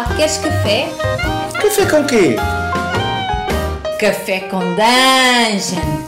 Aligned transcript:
Olá, 0.00 0.16
queres 0.16 0.38
café? 0.38 0.88
Café 1.60 1.90
com 1.90 2.06
quê? 2.06 2.36
Café 4.00 4.40
com 4.48 4.60
dungeon. 4.60 6.00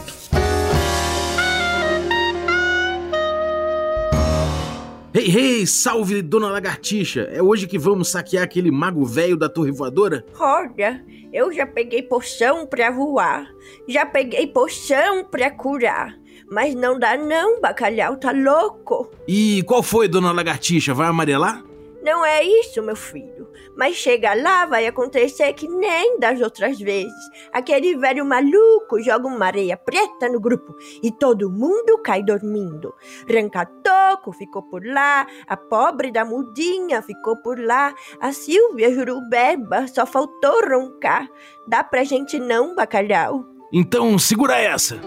Hey, 5.13 5.29
hey, 5.29 5.67
salve 5.67 6.23
Dona 6.23 6.49
Lagartixa! 6.49 7.29
É 7.31 7.39
hoje 7.43 7.67
que 7.67 7.77
vamos 7.77 8.09
saquear 8.09 8.43
aquele 8.43 8.71
mago 8.71 9.05
velho 9.05 9.37
da 9.37 9.47
torre 9.47 9.69
voadora? 9.71 10.25
Olha, 10.39 11.05
eu 11.31 11.53
já 11.53 11.67
peguei 11.67 12.01
poção 12.01 12.65
pra 12.65 12.89
voar, 12.89 13.45
já 13.87 14.07
peguei 14.07 14.47
poção 14.47 15.23
pra 15.23 15.51
curar, 15.51 16.17
mas 16.51 16.73
não 16.73 16.97
dá 16.97 17.15
não, 17.15 17.61
bacalhau 17.61 18.17
tá 18.17 18.31
louco. 18.31 19.11
E 19.27 19.61
qual 19.67 19.83
foi, 19.83 20.07
Dona 20.07 20.31
Lagartixa? 20.31 20.95
Vai 20.95 21.09
amarelar? 21.09 21.72
Não 22.03 22.25
é 22.25 22.43
isso, 22.43 22.83
meu 22.83 22.97
filho. 22.97 23.47
Mas 23.77 23.95
chega 23.95 24.33
lá, 24.33 24.65
vai 24.65 24.85
acontecer 24.85 25.53
que 25.53 25.69
nem 25.69 26.19
das 26.19 26.41
outras 26.41 26.77
vezes. 26.77 27.13
Aquele 27.51 27.95
velho 27.95 28.25
maluco 28.25 29.01
joga 29.01 29.25
uma 29.27 29.45
areia 29.45 29.77
preta 29.77 30.27
no 30.29 30.39
grupo 30.39 30.75
e 31.01 31.09
todo 31.11 31.49
mundo 31.49 31.97
cai 32.03 32.21
dormindo. 32.21 32.93
Rancatoco 33.31 34.33
ficou 34.33 34.63
por 34.63 34.85
lá, 34.85 35.25
a 35.47 35.55
pobre 35.55 36.11
da 36.11 36.25
mudinha 36.25 37.01
ficou 37.01 37.37
por 37.37 37.57
lá, 37.57 37.95
a 38.19 38.33
Silvia 38.33 38.93
Jurubeba 38.93 39.87
só 39.87 40.05
faltou 40.05 40.67
roncar. 40.67 41.29
Dá 41.65 41.83
pra 41.83 42.03
gente 42.03 42.37
não, 42.37 42.75
bacalhau? 42.75 43.45
Então 43.71 44.19
segura 44.19 44.57
essa! 44.57 44.99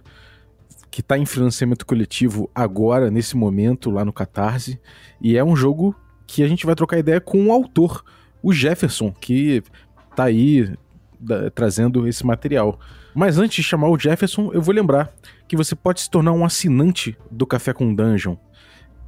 que 0.90 1.00
está 1.00 1.18
em 1.18 1.26
financiamento 1.26 1.84
coletivo 1.84 2.50
agora, 2.54 3.10
nesse 3.10 3.36
momento, 3.36 3.90
lá 3.90 4.04
no 4.04 4.12
Catarse. 4.12 4.80
E 5.20 5.36
é 5.36 5.44
um 5.44 5.56
jogo 5.56 5.94
que 6.26 6.42
a 6.42 6.48
gente 6.48 6.66
vai 6.66 6.74
trocar 6.74 6.98
ideia 6.98 7.20
com 7.20 7.46
o 7.46 7.52
autor, 7.52 8.04
o 8.42 8.52
Jefferson, 8.52 9.12
que 9.12 9.62
está 10.10 10.24
aí 10.24 10.74
da, 11.18 11.50
trazendo 11.50 12.06
esse 12.06 12.24
material. 12.24 12.78
Mas 13.14 13.38
antes 13.38 13.56
de 13.56 13.62
chamar 13.62 13.88
o 13.88 13.98
Jefferson, 13.98 14.50
eu 14.52 14.62
vou 14.62 14.74
lembrar 14.74 15.12
que 15.46 15.56
você 15.56 15.74
pode 15.74 16.00
se 16.00 16.10
tornar 16.10 16.32
um 16.32 16.44
assinante 16.44 17.16
do 17.30 17.46
Café 17.46 17.72
com 17.72 17.94
Dungeon. 17.94 18.36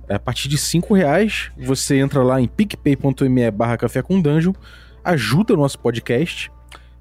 A 0.08 0.18
partir 0.18 0.48
de 0.48 0.58
5 0.58 0.92
reais, 0.94 1.52
você 1.56 1.98
entra 1.98 2.22
lá 2.22 2.40
em 2.40 2.48
picpay.me 2.48 3.50
barra 3.52 3.76
café 3.76 4.02
com 4.02 4.20
dungeon, 4.20 4.52
ajuda 5.04 5.54
o 5.54 5.56
nosso 5.56 5.78
podcast, 5.78 6.50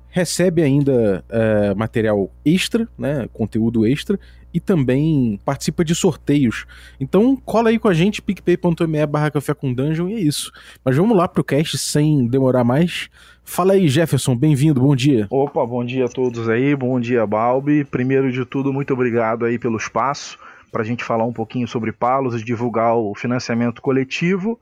recebe 0.09 0.61
ainda 0.61 1.25
uh, 1.28 1.75
material 1.75 2.31
extra, 2.46 2.88
né, 2.96 3.28
conteúdo 3.34 3.88
extra, 3.88 4.19
e 4.53 4.59
também 4.59 5.39
participa 5.45 5.83
de 5.83 5.93
sorteios. 5.93 6.65
Então 6.99 7.35
cola 7.35 7.69
aí 7.69 7.79
com 7.79 7.87
a 7.87 7.93
gente, 7.93 8.21
picpay.me 8.21 9.05
barra 9.05 9.31
café 9.31 9.53
com 9.53 9.73
dungeon 9.73 10.09
e 10.09 10.13
é 10.15 10.19
isso. 10.19 10.51
Mas 10.83 10.95
vamos 10.95 11.17
lá 11.17 11.27
pro 11.27 11.43
cast 11.43 11.77
sem 11.77 12.27
demorar 12.27 12.63
mais. 12.63 13.09
Fala 13.43 13.73
aí, 13.73 13.87
Jefferson, 13.87 14.35
bem-vindo, 14.35 14.79
bom 14.79 14.95
dia. 14.95 15.27
Opa, 15.29 15.65
bom 15.65 15.83
dia 15.83 16.05
a 16.05 16.09
todos 16.09 16.47
aí, 16.47 16.75
bom 16.75 16.99
dia, 16.99 17.25
Balbi. 17.25 17.83
Primeiro 17.83 18.31
de 18.31 18.45
tudo, 18.45 18.71
muito 18.71 18.93
obrigado 18.93 19.45
aí 19.45 19.57
pelo 19.57 19.77
espaço 19.77 20.37
para 20.71 20.83
a 20.83 20.85
gente 20.85 21.03
falar 21.03 21.25
um 21.25 21.33
pouquinho 21.33 21.67
sobre 21.67 21.91
Palos 21.91 22.39
e 22.39 22.45
divulgar 22.45 22.95
o 22.95 23.16
financiamento 23.16 23.81
coletivo. 23.81 24.59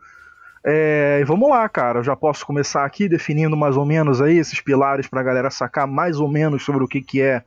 É, 0.66 1.24
vamos 1.26 1.50
lá, 1.50 1.68
cara. 1.70 2.00
Eu 2.00 2.04
já 2.04 2.16
posso 2.16 2.46
começar 2.46 2.86
aqui 2.86 3.08
definindo 3.08 3.56
mais 3.56 3.78
ou 3.78 3.86
menos 3.86 4.22
aí 4.22 4.38
esses 4.38 4.60
pilares 4.62 5.08
para 5.08 5.22
a 5.22 5.24
galera 5.24 5.50
sacar 5.50 5.88
mais 5.88 6.20
ou 6.20 6.28
menos 6.28 6.64
sobre 6.64 6.84
o 6.84 6.88
que, 6.88 7.02
que 7.02 7.22
é 7.22 7.44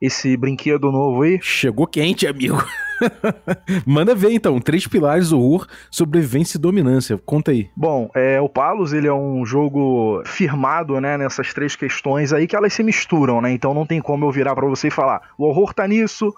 esse 0.00 0.36
brinquedo 0.36 0.90
novo 0.90 1.22
aí. 1.22 1.38
Chegou 1.42 1.86
quente, 1.86 2.26
amigo. 2.26 2.56
Manda 3.86 4.14
ver 4.14 4.32
então, 4.32 4.58
três 4.60 4.86
pilares 4.86 5.32
horror, 5.32 5.66
sobrevivência 5.90 6.56
e 6.56 6.60
dominância. 6.60 7.18
Conta 7.18 7.50
aí. 7.50 7.68
Bom, 7.76 8.10
é, 8.14 8.40
o 8.40 8.48
Palos 8.48 8.92
ele 8.92 9.06
é 9.06 9.12
um 9.12 9.44
jogo 9.44 10.22
firmado, 10.24 11.00
né, 11.00 11.16
nessas 11.18 11.52
três 11.52 11.76
questões 11.76 12.32
aí 12.32 12.46
que 12.46 12.56
elas 12.56 12.72
se 12.72 12.82
misturam, 12.82 13.40
né? 13.40 13.52
Então 13.52 13.74
não 13.74 13.86
tem 13.86 14.00
como 14.00 14.24
eu 14.24 14.30
virar 14.30 14.54
para 14.54 14.66
você 14.66 14.88
e 14.88 14.90
falar: 14.92 15.30
"O 15.36 15.44
horror 15.44 15.74
tá 15.74 15.86
nisso, 15.86 16.34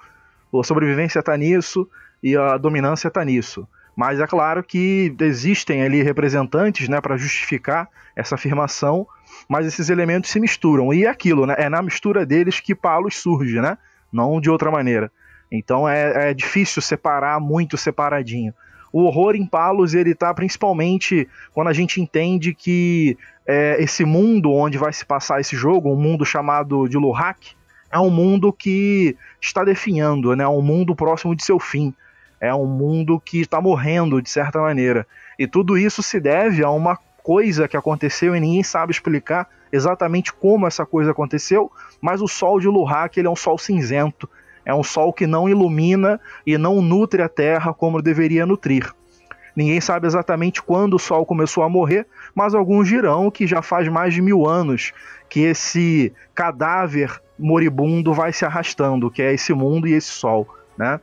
a 0.53 0.65
sobrevivência 0.65 1.23
tá 1.23 1.37
nisso 1.37 1.89
e 2.23 2.37
a 2.37 2.57
dominância 2.57 3.11
tá 3.11 3.25
nisso". 3.25 3.67
Mas 3.95 4.21
é 4.21 4.27
claro 4.27 4.65
que 4.65 5.15
existem 5.21 5.83
ali 5.83 6.03
representantes, 6.03 6.89
né, 6.89 7.01
para 7.01 7.17
justificar 7.17 7.89
essa 8.17 8.35
afirmação 8.37 9.07
mas 9.49 9.67
esses 9.67 9.89
elementos 9.89 10.31
se 10.31 10.41
misturam. 10.41 10.93
E 10.93 11.05
é 11.05 11.09
aquilo, 11.09 11.47
né? 11.47 11.55
É 11.59 11.69
na 11.69 11.83
mistura 11.83 12.25
deles 12.25 12.61
que 12.61 12.75
Palos 12.75 13.17
surge, 13.17 13.61
né? 13.61 13.77
Não 14.13 14.41
de 14.41 14.51
outra 14.51 14.71
maneira. 14.71 15.11
Então 15.51 15.89
é, 15.89 16.31
é 16.31 16.35
difícil 16.35 16.81
separar 16.81 17.41
muito 17.41 17.77
separadinho. 17.77 18.55
O 18.93 19.05
horror 19.05 19.35
em 19.35 19.47
Palos, 19.47 19.95
ele 19.95 20.15
tá 20.15 20.33
principalmente 20.35 21.29
quando 21.55 21.69
a 21.69 21.73
gente 21.73 22.01
entende 22.01 22.55
que 22.55 23.17
é, 23.47 23.83
esse 23.83 24.05
mundo 24.05 24.53
onde 24.53 24.77
vai 24.77 24.93
se 24.93 25.05
passar 25.05 25.41
esse 25.41 25.57
jogo, 25.57 25.93
um 25.93 25.97
mundo 25.97 26.25
chamado 26.25 26.87
de 26.89 26.99
Luhak, 26.99 27.55
é 27.91 27.99
um 27.99 28.11
mundo 28.11 28.53
que 28.53 29.17
está 29.41 29.65
definhando, 29.65 30.35
né? 30.35 30.47
Um 30.49 30.63
mundo 30.63 30.95
próximo 30.95 31.37
de 31.37 31.45
seu 31.45 31.59
fim. 31.59 31.95
É 32.41 32.53
um 32.55 32.67
mundo 32.67 33.21
que 33.21 33.41
está 33.41 33.61
morrendo, 33.61 34.21
de 34.21 34.29
certa 34.29 34.61
maneira. 34.61 35.07
E 35.39 35.47
tudo 35.47 35.79
isso 35.79 36.03
se 36.03 36.19
deve 36.19 36.65
a 36.65 36.71
uma 36.71 36.99
coisa 37.23 37.69
que 37.69 37.77
aconteceu 37.77 38.35
e 38.35 38.41
ninguém 38.41 38.63
sabe 38.63 38.93
explicar 38.93 39.49
exatamente 39.71 40.33
como 40.33 40.67
essa 40.67 40.85
coisa 40.85 41.13
aconteceu, 41.13 41.71
mas 42.01 42.21
o 42.21 42.29
sol 42.29 42.61
de 42.61 42.69
Luhak 42.69 43.19
ele 43.19 43.29
é 43.29 43.31
um 43.31 43.37
sol 43.37 43.57
cinzento, 43.57 44.29
é 44.65 44.75
um 44.75 44.83
sol 44.83 45.13
que 45.13 45.27
não 45.27 45.49
ilumina 45.49 46.21
e 46.47 46.59
não 46.59 46.83
nutre 46.83 47.23
a 47.23 47.29
Terra 47.29 47.73
como 47.73 48.03
deveria 48.03 48.47
nutrir. 48.47 48.93
Ninguém 49.55 49.81
sabe 49.81 50.07
exatamente 50.07 50.63
quando 50.63 50.95
o 50.95 50.99
Sol 50.99 51.27
começou 51.27 51.63
a 51.63 51.69
morrer, 51.69 52.07
mas 52.35 52.55
alguns 52.55 52.89
dirão 52.89 53.31
que 53.31 53.47
já 53.47 53.61
faz 53.61 53.87
mais 53.89 54.15
de 54.15 54.23
mil 54.23 54.49
anos 54.49 54.93
que 55.29 55.41
esse 55.41 56.13
cadáver 56.35 57.21
moribundo 57.39 58.15
vai 58.15 58.33
se 58.33 58.45
arrastando, 58.45 59.11
que 59.11 59.21
é 59.23 59.33
esse 59.33 59.53
mundo 59.53 59.87
e 59.87 59.93
esse 59.93 60.09
Sol, 60.09 60.49
né? 60.77 61.01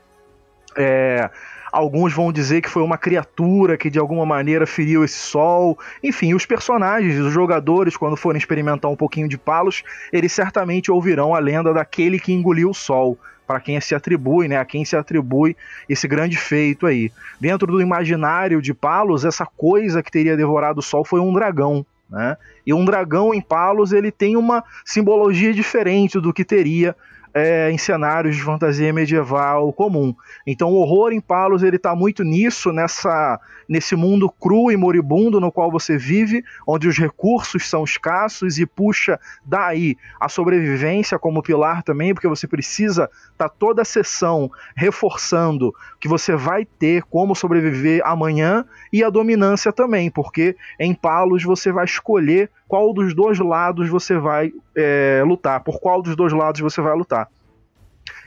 É, 0.76 1.30
Alguns 1.72 2.14
vão 2.14 2.32
dizer 2.32 2.62
que 2.62 2.70
foi 2.70 2.84
uma 2.84 2.98
criatura 2.98 3.78
que 3.78 3.90
de 3.90 4.00
alguma 4.00 4.26
maneira 4.26 4.66
feriu 4.66 5.04
esse 5.04 5.20
sol. 5.20 5.78
Enfim, 6.04 6.34
os 6.34 6.46
personagens, 6.46 7.20
os 7.20 7.32
jogadores, 7.32 7.96
quando 7.96 8.18
forem 8.18 8.38
experimentar 8.38 8.90
um 8.90 8.96
pouquinho 8.96 9.28
de 9.28 9.38
Palos, 9.38 9.84
eles 10.12 10.32
certamente 10.32 10.92
ouvirão 10.92 11.36
a 11.36 11.40
lenda 11.40 11.74
daquele 11.74 12.20
que 12.20 12.34
engoliu 12.34 12.70
o 12.70 12.74
sol 12.74 13.18
para 13.46 13.60
quem 13.60 13.82
se 13.82 13.96
atribui, 13.96 14.48
né, 14.48 14.58
a 14.58 14.66
quem 14.66 14.86
se 14.86 14.96
atribui 14.96 15.58
esse 15.88 16.08
grande 16.08 16.38
feito 16.38 16.86
aí. 16.86 17.12
Dentro 17.42 17.66
do 17.66 17.82
imaginário 17.82 18.62
de 18.62 18.76
Palos, 18.76 19.26
essa 19.26 19.44
coisa 19.44 20.04
que 20.04 20.12
teria 20.12 20.38
devorado 20.38 20.82
o 20.82 20.84
sol 20.84 21.04
foi 21.04 21.20
um 21.20 21.34
dragão, 21.34 21.84
Né? 22.10 22.38
E 22.66 22.74
um 22.74 22.84
dragão 22.86 23.34
em 23.34 23.42
Palos 23.42 23.92
ele 23.92 24.12
tem 24.12 24.36
uma 24.36 24.64
simbologia 24.84 25.54
diferente 25.54 26.20
do 26.20 26.34
que 26.34 26.44
teria 26.44 26.96
é, 27.34 27.72
em 27.72 27.78
cenários 27.78 28.36
de 28.36 28.44
fantasia 28.44 28.92
medieval 28.94 29.72
comum. 29.74 30.16
Então 30.46 30.70
o 30.70 30.76
horror 30.76 31.12
em 31.12 31.22
Palos 31.22 31.64
ele 31.64 31.78
está 31.78 31.96
muito 31.96 32.24
nisso, 32.24 32.72
nessa 32.72 33.40
nesse 33.70 33.96
mundo 33.96 34.28
cru 34.28 34.72
e 34.72 34.76
moribundo 34.76 35.40
no 35.40 35.52
qual 35.52 35.72
você 35.72 35.96
vive, 35.96 36.44
onde 36.66 36.88
os 36.88 36.98
recursos 36.98 37.70
são 37.70 37.84
escassos 37.84 38.58
e 38.58 38.66
puxa 38.66 39.20
daí 39.46 39.96
a 40.20 40.28
sobrevivência 40.28 41.20
como 41.20 41.44
pilar 41.44 41.84
também, 41.84 42.16
porque 42.16 42.28
você 42.28 42.48
precisa 42.48 43.04
estar 43.32 43.48
tá 43.48 43.50
toda 43.50 43.84
a 43.84 43.86
sessão 43.86 44.52
reforçando 44.76 45.72
que 46.00 46.08
você 46.08 46.36
vai 46.36 46.66
ter 46.66 47.04
como 47.04 47.36
sobreviver 47.36 48.02
amanhã 48.04 48.66
e 48.92 49.04
a 49.04 49.10
dominância 49.12 49.72
também, 49.72 50.10
porque 50.10 50.58
em 50.80 50.96
Palos 50.96 51.44
você 51.44 51.72
vai 51.72 51.86
escolher 51.86 52.50
qual 52.68 52.92
dos 52.92 53.14
dois 53.14 53.38
lados 53.38 53.88
você 53.88 54.18
vai 54.18 54.52
é, 54.76 55.22
lutar, 55.26 55.60
por 55.64 55.80
qual 55.80 56.02
dos 56.02 56.16
dois 56.16 56.34
lados 56.34 56.60
você 56.60 56.82
vai 56.82 56.96
lutar. 56.96 57.28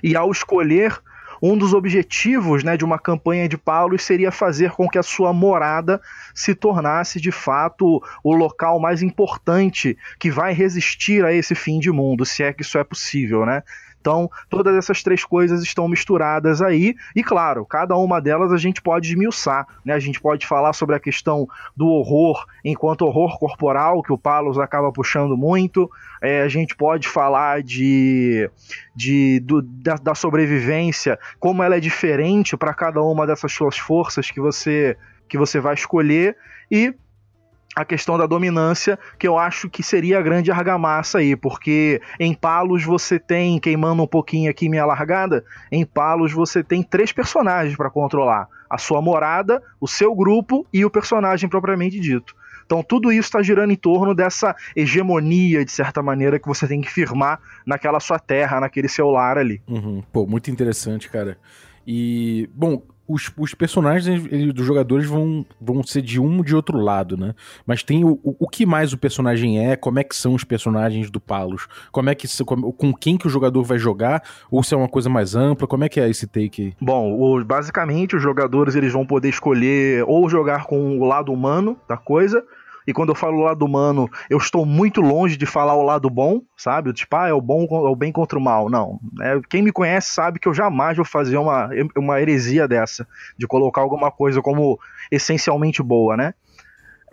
E 0.03 0.15
ao 0.15 0.31
escolher 0.31 1.01
um 1.43 1.59
dos 1.59 1.75
objetivos 1.75 2.63
né, 2.63 2.77
de 2.77 2.85
uma 2.85 2.99
campanha 2.99 3.49
de 3.49 3.59
Paulus 3.59 4.05
seria 4.05 4.31
fazer 4.31 4.71
com 4.71 4.89
que 4.89 4.97
a 4.97 5.03
sua 5.03 5.33
morada 5.33 6.01
se 6.33 6.55
tornasse 6.55 7.21
de 7.21 7.33
fato 7.33 8.01
o 8.23 8.33
local 8.33 8.79
mais 8.79 9.03
importante 9.03 9.99
que 10.21 10.31
vai 10.31 10.55
resistir 10.55 11.25
a 11.25 11.33
esse 11.33 11.57
fim 11.57 11.81
de 11.81 11.91
mundo, 11.91 12.25
se 12.25 12.45
é 12.45 12.53
que 12.53 12.63
isso 12.63 12.79
é 12.79 12.85
possível, 12.85 13.45
né? 13.45 13.65
Então, 14.03 14.29
todas 14.51 14.75
essas 14.75 15.01
três 15.01 15.25
coisas 15.25 15.63
estão 15.63 15.87
misturadas 15.87 16.61
aí, 16.61 16.97
e 17.15 17.23
claro, 17.23 17.65
cada 17.65 17.97
uma 17.97 18.21
delas 18.21 18.53
a 18.53 18.57
gente 18.57 18.83
pode 18.83 19.09
esmiuçar, 19.09 19.65
né? 19.85 19.95
A 19.95 20.01
gente 20.01 20.21
pode 20.21 20.45
falar 20.45 20.73
sobre 20.73 20.97
a 20.97 21.01
questão 21.01 21.47
do 21.77 21.87
horror 21.87 22.45
enquanto 22.65 23.03
horror 23.03 23.39
corporal, 23.39 24.03
que 24.03 24.13
o 24.13 24.19
Palos 24.19 24.59
acaba 24.59 24.91
puxando 24.91 25.37
muito, 25.37 25.89
é, 26.21 26.43
a 26.43 26.49
gente 26.49 26.75
pode 26.75 27.07
falar 27.07 27.63
de, 27.63 28.51
de 28.93 29.39
do, 29.39 29.63
da, 29.63 29.95
da 29.95 30.15
sobrevivência, 30.17 31.17
como 31.39 31.63
ela 31.63 31.77
é 31.77 31.81
diferente 31.81 32.57
para 32.57 32.75
cada 32.75 33.01
uma 33.03 33.25
dessas 33.25 33.53
suas 33.53 33.79
forças 33.79 34.33
que 34.33 34.41
você 34.41 34.97
que 35.29 35.39
você 35.39 35.61
vai 35.61 35.73
escolher, 35.73 36.37
e 36.71 36.93
a 37.75 37.85
questão 37.85 38.19
da 38.19 38.27
dominância, 38.27 38.99
que 39.19 39.27
eu 39.27 39.39
acho 39.39 39.69
que 39.69 39.83
seria 39.83 40.19
a 40.19 40.23
grande 40.23 40.51
argamassa 40.51 41.19
aí, 41.19 41.35
porque 41.35 42.01
em 42.21 42.35
Palos 42.35 42.85
você 42.85 43.19
tem, 43.19 43.59
queimando 43.59 44.03
um 44.03 44.07
pouquinho 44.07 44.51
aqui 44.51 44.69
minha 44.69 44.85
largada, 44.85 45.45
em 45.71 45.85
Palos 45.85 46.33
você 46.33 46.63
tem 46.63 46.83
três 46.83 47.13
personagens 47.13 47.77
para 47.77 47.91
controlar: 47.91 48.47
a 48.69 48.79
sua 48.79 49.01
morada, 49.01 49.63
o 49.81 49.89
seu 49.89 50.15
grupo 50.15 50.67
e 50.73 50.85
o 50.85 50.91
personagem 50.91 51.49
propriamente 51.49 51.99
dito. 51.99 52.35
Então 52.65 52.83
tudo 52.83 53.11
isso 53.11 53.29
está 53.29 53.43
girando 53.43 53.73
em 53.73 53.77
torno 53.77 54.15
dessa 54.15 54.55
hegemonia, 54.77 55.65
de 55.65 55.73
certa 55.73 56.03
maneira, 56.03 56.39
que 56.39 56.47
você 56.47 56.67
tem 56.69 56.81
que 56.81 56.91
firmar 56.91 57.41
naquela 57.67 58.01
sua 58.01 58.19
terra, 58.19 58.61
naquele 58.61 58.89
seu 58.89 59.11
lar 59.11 59.39
ali. 59.39 59.61
Uhum. 59.67 60.03
Pô, 60.13 60.27
muito 60.27 60.51
interessante, 60.51 61.11
cara. 61.11 61.39
E, 61.87 62.49
bom, 62.55 62.83
os, 63.13 63.31
os 63.37 63.55
personagens 63.55 64.27
eles, 64.31 64.53
dos 64.53 64.67
jogadores 64.67 65.07
vão, 65.07 65.45
vão 65.61 65.83
ser 65.83 66.03
de 66.03 66.21
um 66.21 66.43
de 66.43 66.55
outro 66.55 66.79
lado, 66.79 67.17
né? 67.17 67.35
Mas 67.67 67.83
tem 67.83 68.05
o, 68.05 68.19
o, 68.23 68.37
o, 68.39 68.49
que 68.49 68.65
mais 68.65 68.93
o 68.93 68.99
personagem 68.99 69.59
é, 69.59 69.77
como 69.77 69.99
é 69.99 70.05
que 70.05 70.17
são 70.17 70.35
os 70.35 70.45
personagens 70.45 71.11
do 71.11 71.21
Palos, 71.21 71.67
como 71.91 72.11
é 72.11 72.15
que 72.15 72.27
com, 72.45 72.73
com 72.73 72.95
quem 72.95 73.17
que 73.17 73.27
o 73.27 73.31
jogador 73.31 73.63
vai 73.63 73.79
jogar, 73.79 74.23
ou 74.51 74.63
se 74.63 74.75
é 74.75 74.77
uma 74.77 74.89
coisa 74.89 75.09
mais 75.09 75.35
ampla, 75.35 75.67
como 75.67 75.85
é 75.85 75.89
que 75.89 76.01
é 76.01 76.09
esse 76.09 76.27
take 76.27 76.63
aí? 76.63 76.75
Bom, 76.81 77.13
o, 77.13 77.45
basicamente 77.45 78.17
os 78.17 78.23
jogadores 78.23 78.75
eles 78.75 78.93
vão 78.93 79.07
poder 79.07 79.29
escolher 79.29 80.05
ou 80.07 80.29
jogar 80.29 80.65
com 80.65 80.99
o 80.99 81.05
lado 81.05 81.33
humano 81.33 81.77
da 81.89 81.97
coisa, 81.97 82.45
e 82.87 82.93
quando 82.93 83.11
eu 83.11 83.15
falo 83.15 83.39
o 83.39 83.43
lado 83.43 83.65
humano, 83.65 84.11
eu 84.29 84.39
estou 84.39 84.65
muito 84.67 85.01
longe 85.01 85.37
de 85.37 85.47
falar 85.47 85.75
o 85.75 85.83
lado 85.83 86.09
bom, 86.11 86.43
sabe? 86.57 86.93
Tipo, 86.93 87.17
ah, 87.17 87.29
é 87.29 87.33
o 87.33 87.41
bom, 87.41 87.65
é 87.65 87.91
o 87.91 87.97
bem 87.97 88.13
contra 88.13 88.39
o 88.39 88.43
mal. 88.43 88.69
Não. 88.69 88.99
É, 89.21 89.41
quem 89.49 89.63
me 89.63 89.73
conhece 89.73 90.13
sabe 90.13 90.39
que 90.39 90.49
eu 90.49 90.55
jamais 90.55 90.97
vou 90.97 91.07
fazer 91.07 91.37
uma, 91.37 91.71
uma 91.97 92.21
heresia 92.21 92.67
dessa, 92.67 93.07
de 93.39 93.47
colocar 93.47 93.81
alguma 93.81 94.11
coisa 94.11 94.41
como 94.43 94.79
essencialmente 95.11 95.83
boa, 95.83 96.17
né? 96.17 96.35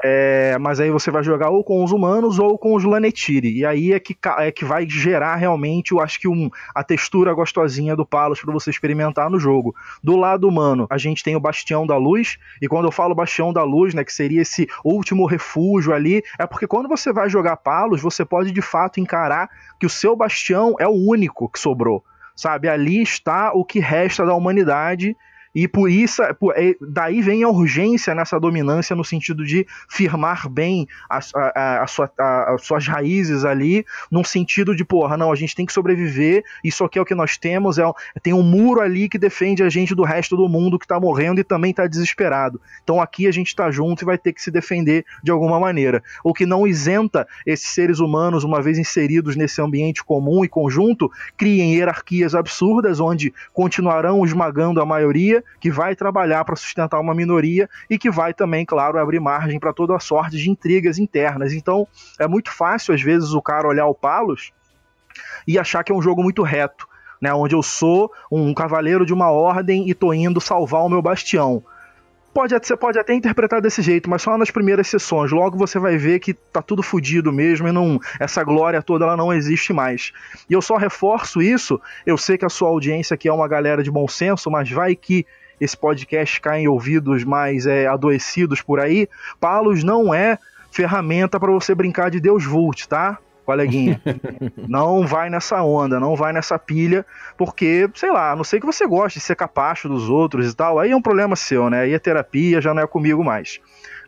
É, 0.01 0.57
mas 0.60 0.80
aí 0.80 0.90
você 0.90 1.12
vai 1.12 1.24
jogar 1.24 1.50
ou 1.50 1.63
com 1.63 1.84
os 1.84 1.92
humanos 1.92 2.40
ou 2.40 2.57
com 2.57 2.74
os 2.74 2.84
Lanetiri. 2.84 3.57
E 3.57 3.66
aí 3.66 3.92
é 3.92 4.00
que, 4.00 4.18
é 4.38 4.51
que 4.51 4.63
vai 4.63 4.88
gerar 4.90 5.36
realmente, 5.36 5.92
eu 5.92 6.00
acho 6.00 6.19
que 6.19 6.28
um, 6.28 6.50
a 6.74 6.84
textura 6.84 7.34
gostosinha 7.34 7.96
do 7.96 8.06
Palos 8.06 8.42
para 8.42 8.54
você 8.54 8.69
experimentar 8.69 9.30
no 9.30 9.40
jogo. 9.40 9.75
Do 10.01 10.16
lado 10.16 10.48
humano, 10.48 10.88
a 10.90 10.98
gente 10.98 11.24
tem 11.24 11.36
o 11.36 11.40
Bastião 11.40 11.86
da 11.86 11.98
Luz. 11.98 12.38
E 12.62 12.68
quando 12.68 12.86
eu 12.86 12.92
falo 12.92 13.13
Bastião 13.13 13.51
da 13.51 13.63
Luz, 13.63 13.94
né, 13.94 14.04
que 14.04 14.13
seria 14.13 14.42
esse 14.42 14.68
último 14.84 15.25
refúgio 15.25 15.94
ali, 15.94 16.24
é 16.38 16.48
porque 16.48 16.68
quando 16.68 16.88
você 16.88 17.12
vai 17.12 17.30
jogar 17.30 17.57
Palos, 17.57 18.02
você 18.02 18.24
pode 18.24 18.52
de 18.52 18.62
fato 18.62 19.00
encarar 19.00 19.50
que 19.80 19.86
o 19.86 19.90
seu 19.90 20.16
Bastião 20.16 20.75
é 20.80 20.88
o 20.88 20.92
único 20.94 21.50
que 21.50 21.60
sobrou. 21.60 22.04
Sabe, 22.36 22.69
ali 22.69 23.02
está 23.02 23.52
o 23.54 23.66
que 23.66 23.80
resta 23.80 24.25
da 24.25 24.34
humanidade 24.34 25.13
e 25.54 25.68
por 25.68 25.90
isso, 25.90 26.22
é, 26.22 26.75
daí 26.80 27.22
vem 27.22 27.44
a 27.44 27.50
urgência 27.50 28.13
nessa 28.13 28.40
dominância 28.40 28.96
no 28.96 29.04
sentido 29.04 29.44
de 29.44 29.66
firmar 29.88 30.48
bem 30.48 30.88
a, 31.10 31.19
a, 31.36 31.84
a 31.84 31.88
sua, 31.88 32.12
a, 32.19 32.54
as 32.54 32.63
suas 32.63 32.88
raízes 32.88 33.44
ali, 33.44 33.84
num 34.12 34.24
sentido 34.24 34.75
de, 34.75 34.86
porra, 34.86 35.18
não, 35.18 35.31
a 35.31 35.36
gente 35.36 35.56
tem 35.56 35.66
que 35.66 35.74
sobreviver, 35.74 36.44
isso 36.63 36.84
aqui 36.84 37.00
é 37.00 37.01
o 37.01 37.06
que 37.06 37.16
nós 37.16 37.38
temos, 37.38 37.80
é, 37.80 37.84
tem 38.22 38.34
um 38.34 38.44
muro 38.44 38.81
ali 38.81 39.10
que 39.10 39.18
defende 39.18 39.63
a 39.63 39.69
gente 39.69 39.96
do 39.96 40.04
resto 40.04 40.38
do 40.38 40.48
mundo 40.48 40.78
que 40.78 40.88
tá 40.88 41.00
morrendo 41.00 41.42
e 41.42 41.44
também 41.44 41.74
tá 41.74 41.88
desesperado. 41.88 42.62
Então 42.84 43.02
aqui 43.02 43.28
a 43.28 43.31
gente 43.31 43.56
tá 43.56 43.72
junto 43.72 44.04
e 44.04 44.06
vai 44.06 44.18
ter 44.18 44.34
que 44.34 44.42
se 44.42 44.52
defender 44.52 45.04
de 45.24 45.31
alguma 45.31 45.60
maneira. 45.60 46.04
O 46.24 46.34
que 46.34 46.45
não 46.45 46.68
isenta 46.68 47.28
esses 47.45 47.69
seres 47.69 48.00
humanos, 48.00 48.44
uma 48.44 48.62
vez 48.62 48.78
inseridos 48.78 49.36
nesse 49.36 49.62
ambiente 49.62 50.04
comum 50.04 50.45
e 50.45 50.48
conjunto, 50.48 51.12
criem 51.36 51.74
hierarquias 51.74 52.36
absurdas 52.36 53.00
onde 53.00 53.34
continuarão 53.52 54.24
esmagando 54.24 54.80
a 54.80 54.86
maioria 54.86 55.39
que 55.60 55.72
vai 55.72 55.96
trabalhar 55.96 56.44
para 56.46 56.56
sustentar 56.56 57.00
uma 57.00 57.14
minoria 57.14 57.70
e 57.90 57.98
que 57.98 58.10
vai 58.10 58.34
também, 58.34 58.66
claro, 58.66 58.98
abrir 58.98 59.20
margem 59.20 59.60
para 59.60 59.74
toda 59.74 59.96
a 59.96 60.00
sorte 60.00 60.38
de 60.38 60.50
intrigas 60.50 60.98
internas. 60.98 61.54
Então, 61.54 61.88
é 62.20 62.28
muito 62.28 62.52
fácil, 62.52 62.94
às 62.94 63.02
vezes, 63.02 63.32
o 63.34 63.42
cara 63.42 63.68
olhar 63.68 63.88
o 63.88 63.96
Palos 63.96 64.52
e 65.48 65.58
achar 65.58 65.84
que 65.84 65.92
é 65.92 65.96
um 65.96 66.02
jogo 66.02 66.22
muito 66.22 66.44
reto, 66.44 66.88
né, 67.22 67.34
onde 67.34 67.56
eu 67.56 67.62
sou 67.62 68.12
um 68.32 68.54
cavaleiro 68.54 69.06
de 69.06 69.14
uma 69.14 69.30
ordem 69.30 69.90
e 69.90 69.94
tô 69.94 70.14
indo 70.14 70.40
salvar 70.40 70.84
o 70.84 70.90
meu 70.90 71.02
bastião. 71.02 71.64
Pode, 72.40 72.56
você 72.58 72.78
pode 72.78 72.98
até 72.98 73.14
interpretar 73.14 73.60
desse 73.60 73.82
jeito, 73.82 74.10
mas 74.10 74.22
só 74.22 74.38
nas 74.38 74.50
primeiras 74.50 74.88
sessões. 74.88 75.30
Logo 75.30 75.58
você 75.58 75.78
vai 75.78 75.98
ver 75.98 76.22
que 76.22 76.34
tá 76.34 76.62
tudo 76.62 76.82
fodido 76.82 77.34
mesmo 77.34 77.68
e 77.68 77.72
não, 77.74 78.00
essa 78.18 78.42
glória 78.46 78.82
toda 78.82 79.04
ela 79.04 79.18
não 79.18 79.34
existe 79.34 79.74
mais. 79.74 80.14
E 80.50 80.54
eu 80.54 80.62
só 80.62 80.78
reforço 80.78 81.42
isso. 81.42 81.81
Eu 82.06 82.18
sei 82.18 82.38
que 82.38 82.46
a 82.46 82.50
sua 82.50 82.69
audiência 82.69 83.14
aqui 83.14 83.28
é 83.28 83.34
uma 83.34 83.46
galera 83.46 83.84
de 83.84 83.92
bom 83.92 84.08
senso, 84.08 84.50
mas 84.50 84.72
vai 84.72 84.96
que 84.96 85.26
esse 85.60 85.76
podcast 85.76 86.40
cai 86.40 86.62
em 86.62 86.69
ouvidos 86.69 87.26
mais 87.26 87.66
é, 87.66 87.88
adoecidos 87.88 88.62
por 88.62 88.80
aí. 88.80 89.10
Palos 89.38 89.84
não 89.84 90.14
é 90.14 90.40
ferramenta 90.72 91.38
para 91.42 91.52
você 91.52 91.76
brincar 91.76 92.10
de 92.10 92.22
Deus 92.22 92.46
Vult, 92.46 92.88
tá? 92.88 93.18
Coleguinha. 93.50 94.00
não 94.68 95.08
vai 95.08 95.30
nessa 95.30 95.64
onda, 95.64 96.00
não 96.00 96.16
vai 96.16 96.32
nessa 96.32 96.60
pilha, 96.60 97.04
porque, 97.36 97.90
sei 97.96 98.12
lá, 98.12 98.32
a 98.32 98.36
não 98.36 98.44
sei 98.44 98.60
que 98.60 98.66
você 98.66 98.86
goste 98.86 99.18
de 99.18 99.26
ser 99.26 99.36
capacho 99.36 99.90
dos 99.90 100.08
outros 100.08 100.52
e 100.52 100.56
tal, 100.56 100.78
aí 100.78 100.92
é 100.92 100.96
um 100.96 101.02
problema 101.02 101.36
seu, 101.36 101.70
né? 101.70 101.82
Aí 101.82 101.96
a 101.96 102.00
terapia 102.00 102.62
já 102.62 102.74
não 102.74 102.84
é 102.84 102.88
comigo 102.88 103.24
mais. 103.24 103.60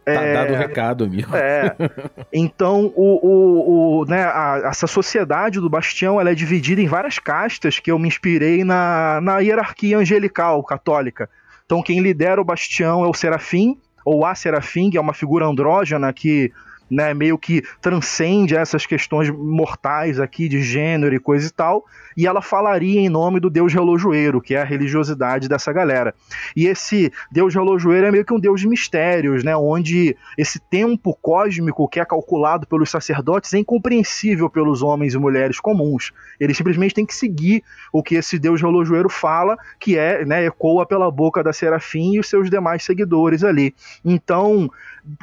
Tá 0.05 0.13
é, 0.13 0.33
dado 0.33 0.53
o 0.53 0.57
recado, 0.57 1.03
amigo. 1.05 1.35
É. 1.35 1.75
Então, 2.33 2.91
o, 2.95 3.19
o, 3.27 4.01
o, 4.01 4.05
né, 4.05 4.23
a, 4.23 4.61
essa 4.65 4.87
sociedade 4.87 5.59
do 5.59 5.69
Bastião 5.69 6.19
ela 6.19 6.31
é 6.31 6.35
dividida 6.35 6.81
em 6.81 6.87
várias 6.87 7.19
castas 7.19 7.77
que 7.77 7.91
eu 7.91 7.99
me 7.99 8.07
inspirei 8.07 8.63
na, 8.63 9.19
na 9.21 9.39
hierarquia 9.39 9.97
angelical 9.97 10.63
católica. 10.63 11.29
Então, 11.65 11.83
quem 11.83 11.99
lidera 11.99 12.39
o 12.39 12.45
Bastião 12.45 13.03
é 13.03 13.07
o 13.07 13.13
Serafim, 13.13 13.77
ou 14.05 14.25
a 14.25 14.33
Serafim, 14.33 14.89
que 14.89 14.97
é 14.97 15.01
uma 15.01 15.13
figura 15.13 15.45
andrógena 15.45 16.11
que 16.13 16.51
né, 16.91 17.13
meio 17.13 17.37
que 17.37 17.63
transcende 17.81 18.55
essas 18.55 18.85
questões 18.85 19.29
mortais 19.29 20.19
aqui 20.19 20.49
de 20.49 20.61
gênero 20.61 21.15
e 21.15 21.19
coisa 21.19 21.47
e 21.47 21.51
tal, 21.51 21.85
e 22.17 22.27
ela 22.27 22.41
falaria 22.41 22.99
em 22.99 23.07
nome 23.07 23.39
do 23.39 23.49
deus 23.49 23.73
relojoeiro, 23.73 24.41
que 24.41 24.53
é 24.53 24.61
a 24.61 24.65
religiosidade 24.65 25.47
dessa 25.47 25.71
galera. 25.71 26.13
E 26.53 26.67
esse 26.67 27.11
deus 27.31 27.55
relojoeiro 27.55 28.07
é 28.07 28.11
meio 28.11 28.25
que 28.25 28.33
um 28.33 28.39
deus 28.39 28.59
de 28.59 28.67
mistérios, 28.67 29.43
né, 29.43 29.55
onde 29.55 30.17
esse 30.37 30.59
tempo 30.59 31.17
cósmico 31.21 31.87
que 31.87 31.99
é 31.99 32.05
calculado 32.05 32.67
pelos 32.67 32.89
sacerdotes 32.89 33.53
é 33.53 33.59
incompreensível 33.59 34.49
pelos 34.49 34.83
homens 34.83 35.13
e 35.13 35.17
mulheres 35.17 35.59
comuns. 35.59 36.11
Eles 36.39 36.57
simplesmente 36.57 36.93
têm 36.93 37.05
que 37.05 37.15
seguir 37.15 37.63
o 37.93 38.03
que 38.03 38.15
esse 38.15 38.37
deus 38.37 38.61
relojoeiro 38.61 39.09
fala, 39.09 39.57
que 39.79 39.97
é, 39.97 40.25
né, 40.25 40.45
ecoa 40.45 40.85
pela 40.85 41.09
boca 41.09 41.41
da 41.41 41.53
Serafim 41.53 42.15
e 42.15 42.19
os 42.19 42.27
seus 42.27 42.49
demais 42.49 42.83
seguidores 42.83 43.43
ali. 43.43 43.73
Então, 44.03 44.69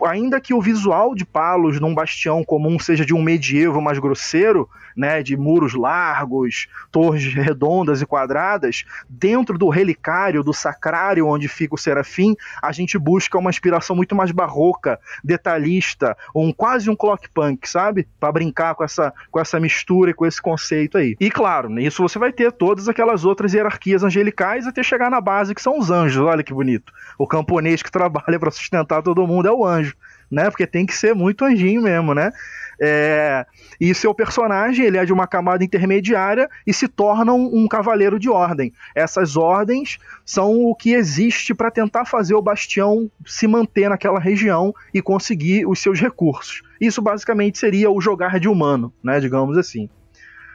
ainda 0.05 0.41
que 0.41 0.55
o 0.55 0.63
visual 0.63 1.15
de 1.15 1.25
Palo 1.25 1.58
cavalos 1.59 1.81
num 1.81 1.95
bastião 1.95 2.45
comum 2.45 2.79
seja 2.79 3.05
de 3.05 3.15
um 3.15 3.23
medievo 3.23 3.81
mais 3.81 3.99
grosseiro, 3.99 4.69
né, 4.97 5.23
de 5.23 5.37
muros 5.37 5.75
largos, 5.75 6.67
torres 6.91 7.33
redondas 7.33 8.00
e 8.00 8.07
quadradas, 8.07 8.85
dentro 9.09 9.59
do 9.59 9.69
relicário, 9.69 10.43
do 10.43 10.53
sacrário 10.53 11.27
onde 11.27 11.49
fica 11.49 11.75
o 11.75 11.79
serafim, 11.79 12.35
a 12.62 12.73
gente 12.73 12.99
busca 12.99 13.38
uma 13.38 13.50
inspiração 13.50 13.95
muito 13.95 14.15
mais 14.15 14.31
barroca, 14.31 14.99
detalhista, 15.23 16.17
um 16.35 16.53
quase 16.53 16.91
um 16.91 16.97
clock 16.97 17.29
punk, 17.31 17.69
sabe? 17.69 18.09
Para 18.19 18.33
brincar 18.33 18.75
com 18.75 18.85
essa, 18.85 19.12
com 19.31 19.38
essa 19.38 19.61
mistura 19.61 20.11
e 20.11 20.15
com 20.15 20.27
esse 20.27 20.41
conceito 20.41 20.99
aí. 20.99 21.17
E 21.21 21.31
claro, 21.31 21.69
nisso 21.69 22.03
você 22.03 22.19
vai 22.19 22.33
ter 22.33 22.53
todas 22.53 22.88
aquelas 22.88 23.25
outras 23.25 23.55
hierarquias 23.55 24.03
angelicais 24.03 24.67
até 24.67 24.83
chegar 24.83 25.11
na 25.11 25.21
base 25.21 25.55
que 25.55 25.62
são 25.62 25.79
os 25.79 25.91
anjos. 25.91 26.25
Olha 26.25 26.43
que 26.43 26.53
bonito. 26.53 26.93
O 27.17 27.27
camponês 27.27 27.83
que 27.83 27.91
trabalha 27.91 28.38
para 28.38 28.50
sustentar 28.50 29.03
todo 29.03 29.27
mundo 29.27 29.49
é 29.49 29.53
o 29.53 29.65
anjo, 29.65 29.95
né? 30.30 30.50
Porque 30.50 30.66
tem 30.66 30.87
que 30.87 30.94
ser 30.94 31.14
muito 31.14 31.44
anjinho 31.44 31.82
mesmo, 31.82 32.14
né? 32.14 32.32
É, 32.80 33.44
e 33.80 33.92
seu 33.92 34.14
personagem 34.14 34.87
ele 34.87 34.99
é 34.99 35.04
de 35.04 35.12
uma 35.12 35.26
camada 35.26 35.64
intermediária 35.64 36.49
e 36.64 36.73
se 36.73 36.87
torna 36.87 37.32
um, 37.32 37.64
um 37.64 37.68
cavaleiro 37.68 38.18
de 38.18 38.30
ordem. 38.30 38.73
Essas 38.94 39.37
ordens 39.37 39.99
são 40.25 40.64
o 40.64 40.75
que 40.76 40.92
existe 40.92 41.52
para 41.52 41.73
tentar 41.73 42.04
fazer 42.04 42.35
o 42.35 42.42
bastião 42.42 43.11
se 43.26 43.49
manter 43.49 43.88
naquela 43.88 44.20
região 44.20 44.73
e 44.94 45.02
conseguir 45.02 45.66
os 45.66 45.80
seus 45.80 45.99
recursos. 46.00 46.62
Isso 46.80 47.02
basicamente 47.02 47.58
seria 47.58 47.90
o 47.90 48.00
jogar 48.00 48.38
de 48.38 48.49
humano, 48.49 48.92
né, 49.02 49.18
digamos 49.18 49.58
assim. 49.58 49.88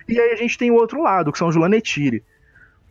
E 0.07 0.19
aí 0.19 0.31
a 0.31 0.35
gente 0.35 0.57
tem 0.57 0.71
o 0.71 0.75
outro 0.75 1.01
lado, 1.01 1.31
que 1.31 1.37
são 1.37 1.47
os 1.47 1.55
Lanetiri. 1.55 2.23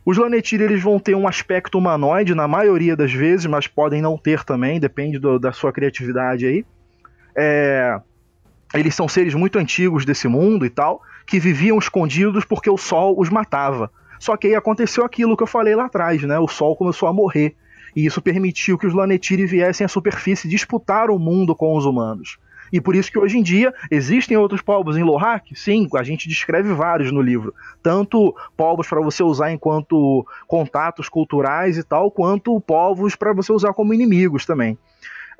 Os 0.05 0.17
Lanetiri 0.17 0.63
eles 0.63 0.81
vão 0.81 0.99
ter 0.99 1.15
um 1.15 1.27
aspecto 1.27 1.77
humanoide 1.77 2.35
na 2.35 2.47
maioria 2.47 2.95
das 2.95 3.11
vezes, 3.11 3.45
mas 3.45 3.67
podem 3.67 4.01
não 4.01 4.17
ter 4.17 4.43
também, 4.43 4.79
depende 4.79 5.17
do, 5.17 5.39
da 5.39 5.51
sua 5.51 5.71
criatividade 5.71 6.45
aí. 6.45 6.65
É, 7.35 7.99
eles 8.73 8.95
são 8.95 9.07
seres 9.07 9.33
muito 9.33 9.59
antigos 9.59 10.05
desse 10.05 10.27
mundo 10.27 10.65
e 10.65 10.69
tal, 10.69 11.01
que 11.25 11.39
viviam 11.39 11.77
escondidos 11.77 12.45
porque 12.45 12.69
o 12.69 12.77
sol 12.77 13.19
os 13.19 13.29
matava. 13.29 13.91
Só 14.19 14.37
que 14.37 14.47
aí 14.47 14.55
aconteceu 14.55 15.03
aquilo 15.03 15.35
que 15.35 15.43
eu 15.43 15.47
falei 15.47 15.75
lá 15.75 15.85
atrás, 15.85 16.21
né? 16.23 16.39
O 16.39 16.47
sol 16.47 16.75
começou 16.75 17.07
a 17.09 17.13
morrer. 17.13 17.55
E 17.95 18.05
isso 18.05 18.21
permitiu 18.21 18.77
que 18.77 18.87
os 18.87 18.93
Lanetiri 18.93 19.45
viessem 19.45 19.85
à 19.85 19.87
superfície 19.87 20.47
disputar 20.47 21.09
o 21.09 21.19
mundo 21.19 21.55
com 21.55 21.77
os 21.77 21.85
humanos. 21.85 22.37
E 22.71 22.81
por 22.81 22.95
isso 22.95 23.11
que 23.11 23.19
hoje 23.19 23.37
em 23.37 23.43
dia 23.43 23.71
existem 23.91 24.35
outros 24.35 24.59
povos 24.59 24.97
em 24.97 25.03
Lohak? 25.03 25.53
Sim, 25.55 25.87
a 25.93 26.01
gente 26.01 26.27
descreve 26.27 26.73
vários 26.73 27.11
no 27.11 27.21
livro. 27.21 27.53
Tanto 27.83 28.35
povos 28.57 28.87
para 28.87 28.99
você 28.99 29.21
usar 29.21 29.51
enquanto 29.51 30.25
contatos 30.47 31.07
culturais 31.07 31.77
e 31.77 31.83
tal, 31.83 32.09
quanto 32.09 32.59
povos 32.61 33.15
para 33.15 33.31
você 33.31 33.53
usar 33.53 33.73
como 33.73 33.93
inimigos 33.93 34.43
também. 34.43 34.75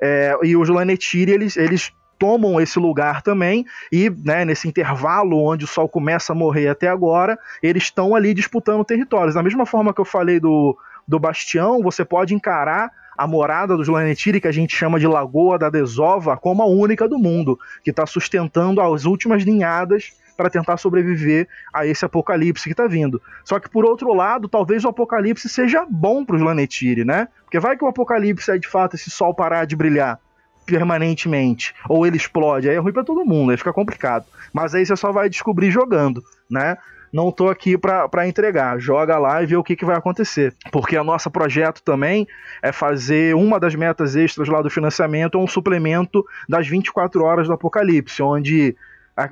É, 0.00 0.36
e 0.42 0.56
os 0.56 0.68
Lanetiri, 0.68 1.32
eles, 1.32 1.56
eles 1.56 1.92
tomam 2.18 2.60
esse 2.60 2.78
lugar 2.78 3.22
também 3.22 3.66
e 3.92 4.08
né, 4.08 4.44
nesse 4.44 4.68
intervalo 4.68 5.42
onde 5.42 5.64
o 5.64 5.68
Sol 5.68 5.88
começa 5.88 6.32
a 6.32 6.36
morrer 6.36 6.68
até 6.68 6.88
agora, 6.88 7.38
eles 7.62 7.84
estão 7.84 8.14
ali 8.14 8.32
disputando 8.32 8.84
territórios. 8.84 9.34
Da 9.34 9.42
mesma 9.42 9.66
forma 9.66 9.92
que 9.92 10.00
eu 10.00 10.04
falei 10.04 10.40
do, 10.40 10.76
do 11.06 11.18
Bastião, 11.18 11.82
você 11.82 12.04
pode 12.04 12.34
encarar 12.34 12.90
a 13.16 13.26
morada 13.26 13.76
dos 13.76 13.88
Lanetiri, 13.88 14.40
que 14.40 14.48
a 14.48 14.52
gente 14.52 14.76
chama 14.76 14.98
de 14.98 15.06
Lagoa 15.06 15.58
da 15.58 15.70
Desova, 15.70 16.36
como 16.36 16.62
a 16.62 16.66
única 16.66 17.08
do 17.08 17.18
mundo, 17.18 17.58
que 17.82 17.90
está 17.90 18.04
sustentando 18.06 18.80
as 18.80 19.04
últimas 19.04 19.44
ninhadas 19.44 20.12
para 20.36 20.50
tentar 20.50 20.76
sobreviver 20.76 21.48
a 21.72 21.86
esse 21.86 22.04
apocalipse 22.04 22.64
que 22.64 22.72
está 22.72 22.86
vindo. 22.86 23.20
Só 23.44 23.58
que 23.58 23.68
por 23.68 23.84
outro 23.84 24.12
lado, 24.12 24.48
talvez 24.48 24.84
o 24.84 24.88
apocalipse 24.88 25.48
seja 25.48 25.86
bom 25.88 26.24
para 26.24 26.36
os 26.36 26.42
Lanetiri, 26.42 27.04
né? 27.04 27.28
Porque 27.44 27.60
vai 27.60 27.76
que 27.76 27.84
o 27.84 27.88
apocalipse 27.88 28.50
é 28.50 28.58
de 28.58 28.68
fato 28.68 28.96
esse 28.96 29.10
sol 29.10 29.34
parar 29.34 29.64
de 29.64 29.76
brilhar 29.76 30.18
permanentemente, 30.66 31.74
ou 31.88 32.06
ele 32.06 32.16
explode, 32.16 32.68
aí 32.68 32.76
é 32.76 32.78
ruim 32.78 32.92
para 32.92 33.04
todo 33.04 33.24
mundo, 33.24 33.50
aí 33.50 33.56
fica 33.56 33.72
complicado. 33.72 34.24
Mas 34.52 34.74
aí 34.74 34.84
você 34.84 34.96
só 34.96 35.12
vai 35.12 35.28
descobrir 35.28 35.70
jogando, 35.70 36.22
né? 36.50 36.78
Não 37.12 37.30
tô 37.30 37.48
aqui 37.48 37.78
para 37.78 38.26
entregar, 38.26 38.76
joga 38.80 39.16
lá 39.18 39.40
e 39.40 39.46
vê 39.46 39.54
o 39.54 39.62
que, 39.62 39.76
que 39.76 39.84
vai 39.84 39.96
acontecer. 39.96 40.52
Porque 40.72 40.98
o 40.98 41.04
nosso 41.04 41.30
projeto 41.30 41.80
também 41.80 42.26
é 42.60 42.72
fazer 42.72 43.36
uma 43.36 43.60
das 43.60 43.76
metas 43.76 44.16
extras 44.16 44.48
lá 44.48 44.60
do 44.60 44.68
financiamento, 44.68 45.38
um 45.38 45.46
suplemento 45.46 46.26
das 46.48 46.66
24 46.66 47.22
horas 47.22 47.46
do 47.46 47.52
Apocalipse, 47.52 48.20
onde 48.20 48.74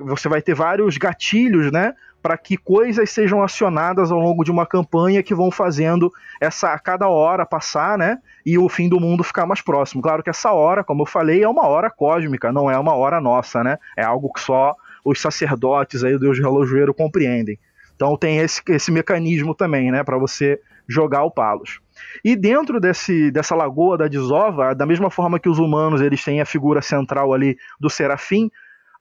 você 0.01 0.29
vai 0.29 0.41
ter 0.41 0.53
vários 0.53 0.97
gatilhos, 0.97 1.71
né? 1.71 1.93
para 2.23 2.37
que 2.37 2.55
coisas 2.55 3.09
sejam 3.11 3.43
acionadas 3.43 4.09
ao 4.09 4.17
longo 4.17 4.45
de 4.45 4.49
uma 4.49 4.65
campanha 4.65 5.21
que 5.21 5.35
vão 5.35 5.51
fazendo 5.51 6.09
essa 6.39 6.71
a 6.71 6.79
cada 6.79 7.09
hora 7.09 7.45
passar, 7.45 7.97
né? 7.97 8.17
E 8.45 8.57
o 8.57 8.69
fim 8.69 8.87
do 8.87 8.97
mundo 8.97 9.25
ficar 9.25 9.45
mais 9.45 9.59
próximo. 9.59 10.01
Claro 10.01 10.23
que 10.23 10.29
essa 10.29 10.53
hora, 10.53 10.85
como 10.85 11.01
eu 11.01 11.05
falei, 11.05 11.43
é 11.43 11.49
uma 11.49 11.67
hora 11.67 11.89
cósmica, 11.89 12.49
não 12.49 12.71
é 12.71 12.79
uma 12.79 12.95
hora 12.95 13.19
nossa, 13.19 13.61
né? 13.61 13.77
É 13.97 14.03
algo 14.03 14.31
que 14.31 14.39
só 14.39 14.73
os 15.03 15.19
sacerdotes 15.19 16.01
aí, 16.01 16.15
o 16.15 16.19
Deus 16.19 16.39
relojoeiro, 16.39 16.93
compreendem. 16.93 17.59
Então 17.93 18.15
tem 18.15 18.37
esse, 18.37 18.61
esse 18.69 18.89
mecanismo 18.89 19.53
também, 19.53 19.91
né? 19.91 20.01
Para 20.01 20.17
você 20.17 20.61
jogar 20.87 21.23
o 21.23 21.31
Palos. 21.31 21.81
E 22.23 22.37
dentro 22.37 22.79
desse, 22.79 23.31
dessa 23.31 23.53
lagoa 23.53 23.97
da 23.97 24.07
desova, 24.07 24.73
da 24.73 24.85
mesma 24.85 25.09
forma 25.09 25.39
que 25.39 25.49
os 25.49 25.59
humanos 25.59 25.99
eles 25.99 26.23
têm 26.23 26.39
a 26.39 26.45
figura 26.45 26.81
central 26.81 27.33
ali 27.33 27.57
do 27.81 27.89
serafim, 27.89 28.49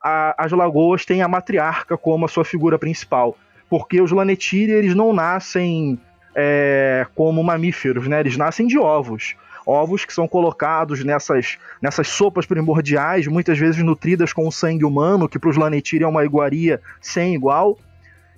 a, 0.03 0.35
as 0.37 0.51
lagoas 0.53 1.05
têm 1.05 1.23
a 1.23 1.29
matriarca 1.29 1.97
como 1.97 2.25
a 2.25 2.29
sua 2.29 2.45
figura 2.45 2.79
principal. 2.79 3.37
Porque 3.71 4.01
os 4.01 4.11
Lanetiri, 4.11 4.73
eles 4.73 4.95
não 4.95 5.13
nascem 5.13 5.99
é, 6.35 7.07
como 7.15 7.43
mamíferos, 7.43 8.09
né? 8.09 8.21
Eles 8.21 8.37
nascem 8.37 8.67
de 8.67 8.79
ovos. 8.79 9.35
Ovos 9.65 10.05
que 10.05 10.13
são 10.13 10.27
colocados 10.27 11.05
nessas, 11.05 11.57
nessas 11.81 12.09
sopas 12.09 12.45
primordiais, 12.45 13.29
muitas 13.29 13.59
vezes 13.59 13.83
nutridas 13.83 14.33
com 14.33 14.47
o 14.49 14.53
sangue 14.53 14.85
humano, 14.85 15.29
que 15.29 15.39
para 15.39 15.51
os 15.51 15.57
Lanetiri 15.57 16.05
é 16.05 16.09
uma 16.09 16.25
iguaria 16.25 16.81
sem 17.01 17.35
igual. 17.35 17.79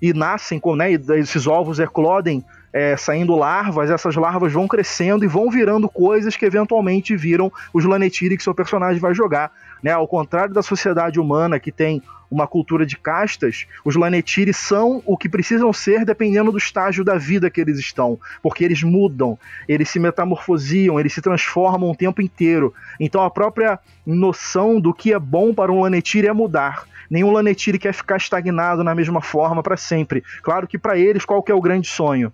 E 0.03 0.13
nascem 0.13 0.61
com, 0.61 0.77
né? 0.77 0.93
Esses 0.93 1.47
ovos 1.47 1.79
eclodem 1.79 2.45
é, 2.75 2.97
saindo 2.97 3.37
larvas, 3.37 3.89
essas 3.89 4.17
larvas 4.17 4.53
vão 4.53 4.67
crescendo 4.67 5.25
e 5.25 5.29
vão 5.29 5.49
virando 5.49 5.89
coisas 5.89 6.37
que 6.37 6.45
eventualmente 6.45 7.15
viram 7.15 7.53
os 7.73 7.85
Lanetiri 7.85 8.37
que 8.37 8.43
seu 8.43 8.53
personagem 8.53 9.01
vai 9.01 9.15
jogar. 9.15 9.53
Né? 9.81 9.93
Ao 9.93 10.09
contrário 10.09 10.53
da 10.53 10.61
sociedade 10.61 11.21
humana 11.21 11.61
que 11.61 11.71
tem 11.71 12.03
uma 12.29 12.49
cultura 12.49 12.85
de 12.85 12.97
castas, 12.97 13.65
os 13.85 13.95
Lanetiri 13.95 14.53
são 14.53 15.01
o 15.07 15.17
que 15.17 15.29
precisam 15.29 15.73
ser 15.73 16.05
dependendo 16.05 16.51
do 16.51 16.59
estágio 16.59 17.05
da 17.05 17.17
vida 17.17 17.49
que 17.49 17.61
eles 17.61 17.79
estão, 17.79 18.19
porque 18.43 18.65
eles 18.65 18.83
mudam, 18.83 19.39
eles 19.69 19.89
se 19.89 20.01
metamorfosiam, 20.01 20.99
eles 20.99 21.13
se 21.13 21.23
transformam 21.23 21.93
o 21.93 21.97
tempo 21.97 22.21
inteiro. 22.21 22.75
Então 22.99 23.23
a 23.23 23.31
própria 23.31 23.79
noção 24.05 24.81
do 24.81 24.93
que 24.93 25.13
é 25.13 25.19
bom 25.19 25.55
para 25.55 25.71
um 25.71 25.81
Lanetiri 25.81 26.27
é 26.27 26.33
mudar. 26.33 26.89
Nenhum 27.09 27.31
Lanetiri 27.31 27.79
quer 27.79 27.95
ficar 27.95 28.17
estagnado 28.17 28.83
na 28.83 28.97
mesma 28.97 29.21
forma 29.21 29.63
para 29.63 29.77
sempre. 29.77 30.25
Claro 30.43 30.67
que 30.67 30.77
para 30.77 30.99
eles 30.99 31.25
qual 31.25 31.41
que 31.41 31.53
é 31.53 31.55
o 31.55 31.61
grande 31.61 31.87
sonho? 31.87 32.33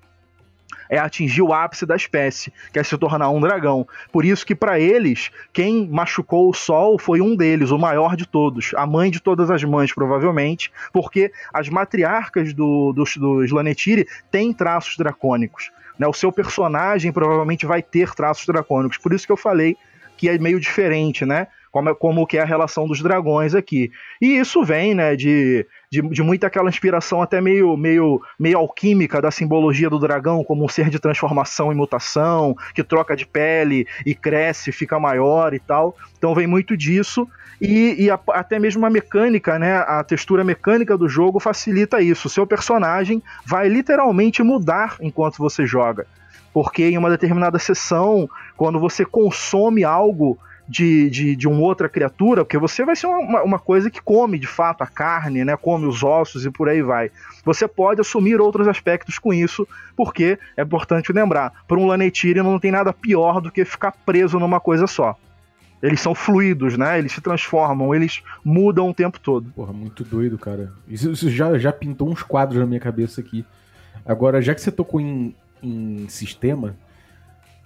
É 0.90 0.99
atingir 0.99 1.40
o 1.40 1.54
ápice 1.54 1.87
da 1.87 1.94
espécie, 1.94 2.52
que 2.73 2.78
é 2.78 2.82
se 2.82 2.99
tornar 2.99 3.30
um 3.30 3.40
dragão. 3.40 3.87
Por 4.12 4.25
isso 4.25 4.44
que 4.44 4.54
para 4.54 4.78
eles, 4.78 5.30
quem 5.52 5.88
machucou 5.88 6.50
o 6.50 6.54
sol 6.54 6.99
foi 6.99 7.20
um 7.20 7.37
deles, 7.37 7.70
o 7.70 7.78
maior 7.78 8.16
de 8.16 8.26
todos, 8.26 8.73
a 8.75 8.85
mãe 8.87 9.11
de 9.11 9.20
todas 9.20 9.50
as 9.50 9.62
mães, 9.62 9.94
provavelmente, 9.94 10.73
porque 10.92 11.32
as 11.54 11.68
matriarcas 11.68 12.52
do, 12.52 12.92
dos, 12.92 13.16
dos 13.16 13.52
Lanetiri 13.52 14.06
têm 14.30 14.52
traços 14.52 14.97
dracônicos. 14.97 15.70
Né? 15.97 16.09
O 16.09 16.12
seu 16.12 16.32
personagem 16.32 17.12
provavelmente 17.12 17.64
vai 17.64 17.80
ter 17.80 18.12
traços 18.14 18.44
dracônicos. 18.44 18.99
Por 18.99 19.12
isso 19.12 19.26
que 19.26 19.32
eu 19.32 19.37
falei 19.37 19.76
que 20.16 20.28
é 20.28 20.37
meio 20.37 20.61
diferente, 20.61 21.25
né? 21.25 21.47
Como, 21.73 21.88
é, 21.88 21.94
como 21.94 22.26
que 22.26 22.37
é 22.37 22.42
a 22.42 22.44
relação 22.44 22.87
dos 22.87 23.00
dragões 23.00 23.54
aqui. 23.54 23.90
E 24.20 24.37
isso 24.37 24.62
vem, 24.62 24.94
né, 24.94 25.16
de 25.16 25.66
de, 25.90 26.00
de 26.02 26.23
muita 26.23 26.47
aquela 26.47 26.68
inspiração 26.68 27.20
até 27.20 27.40
meio, 27.40 27.76
meio, 27.76 28.23
meio 28.38 28.59
alquímica 28.59 29.20
da 29.20 29.30
simbologia 29.30 29.90
do 29.90 29.99
dragão 29.99 30.44
como 30.44 30.64
um 30.64 30.68
ser 30.68 30.88
de 30.88 31.00
transformação 31.00 31.73
e 31.73 31.75
mutação, 31.75 32.56
que 32.73 32.85
troca 32.85 33.16
de 33.16 33.26
pele 33.26 33.87
e 34.06 34.14
cresce, 34.14 34.70
fica 34.70 35.00
maior 35.00 35.52
e 35.52 35.59
tal. 35.59 35.97
Então 36.16 36.32
vem 36.32 36.47
muito 36.47 36.76
disso. 36.76 37.26
E, 37.61 38.04
e 38.04 38.11
a, 38.11 38.18
até 38.28 38.59
mesmo 38.59 38.87
a 38.87 38.90
mecânica, 38.90 39.59
né? 39.59 39.78
A 39.78 40.04
textura 40.04 40.44
mecânica 40.44 40.97
do 40.97 41.09
jogo 41.09 41.40
facilita 41.40 42.00
isso. 42.00 42.28
O 42.28 42.30
seu 42.30 42.47
personagem 42.47 43.20
vai 43.44 43.68
literalmente 43.68 44.44
mudar 44.44 44.97
enquanto 45.00 45.38
você 45.38 45.66
joga. 45.66 46.06
Porque 46.54 46.85
em 46.85 46.97
uma 46.97 47.11
determinada 47.11 47.59
sessão, 47.59 48.30
quando 48.56 48.78
você 48.78 49.04
consome 49.04 49.82
algo 49.85 50.38
de, 50.71 51.11
de, 51.11 51.35
de 51.35 51.49
uma 51.49 51.61
outra 51.62 51.89
criatura, 51.89 52.45
porque 52.45 52.57
você 52.57 52.85
vai 52.85 52.95
ser 52.95 53.09
uma, 53.09 53.43
uma 53.43 53.59
coisa 53.59 53.91
que 53.91 54.00
come 54.00 54.39
de 54.39 54.47
fato 54.47 54.83
a 54.83 54.87
carne, 54.87 55.45
né? 55.45 55.57
Come 55.57 55.85
os 55.85 56.05
ossos 56.05 56.47
e 56.47 56.50
por 56.50 56.69
aí 56.69 56.81
vai. 56.81 57.11
Você 57.45 57.67
pode 57.67 58.00
assumir 58.00 58.41
outros 58.41 58.69
aspectos 58.69 59.19
com 59.19 59.35
isso, 59.35 59.67
porque 59.97 60.39
é 60.57 60.62
importante 60.62 61.12
lembrar: 61.12 61.65
para 61.67 61.77
um 61.77 61.87
Lanetiri 61.87 62.41
não 62.41 62.61
tem 62.61 62.71
nada 62.71 62.93
pior 62.93 63.41
do 63.41 63.50
que 63.50 63.65
ficar 63.65 63.91
preso 64.07 64.39
numa 64.39 64.61
coisa 64.61 64.87
só. 64.87 65.19
Eles 65.83 66.00
são 66.00 66.15
fluidos, 66.15 66.79
né? 66.79 67.00
Eles 67.00 67.11
se 67.11 67.21
transformam, 67.21 67.93
eles 67.93 68.23
mudam 68.45 68.89
o 68.91 68.95
tempo 68.95 69.19
todo. 69.19 69.50
Porra, 69.57 69.73
muito 69.73 70.05
doido, 70.05 70.39
cara. 70.39 70.73
Isso, 70.87 71.11
isso 71.11 71.29
já, 71.29 71.59
já 71.59 71.73
pintou 71.73 72.09
uns 72.09 72.23
quadros 72.23 72.61
na 72.61 72.67
minha 72.67 72.79
cabeça 72.79 73.21
aqui. 73.21 73.45
Agora, 74.07 74.41
já 74.41 74.55
que 74.55 74.61
você 74.61 74.71
tocou 74.71 75.00
em, 75.00 75.35
em 75.61 76.07
sistema, 76.09 76.77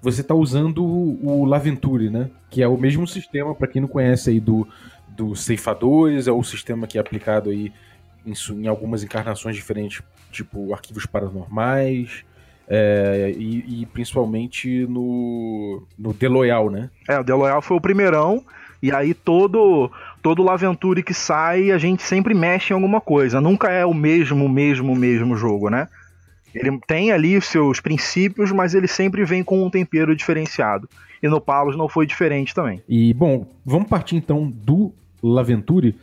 você 0.05 0.21
está 0.21 0.35
usando 0.35 0.85
o 0.85 1.47
Laventure, 1.47 2.11
né? 2.11 2.29
Que 2.51 2.63
é 2.63 2.69
o 2.69 2.77
mesmo 2.77 3.07
sistema, 3.07 3.55
para 3.55 3.67
quem 3.67 3.81
não 3.81 3.89
conhece 3.89 4.29
aí 4.29 4.39
do 4.39 4.69
dos 5.09 5.45
ceifadores, 5.45 6.27
é 6.27 6.33
o 6.33 6.43
sistema 6.43 6.89
que 6.89 6.99
é 6.99 7.01
aplicado 7.01 7.49
aí 7.49 7.73
em, 8.27 8.33
em 8.61 8.67
algumas 8.67 9.05
encarnações 9.05 9.55
diferentes, 9.55 10.03
tipo 10.33 10.75
arquivos 10.75 11.07
paranormais, 11.07 12.25
é, 12.69 13.33
e, 13.37 13.83
e 13.83 13.87
principalmente 13.87 14.87
no, 14.89 15.87
no 15.97 16.13
The 16.13 16.29
Loyal, 16.29 16.69
né? 16.69 16.91
É, 17.09 17.19
o 17.19 17.25
The 17.25 17.33
Loyal 17.33 17.63
foi 17.63 17.77
o 17.77 17.81
primeirão, 17.81 18.45
e 18.83 18.93
aí 18.93 19.15
todo 19.15 19.91
todo 20.21 20.43
Laventure 20.43 21.03
que 21.03 21.15
sai, 21.15 21.71
a 21.71 21.79
gente 21.79 22.03
sempre 22.03 22.35
mexe 22.35 22.73
em 22.73 22.75
alguma 22.75 23.01
coisa. 23.01 23.41
Nunca 23.41 23.71
é 23.71 23.87
o 23.87 23.95
mesmo, 23.95 24.49
mesmo, 24.49 24.97
mesmo 24.97 25.37
jogo, 25.37 25.71
né? 25.71 25.89
Ele 26.55 26.79
tem 26.87 27.11
ali 27.13 27.37
os 27.37 27.47
seus 27.47 27.81
princípios, 27.81 28.53
mas 28.53 28.75
ele 28.75 28.87
sempre 28.87 29.25
vem 29.25 29.43
com 29.43 29.65
um 29.65 29.71
tempero 29.71 30.15
diferenciado. 30.15 30.89
E 31.23 31.29
no 31.29 31.41
Palos 31.41 31.77
não 31.77 31.89
foi 31.89 32.07
diferente 32.07 32.55
também. 32.55 32.83
E, 32.89 33.13
bom, 33.15 33.47
vamos 33.65 33.89
partir 33.89 34.17
então 34.17 34.49
do 34.51 34.93
Laventure. 35.23 35.95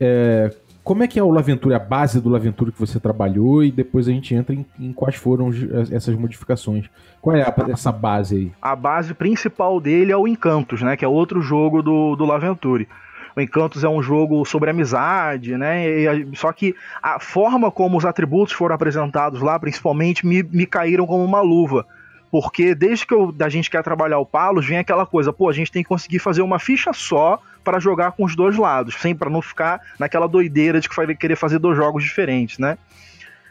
É, 0.00 0.50
como 0.82 1.02
é 1.04 1.06
que 1.06 1.18
é 1.18 1.22
o 1.22 1.30
Laventure, 1.30 1.74
a 1.74 1.78
base 1.78 2.20
do 2.20 2.28
Laventure 2.28 2.72
que 2.72 2.80
você 2.80 2.98
trabalhou, 2.98 3.62
e 3.62 3.70
depois 3.70 4.08
a 4.08 4.10
gente 4.10 4.34
entra 4.34 4.54
em, 4.54 4.66
em 4.80 4.92
quais 4.92 5.14
foram 5.14 5.50
essas 5.92 6.16
modificações. 6.16 6.86
Qual 7.20 7.36
é 7.36 7.42
a- 7.42 7.54
essa 7.70 7.92
base 7.92 8.34
aí? 8.36 8.52
A 8.60 8.74
base 8.74 9.14
principal 9.14 9.78
dele 9.80 10.10
é 10.10 10.16
o 10.16 10.26
Encantos, 10.26 10.82
né? 10.82 10.96
Que 10.96 11.04
é 11.04 11.08
outro 11.08 11.40
jogo 11.40 11.82
do, 11.82 12.16
do 12.16 12.24
Laventure. 12.24 12.88
O 13.34 13.40
Encantos 13.40 13.82
é 13.82 13.88
um 13.88 14.02
jogo 14.02 14.44
sobre 14.44 14.70
amizade, 14.70 15.56
né? 15.56 15.88
e 15.88 16.36
só 16.36 16.52
que 16.52 16.74
a 17.02 17.18
forma 17.18 17.70
como 17.70 17.96
os 17.96 18.04
atributos 18.04 18.52
foram 18.52 18.74
apresentados 18.74 19.40
lá, 19.40 19.58
principalmente, 19.58 20.26
me, 20.26 20.42
me 20.42 20.66
caíram 20.66 21.06
como 21.06 21.24
uma 21.24 21.40
luva. 21.40 21.86
Porque 22.30 22.74
desde 22.74 23.06
que 23.06 23.14
a 23.40 23.48
gente 23.48 23.70
quer 23.70 23.82
trabalhar 23.82 24.18
o 24.18 24.24
Palos, 24.24 24.66
vem 24.66 24.78
aquela 24.78 25.04
coisa, 25.04 25.32
pô, 25.32 25.50
a 25.50 25.52
gente 25.52 25.70
tem 25.70 25.82
que 25.82 25.88
conseguir 25.88 26.18
fazer 26.18 26.40
uma 26.40 26.58
ficha 26.58 26.92
só 26.92 27.38
para 27.62 27.78
jogar 27.78 28.12
com 28.12 28.24
os 28.24 28.34
dois 28.34 28.56
lados, 28.56 28.94
sem 28.94 29.14
para 29.14 29.28
não 29.28 29.42
ficar 29.42 29.80
naquela 29.98 30.26
doideira 30.26 30.80
de 30.80 30.88
que 30.88 30.96
vai 30.96 31.14
querer 31.14 31.36
fazer 31.36 31.58
dois 31.58 31.76
jogos 31.76 32.02
diferentes, 32.02 32.58
né? 32.58 32.78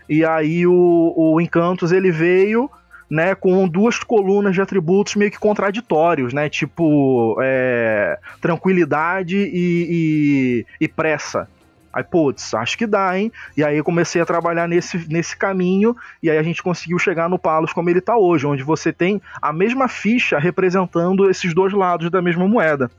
E 0.09 0.25
aí 0.25 0.65
o, 0.65 1.13
o 1.15 1.39
Encantos 1.39 1.91
ele 1.91 2.11
veio 2.11 2.69
né, 3.11 3.35
com 3.35 3.67
duas 3.67 3.99
colunas 3.99 4.55
de 4.55 4.61
atributos 4.61 5.15
meio 5.15 5.29
que 5.29 5.37
contraditórios, 5.37 6.31
né, 6.31 6.47
tipo 6.47 7.35
é, 7.43 8.17
tranquilidade 8.39 9.35
e, 9.35 10.63
e, 10.79 10.85
e 10.85 10.87
pressa. 10.87 11.45
Aí, 11.91 12.05
putz, 12.05 12.53
acho 12.53 12.77
que 12.77 12.87
dá, 12.87 13.19
hein? 13.19 13.29
E 13.57 13.65
aí 13.65 13.83
comecei 13.83 14.21
a 14.21 14.25
trabalhar 14.25 14.65
nesse, 14.65 15.05
nesse 15.11 15.35
caminho, 15.35 15.93
e 16.23 16.29
aí 16.29 16.37
a 16.37 16.43
gente 16.43 16.63
conseguiu 16.63 16.97
chegar 16.97 17.27
no 17.27 17.37
Palos 17.37 17.73
como 17.73 17.89
ele 17.89 17.99
tá 17.99 18.15
hoje, 18.15 18.47
onde 18.47 18.63
você 18.63 18.93
tem 18.93 19.21
a 19.41 19.51
mesma 19.51 19.89
ficha 19.89 20.39
representando 20.39 21.29
esses 21.29 21.53
dois 21.53 21.73
lados 21.73 22.09
da 22.09 22.21
mesma 22.21 22.47
moeda. 22.47 22.89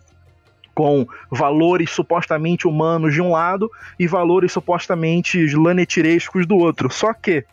Com 0.75 1.07
valores 1.31 1.91
supostamente 1.91 2.69
humanos 2.69 3.15
de 3.15 3.23
um 3.23 3.31
lado 3.31 3.71
e 3.99 4.07
valores 4.07 4.53
supostamente 4.53 5.55
lanetirescos 5.55 6.47
do 6.47 6.57
outro. 6.57 6.91
Só 6.91 7.15
que 7.15 7.47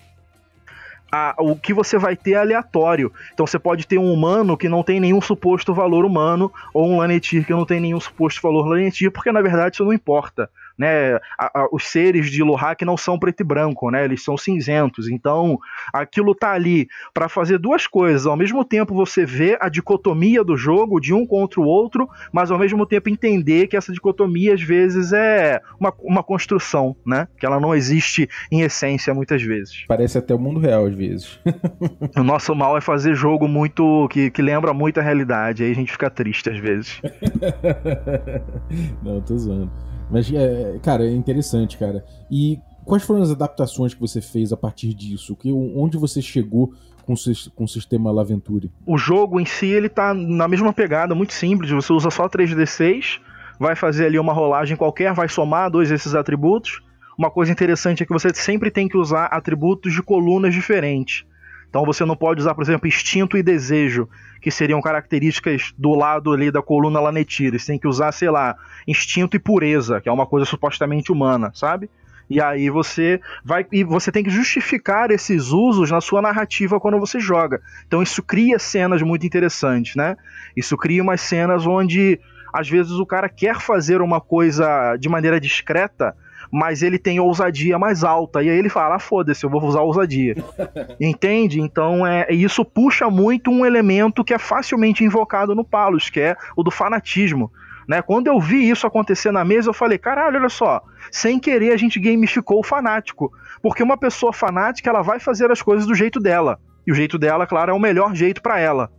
a- 1.12 1.36
o 1.38 1.56
que 1.56 1.74
você 1.74 1.98
vai 1.98 2.16
ter 2.16 2.32
é 2.32 2.36
aleatório. 2.38 3.12
Então 3.34 3.46
você 3.48 3.58
pode 3.60 3.86
ter 3.88 3.98
um 3.98 4.12
humano 4.14 4.58
que 4.58 4.70
não 4.70 4.84
tem 4.84 5.00
nenhum 5.00 5.22
suposto 5.22 5.74
valor 5.74 6.06
humano, 6.06 6.52
ou 6.74 6.88
um 6.90 6.98
Lanetir 6.98 7.46
que 7.46 7.52
não 7.52 7.66
tem 7.66 7.80
nenhum 7.80 8.00
suposto 8.00 8.42
valor 8.42 8.68
Lanetir, 8.68 9.12
porque 9.12 9.32
na 9.32 9.42
verdade 9.42 9.76
isso 9.76 9.86
não 9.86 9.94
importa. 9.94 10.50
Né? 10.80 11.16
A- 11.38 11.62
a- 11.62 11.68
os 11.72 11.86
seres 11.88 12.32
de 12.32 12.42
Lohak 12.42 12.86
não 12.86 12.96
são 12.96 13.20
preto 13.20 13.42
e 13.42 13.44
branco, 13.44 13.92
né? 13.92 14.06
eles 14.06 14.24
são 14.24 14.38
cinzentos. 14.38 15.10
Então 15.10 15.60
aquilo 15.94 16.34
tá 16.34 16.54
ali 16.54 16.88
para 17.14 17.28
fazer 17.28 17.58
duas 17.60 17.86
coisas. 17.86 18.26
Ao 18.26 18.38
mesmo 18.38 18.64
tempo 18.64 18.96
você 18.96 19.26
vê 19.26 19.58
a 19.60 19.68
dicotomia 19.68 20.44
do 20.44 20.56
jogo 20.56 21.00
de 21.02 21.14
um 21.14 21.26
contra 21.26 21.60
o 21.60 21.66
outro, 21.66 22.08
mas 22.32 22.50
ao 22.50 22.58
mesmo 22.58 22.86
tempo 22.86 23.10
entender 23.10 23.68
que 23.68 23.76
essa 23.76 23.92
dicotomia 23.92 24.54
às 24.54 24.62
vezes 24.62 25.12
é 25.12 25.62
uma, 25.80 25.94
uma 26.00 26.24
construção, 26.24 26.96
né? 27.06 27.28
que 27.38 27.46
ela 27.46 27.60
não 27.60 27.76
existe 27.76 28.30
em 28.52 28.62
essência 28.62 29.14
muitas 29.14 29.42
vezes. 29.44 29.84
Parece 29.88 30.18
até 30.18 30.34
o 30.34 30.40
mundo 30.40 30.60
real 30.60 30.86
às 30.86 30.96
vezes. 30.96 31.40
O 32.18 32.24
nosso 32.24 32.56
mal 32.56 32.78
é 32.78 32.82
fazer 32.82 33.16
jogo 33.16 33.48
muito 33.48 34.08
que, 34.10 34.32
que 34.32 34.42
lembra 34.42 34.74
muito 34.74 35.00
a 35.00 35.04
realidade, 35.04 35.64
aí 35.64 35.72
a 35.72 35.76
gente 35.76 35.92
fica 35.92 36.10
triste 36.10 36.50
às 36.50 36.58
vezes. 36.58 37.02
Não, 39.04 39.22
tô 39.22 39.38
zoando. 39.38 39.72
Mas, 40.10 40.32
é, 40.34 40.80
cara, 40.82 41.06
é 41.06 41.12
interessante, 41.12 41.78
cara. 41.78 42.04
E 42.30 42.60
quais 42.86 43.04
foram 43.04 43.22
as 43.22 43.32
adaptações 43.32 43.94
que 43.94 44.02
você 44.02 44.22
fez 44.22 44.52
a 44.52 44.58
partir 44.58 44.94
disso? 44.94 45.36
Que, 45.36 45.52
onde 45.52 45.98
você 45.98 46.22
chegou 46.22 46.74
com 47.06 47.14
com 47.56 47.64
o 47.64 47.68
sistema 47.68 48.12
Laventure? 48.12 48.72
O 48.86 48.98
jogo 48.98 49.40
em 49.40 49.46
si, 49.46 49.68
ele 49.68 49.90
tá 49.90 50.14
na 50.14 50.48
mesma 50.48 50.72
pegada, 50.72 51.16
muito 51.16 51.34
simples, 51.34 51.72
você 51.72 51.92
usa 51.92 52.12
só 52.12 52.28
3d6, 52.30 53.20
vai 53.60 53.76
fazer 53.76 54.06
ali 54.06 54.20
uma 54.20 54.34
rolagem 54.34 54.78
qualquer, 54.78 55.14
vai 55.14 55.28
somar 55.28 55.72
dois 55.72 55.90
desses 55.90 56.14
atributos. 56.14 56.82
Uma 57.18 57.30
coisa 57.30 57.52
interessante 57.52 58.04
é 58.04 58.06
que 58.06 58.14
você 58.14 58.34
sempre 58.34 58.72
tem 58.72 58.88
que 58.88 58.98
usar 58.98 59.26
atributos 59.26 59.94
de 59.94 60.02
colunas 60.02 60.54
diferentes. 60.54 61.26
Então 61.70 61.86
você 61.86 62.04
não 62.04 62.16
pode 62.16 62.42
usar, 62.42 62.56
por 62.56 62.64
exemplo, 62.64 62.88
instinto 62.88 63.38
e 63.38 63.44
desejo, 63.44 64.10
que 64.42 64.50
seriam 64.50 64.82
características 64.82 65.74
do 65.78 65.94
lado 65.94 66.34
ali 66.34 66.50
da 66.52 66.62
coluna 66.62 67.00
Lanetir. 67.00 67.58
Você 67.58 67.68
tem 67.68 67.80
que 67.80 67.88
usar, 67.88 68.12
sei 68.12 68.30
lá, 68.30 68.56
instinto 68.88 69.36
e 69.36 69.40
pureza, 69.40 70.02
que 70.02 70.10
é 70.10 70.12
uma 70.12 70.26
coisa 70.26 70.46
supostamente 70.46 71.12
humana, 71.12 71.52
sabe? 71.54 71.90
E 72.30 72.40
aí 72.40 72.70
você 72.70 73.20
vai 73.44 73.66
e 73.72 73.84
você 73.84 74.12
tem 74.12 74.24
que 74.24 74.30
justificar 74.30 75.10
esses 75.10 75.48
usos 75.48 75.90
na 75.90 76.00
sua 76.00 76.22
narrativa 76.22 76.80
quando 76.80 77.00
você 77.00 77.20
joga. 77.20 77.60
Então 77.88 78.04
isso 78.04 78.22
cria 78.22 78.60
cenas 78.60 79.02
muito 79.02 79.26
interessantes, 79.26 79.96
né? 79.96 80.16
Isso 80.56 80.78
cria 80.78 81.02
umas 81.02 81.22
cenas 81.22 81.66
onde 81.66 82.20
às 82.54 82.70
vezes 82.70 82.94
o 82.94 83.06
cara 83.06 83.28
quer 83.28 83.60
fazer 83.60 84.02
uma 84.02 84.22
coisa 84.22 84.96
de 84.98 85.10
maneira 85.10 85.40
discreta, 85.40 86.16
mas 86.52 86.82
ele 86.82 86.98
tem 86.98 87.20
ousadia 87.20 87.78
mais 87.78 88.04
alta. 88.04 88.42
E 88.42 88.50
aí 88.50 88.58
ele 88.58 88.70
fala: 88.70 88.96
ah, 88.96 89.00
foda-se, 89.00 89.44
eu 89.44 89.50
vou 89.50 89.64
usar 89.64 89.82
ousadia. 89.82 90.36
Entende? 91.00 91.60
Então 91.62 92.06
é, 92.06 92.28
isso 92.32 92.66
puxa 92.66 93.10
muito 93.10 93.52
um 93.52 93.66
elemento 93.66 94.24
que 94.24 94.34
é 94.34 94.40
facilmente 94.40 95.04
invocado 95.04 95.56
no 95.56 95.64
Palos, 95.64 96.10
que 96.10 96.20
é 96.20 96.36
o 96.56 96.64
do 96.64 96.72
fanatismo. 96.72 97.52
Né? 97.88 98.02
Quando 98.02 98.28
eu 98.28 98.40
vi 98.40 98.70
isso 98.70 98.86
acontecer 98.86 99.32
na 99.32 99.44
mesa, 99.44 99.70
eu 99.70 99.74
falei: 99.74 99.98
caralho, 99.98 100.38
olha 100.38 100.50
só, 100.50 100.82
sem 101.12 101.40
querer 101.40 101.72
a 101.74 101.78
gente 101.78 102.00
gamificou 102.00 102.60
o 102.60 102.64
fanático. 102.64 103.32
Porque 103.62 103.84
uma 103.84 103.98
pessoa 103.98 104.32
fanática, 104.32 104.90
ela 104.90 105.02
vai 105.02 105.20
fazer 105.20 105.52
as 105.52 105.62
coisas 105.62 105.86
do 105.86 105.96
jeito 105.96 106.20
dela. 106.20 106.60
E 106.86 106.92
o 106.92 106.96
jeito 106.96 107.18
dela, 107.18 107.46
claro, 107.46 107.72
é 107.72 107.74
o 107.74 107.80
melhor 107.80 108.16
jeito 108.16 108.42
para 108.42 108.60
ela. 108.60 108.92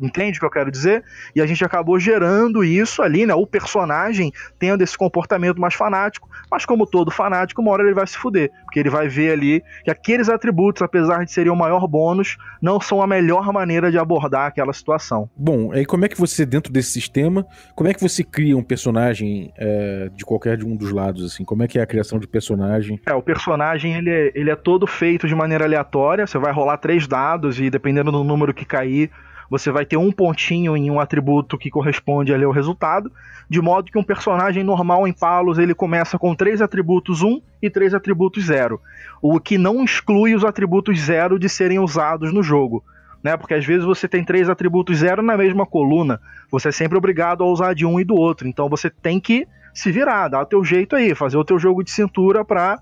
Entende 0.00 0.38
o 0.38 0.40
que 0.40 0.46
eu 0.46 0.50
quero 0.50 0.70
dizer? 0.70 1.04
E 1.34 1.40
a 1.40 1.46
gente 1.46 1.64
acabou 1.64 1.98
gerando 1.98 2.64
isso 2.64 3.02
ali, 3.02 3.26
né? 3.26 3.34
O 3.34 3.46
personagem 3.46 4.32
tendo 4.58 4.82
esse 4.82 4.96
comportamento 4.96 5.60
mais 5.60 5.74
fanático, 5.74 6.28
mas 6.50 6.64
como 6.64 6.86
todo 6.86 7.10
fanático, 7.10 7.60
uma 7.60 7.70
hora 7.72 7.82
ele 7.82 7.94
vai 7.94 8.06
se 8.06 8.16
fuder. 8.16 8.50
Porque 8.64 8.78
ele 8.78 8.90
vai 8.90 9.08
ver 9.08 9.32
ali 9.32 9.62
que 9.84 9.90
aqueles 9.90 10.28
atributos, 10.28 10.82
apesar 10.82 11.24
de 11.24 11.32
serem 11.32 11.52
o 11.52 11.56
maior 11.56 11.86
bônus, 11.86 12.36
não 12.60 12.80
são 12.80 13.02
a 13.02 13.06
melhor 13.06 13.52
maneira 13.52 13.90
de 13.90 13.98
abordar 13.98 14.46
aquela 14.46 14.72
situação. 14.72 15.28
Bom, 15.36 15.72
aí 15.72 15.84
como 15.84 16.04
é 16.04 16.08
que 16.08 16.18
você, 16.18 16.44
dentro 16.46 16.72
desse 16.72 16.90
sistema, 16.90 17.46
como 17.74 17.88
é 17.88 17.94
que 17.94 18.00
você 18.00 18.22
cria 18.24 18.56
um 18.56 18.62
personagem 18.62 19.52
é, 19.56 20.10
de 20.14 20.24
qualquer 20.24 20.56
de 20.56 20.64
um 20.64 20.76
dos 20.76 20.90
lados, 20.90 21.24
assim? 21.24 21.44
Como 21.44 21.62
é 21.62 21.68
que 21.68 21.78
é 21.78 21.82
a 21.82 21.86
criação 21.86 22.18
de 22.18 22.26
personagem? 22.26 23.00
É, 23.06 23.14
o 23.14 23.22
personagem 23.22 23.94
ele 23.94 24.10
é, 24.10 24.32
ele 24.34 24.50
é 24.50 24.56
todo 24.56 24.86
feito 24.86 25.28
de 25.28 25.34
maneira 25.34 25.64
aleatória. 25.64 26.26
Você 26.26 26.38
vai 26.38 26.52
rolar 26.52 26.78
três 26.78 27.06
dados 27.06 27.60
e 27.60 27.70
dependendo 27.70 28.10
do 28.10 28.24
número 28.24 28.54
que 28.54 28.64
cair, 28.64 29.10
você 29.54 29.70
vai 29.70 29.86
ter 29.86 29.96
um 29.96 30.10
pontinho 30.10 30.76
em 30.76 30.90
um 30.90 30.98
atributo 30.98 31.56
que 31.56 31.70
corresponde 31.70 32.34
ali 32.34 32.42
ao 32.42 32.50
resultado, 32.50 33.10
de 33.48 33.60
modo 33.60 33.90
que 33.92 33.96
um 33.96 34.02
personagem 34.02 34.64
normal 34.64 35.06
em 35.06 35.12
Palos 35.12 35.58
ele 35.58 35.74
começa 35.74 36.18
com 36.18 36.34
três 36.34 36.60
atributos 36.60 37.22
1 37.22 37.40
e 37.62 37.70
três 37.70 37.94
atributos 37.94 38.46
0, 38.46 38.80
o 39.22 39.38
que 39.38 39.56
não 39.56 39.84
exclui 39.84 40.34
os 40.34 40.44
atributos 40.44 40.98
0 40.98 41.38
de 41.38 41.48
serem 41.48 41.78
usados 41.78 42.32
no 42.32 42.42
jogo. 42.42 42.82
Né, 43.22 43.38
porque 43.38 43.54
às 43.54 43.64
vezes 43.64 43.84
você 43.86 44.06
tem 44.06 44.22
três 44.22 44.50
atributos 44.50 44.98
zero 44.98 45.22
na 45.22 45.34
mesma 45.34 45.64
coluna, 45.64 46.20
você 46.50 46.68
é 46.68 46.72
sempre 46.72 46.98
obrigado 46.98 47.42
a 47.42 47.46
usar 47.46 47.72
de 47.74 47.86
um 47.86 47.98
e 47.98 48.04
do 48.04 48.14
outro, 48.14 48.46
então 48.46 48.68
você 48.68 48.90
tem 48.90 49.18
que 49.18 49.48
se 49.72 49.90
virar, 49.90 50.28
dar 50.28 50.42
o 50.42 50.46
teu 50.46 50.62
jeito 50.62 50.94
aí, 50.94 51.14
fazer 51.14 51.38
o 51.38 51.44
teu 51.44 51.58
jogo 51.58 51.82
de 51.82 51.90
cintura 51.90 52.44
para 52.44 52.78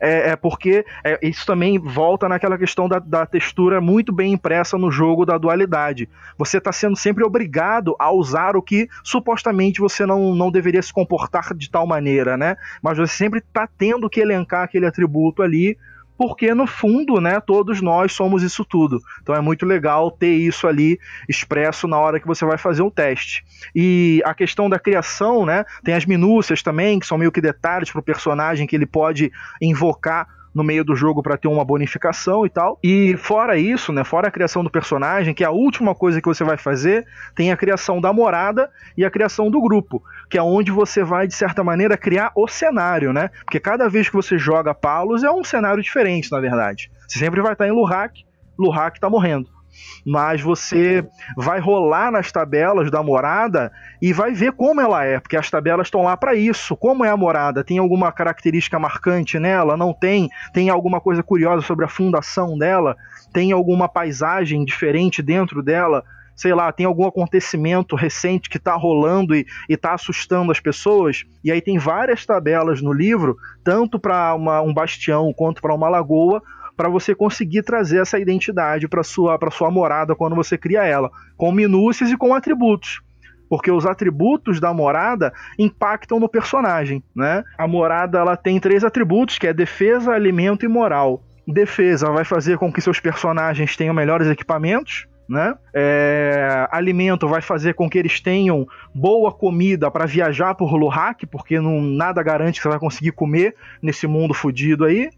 é, 0.00 0.30
é 0.30 0.36
porque 0.36 0.84
é, 1.04 1.18
isso 1.22 1.44
também 1.46 1.78
volta 1.78 2.28
naquela 2.28 2.58
questão 2.58 2.88
da, 2.88 2.98
da, 2.98 3.26
textura 3.26 3.80
muito 3.80 4.12
bem 4.12 4.32
impressa 4.32 4.78
no 4.78 4.90
jogo 4.90 5.24
da 5.24 5.36
dualidade. 5.36 6.08
Você 6.36 6.58
está 6.58 6.72
sendo 6.72 6.96
sempre 6.96 7.24
obrigado 7.24 7.94
a 7.98 8.10
usar 8.10 8.56
o 8.56 8.62
que 8.62 8.88
supostamente 9.02 9.80
você 9.80 10.06
não, 10.06 10.34
não 10.34 10.50
deveria 10.50 10.82
se 10.82 10.92
comportar 10.92 11.54
de 11.54 11.70
tal 11.70 11.86
maneira, 11.86 12.36
né? 12.36 12.56
Mas 12.82 12.98
você 12.98 13.14
sempre 13.14 13.40
está 13.40 13.68
tendo 13.78 14.08
que 14.08 14.20
elencar 14.20 14.62
aquele 14.62 14.86
atributo 14.86 15.42
ali 15.42 15.76
porque 16.18 16.52
no 16.52 16.66
fundo, 16.66 17.20
né, 17.20 17.38
todos 17.38 17.80
nós 17.80 18.12
somos 18.12 18.42
isso 18.42 18.64
tudo. 18.64 19.00
Então 19.22 19.34
é 19.36 19.40
muito 19.40 19.64
legal 19.64 20.10
ter 20.10 20.34
isso 20.34 20.66
ali 20.66 20.98
expresso 21.28 21.86
na 21.86 21.96
hora 21.96 22.18
que 22.18 22.26
você 22.26 22.44
vai 22.44 22.58
fazer 22.58 22.82
um 22.82 22.90
teste. 22.90 23.44
E 23.74 24.20
a 24.24 24.34
questão 24.34 24.68
da 24.68 24.80
criação, 24.80 25.46
né, 25.46 25.64
tem 25.84 25.94
as 25.94 26.04
minúcias 26.04 26.60
também, 26.60 26.98
que 26.98 27.06
são 27.06 27.16
meio 27.16 27.30
que 27.30 27.40
detalhes 27.40 27.92
para 27.92 28.00
o 28.00 28.02
personagem 28.02 28.66
que 28.66 28.74
ele 28.74 28.86
pode 28.86 29.30
invocar 29.62 30.26
no 30.58 30.64
meio 30.64 30.84
do 30.84 30.96
jogo 30.96 31.22
para 31.22 31.36
ter 31.36 31.46
uma 31.46 31.64
bonificação 31.64 32.44
e 32.44 32.50
tal. 32.50 32.78
E 32.82 33.16
fora 33.16 33.56
isso, 33.56 33.92
né, 33.92 34.02
fora 34.02 34.26
a 34.26 34.30
criação 34.30 34.64
do 34.64 34.70
personagem, 34.70 35.32
que 35.32 35.44
é 35.44 35.46
a 35.46 35.52
última 35.52 35.94
coisa 35.94 36.20
que 36.20 36.26
você 36.26 36.42
vai 36.42 36.58
fazer, 36.58 37.06
tem 37.34 37.52
a 37.52 37.56
criação 37.56 38.00
da 38.00 38.12
morada 38.12 38.68
e 38.96 39.04
a 39.04 39.10
criação 39.10 39.50
do 39.50 39.62
grupo, 39.62 40.02
que 40.28 40.36
é 40.36 40.42
onde 40.42 40.72
você 40.72 41.04
vai 41.04 41.28
de 41.28 41.34
certa 41.34 41.62
maneira 41.62 41.96
criar 41.96 42.32
o 42.34 42.48
cenário, 42.48 43.12
né? 43.12 43.30
Porque 43.44 43.60
cada 43.60 43.88
vez 43.88 44.08
que 44.08 44.16
você 44.16 44.36
joga 44.36 44.74
Palos 44.74 45.22
é 45.22 45.30
um 45.30 45.44
cenário 45.44 45.82
diferente, 45.82 46.30
na 46.32 46.40
verdade. 46.40 46.90
Você 47.06 47.20
sempre 47.20 47.40
vai 47.40 47.52
estar 47.52 47.66
em 47.68 47.72
Lurak, 47.72 48.24
Lurak 48.58 48.98
tá 48.98 49.08
morrendo 49.08 49.57
mas 50.04 50.40
você 50.40 51.06
vai 51.36 51.60
rolar 51.60 52.10
nas 52.10 52.30
tabelas 52.32 52.90
da 52.90 53.02
morada 53.02 53.70
e 54.00 54.12
vai 54.12 54.32
ver 54.32 54.52
como 54.52 54.80
ela 54.80 55.04
é, 55.04 55.20
porque 55.20 55.36
as 55.36 55.50
tabelas 55.50 55.86
estão 55.86 56.02
lá 56.02 56.16
para 56.16 56.34
isso. 56.34 56.76
Como 56.76 57.04
é 57.04 57.10
a 57.10 57.16
morada? 57.16 57.64
Tem 57.64 57.78
alguma 57.78 58.12
característica 58.12 58.78
marcante 58.78 59.38
nela? 59.38 59.76
Não 59.76 59.92
tem? 59.92 60.28
Tem 60.52 60.70
alguma 60.70 61.00
coisa 61.00 61.22
curiosa 61.22 61.62
sobre 61.62 61.84
a 61.84 61.88
fundação 61.88 62.56
dela? 62.56 62.96
Tem 63.32 63.52
alguma 63.52 63.88
paisagem 63.88 64.64
diferente 64.64 65.22
dentro 65.22 65.62
dela? 65.62 66.04
sei 66.38 66.54
lá, 66.54 66.70
tem 66.70 66.86
algum 66.86 67.04
acontecimento 67.04 67.96
recente 67.96 68.48
que 68.48 68.58
está 68.58 68.76
rolando 68.76 69.34
e 69.34 69.44
está 69.68 69.92
assustando 69.92 70.52
as 70.52 70.60
pessoas. 70.60 71.24
E 71.42 71.50
aí 71.50 71.60
tem 71.60 71.78
várias 71.78 72.24
tabelas 72.24 72.80
no 72.80 72.92
livro, 72.92 73.36
tanto 73.64 73.98
para 73.98 74.36
um 74.36 74.72
bastião 74.72 75.32
quanto 75.36 75.60
para 75.60 75.74
uma 75.74 75.88
lagoa, 75.88 76.40
para 76.78 76.88
você 76.88 77.12
conseguir 77.12 77.64
trazer 77.64 78.00
essa 78.00 78.20
identidade 78.20 78.86
para 78.86 79.02
sua 79.02 79.36
para 79.36 79.50
sua 79.50 79.68
morada 79.68 80.14
quando 80.14 80.36
você 80.36 80.56
cria 80.56 80.84
ela, 80.84 81.10
com 81.36 81.50
minúcias 81.50 82.12
e 82.12 82.16
com 82.16 82.32
atributos. 82.32 83.02
Porque 83.50 83.68
os 83.70 83.84
atributos 83.84 84.60
da 84.60 84.72
morada 84.72 85.32
impactam 85.58 86.20
no 86.20 86.28
personagem, 86.28 87.02
né? 87.16 87.42
A 87.58 87.66
morada 87.66 88.18
ela 88.18 88.36
tem 88.36 88.60
três 88.60 88.84
atributos, 88.84 89.38
que 89.38 89.48
é 89.48 89.52
defesa, 89.52 90.12
alimento 90.12 90.64
e 90.64 90.68
moral. 90.68 91.24
Defesa 91.46 92.12
vai 92.12 92.24
fazer 92.24 92.58
com 92.58 92.72
que 92.72 92.80
seus 92.80 93.00
personagens 93.00 93.74
tenham 93.74 93.94
melhores 93.94 94.28
equipamentos, 94.28 95.08
né? 95.28 95.56
É, 95.74 96.68
alimento 96.70 97.26
vai 97.26 97.40
fazer 97.40 97.74
com 97.74 97.88
que 97.88 97.98
eles 97.98 98.20
tenham 98.20 98.66
boa 98.94 99.32
comida 99.32 99.90
para 99.90 100.06
viajar 100.06 100.54
por 100.54 100.72
Luhak, 100.74 101.26
porque 101.26 101.58
não, 101.58 101.80
nada 101.80 102.22
garante 102.22 102.58
que 102.58 102.62
você 102.62 102.68
vai 102.68 102.78
conseguir 102.78 103.12
comer 103.12 103.54
nesse 103.82 104.06
mundo 104.06 104.32
fodido 104.32 104.84
aí. 104.84 105.10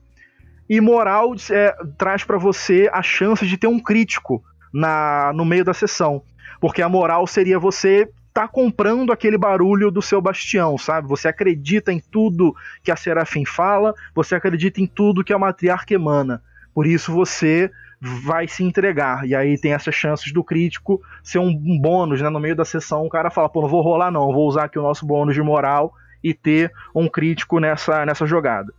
E 0.71 0.81
moral 0.81 1.35
é, 1.51 1.75
traz 1.99 2.23
para 2.23 2.39
você 2.39 2.89
a 2.93 3.03
chance 3.03 3.45
de 3.45 3.57
ter 3.57 3.67
um 3.67 3.81
crítico 3.81 4.41
na 4.73 5.33
no 5.35 5.45
meio 5.45 5.65
da 5.65 5.75
sessão. 5.75 6.23
Porque 6.61 6.81
a 6.81 6.89
moral 6.89 7.27
seria 7.27 7.59
você 7.59 8.09
tá 8.33 8.47
comprando 8.47 9.13
aquele 9.13 9.37
barulho 9.37 9.91
do 9.91 10.01
seu 10.01 10.21
bastião, 10.21 10.79
sabe? 10.79 11.09
Você 11.09 11.27
acredita 11.27 11.93
em 11.93 11.99
tudo 11.99 12.55
que 12.85 12.93
a 12.93 12.95
Serafim 12.95 13.45
fala, 13.45 13.93
você 14.15 14.37
acredita 14.37 14.81
em 14.81 14.87
tudo 14.87 15.25
que 15.25 15.33
a 15.33 15.39
matriarca 15.41 15.93
emana. 15.93 16.41
Por 16.73 16.87
isso 16.87 17.13
você 17.13 17.69
vai 18.01 18.47
se 18.47 18.63
entregar. 18.63 19.27
E 19.27 19.35
aí 19.35 19.59
tem 19.59 19.73
essas 19.73 19.97
chances 19.97 20.33
do 20.33 20.45
crítico 20.45 21.03
ser 21.21 21.41
um, 21.41 21.53
bônus, 21.81 22.23
né? 22.23 22.29
No 22.29 22.39
meio 22.39 22.55
da 22.55 22.65
sessão, 22.65 23.05
o 23.05 23.11
cara 23.11 23.29
fala, 23.29 23.49
pô, 23.49 23.61
não 23.63 23.69
vou 23.69 23.83
rolar 23.83 24.13
não, 24.13 24.33
vou 24.33 24.47
usar 24.47 24.67
aqui 24.67 24.79
o 24.79 24.83
nosso 24.83 25.05
bônus 25.05 25.35
de 25.35 25.43
moral 25.43 25.93
e 26.23 26.33
ter 26.33 26.71
um 26.95 27.09
crítico 27.09 27.59
nessa, 27.59 28.07
nessa 28.07 28.25
jogada. 28.25 28.73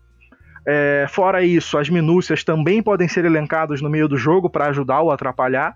É, 0.68 1.06
fora 1.10 1.44
isso, 1.44 1.78
as 1.78 1.90
minúcias 1.90 2.44
também 2.44 2.84
podem 2.84 3.08
ser 3.08 3.26
elencadas 3.26 3.82
no 3.82 3.90
meio 3.90 4.08
do 4.08 4.18
jogo 4.18 4.50
para 4.50 4.68
ajudar 4.68 5.02
ou 5.02 5.12
atrapalhar. 5.12 5.76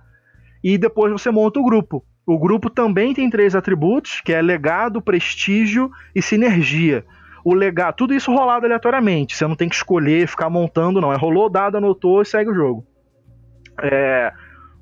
E 0.63 0.77
depois 0.77 1.11
você 1.11 1.31
monta 1.31 1.59
o 1.59 1.63
grupo. 1.63 2.03
O 2.25 2.39
grupo 2.39 2.69
também 2.69 3.13
tem 3.13 3.29
três 3.29 3.55
atributos, 3.55 4.21
que 4.21 4.33
é 4.33 4.41
legado, 4.41 5.01
prestígio 5.01 5.91
e 6.13 6.21
sinergia. 6.21 7.05
O 7.43 7.53
legado, 7.53 7.95
tudo 7.95 8.15
isso 8.15 8.33
rolado 8.33 8.65
aleatoriamente. 8.65 9.35
Você 9.35 9.45
não 9.45 9.55
tem 9.55 9.69
que 9.69 9.75
escolher, 9.75 10.27
ficar 10.27 10.49
montando, 10.49 10.99
não. 10.99 11.13
É 11.13 11.15
rolou, 11.15 11.49
dado, 11.49 11.77
anotou 11.77 12.21
e 12.21 12.25
segue 12.25 12.49
o 12.49 12.55
jogo. 12.55 12.85
É, 13.83 14.33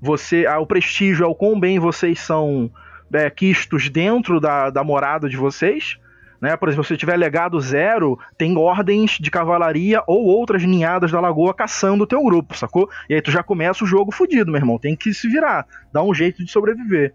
você, 0.02 0.46
ah, 0.46 0.60
o 0.60 0.68
prestígio 0.68 1.26
é 1.26 1.28
o 1.28 1.36
quão 1.36 1.60
bem 1.60 1.80
vocês 1.80 2.20
são 2.22 2.72
é, 3.14 3.30
quistos 3.30 3.90
dentro 3.90 4.40
da, 4.40 4.70
da 4.70 4.84
morada 4.84 5.28
de 5.28 5.36
vocês. 5.36 5.98
Né? 6.44 6.58
Por 6.58 6.68
exemplo, 6.68 6.84
se 6.84 6.98
tiver 6.98 7.16
legado 7.16 7.58
zero, 7.62 8.20
tem 8.38 8.58
ordens 8.58 9.12
de 9.12 9.32
cavalaria 9.32 10.04
ou 10.06 10.26
outras 10.26 10.62
ninhadas 10.62 11.10
da 11.10 11.22
lagoa 11.22 11.54
caçando 11.54 12.04
o 12.04 12.08
teu 12.08 12.22
grupo, 12.22 12.58
sacou? 12.58 12.90
E 13.10 13.14
aí 13.14 13.22
tu 13.22 13.32
já 13.32 13.42
começa 13.42 13.86
o 13.86 13.88
jogo 13.88 14.12
fudido, 14.12 14.52
meu 14.52 14.60
irmão. 14.60 14.78
Tem 14.78 14.94
que 14.94 15.14
se 15.14 15.30
virar, 15.30 15.66
dar 15.94 16.04
um 16.04 16.14
jeito 16.14 16.44
de 16.44 16.52
sobreviver. 16.52 17.14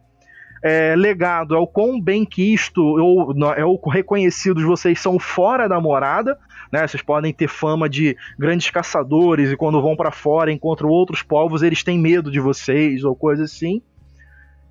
É, 0.65 0.97
legado 0.97 1.55
é 1.55 1.59
o 1.59 1.67
quão 1.67 2.01
bem 2.01 2.25
quisto 2.25 2.83
ou 2.83 3.35
é 3.53 3.67
o 3.67 3.77
reconhecidos 3.77 4.65
vocês 4.65 4.99
são 4.99 5.19
fora 5.19 5.69
da 5.69 5.79
morada, 5.79 6.39
né? 6.73 6.87
Vocês 6.87 7.03
podem 7.03 7.31
ter 7.31 7.49
fama 7.49 7.87
de 7.87 8.17
grandes 8.39 8.71
caçadores 8.71 9.53
e 9.53 9.59
quando 9.59 9.83
vão 9.83 9.95
para 9.95 10.11
fora 10.11 10.51
encontram 10.51 10.89
outros 10.89 11.23
povos, 11.23 11.63
eles 11.63 11.85
têm 11.85 11.99
medo 11.99 12.31
de 12.31 12.41
vocês 12.41 13.05
ou 13.05 13.15
coisa 13.15 13.45
assim. 13.45 13.83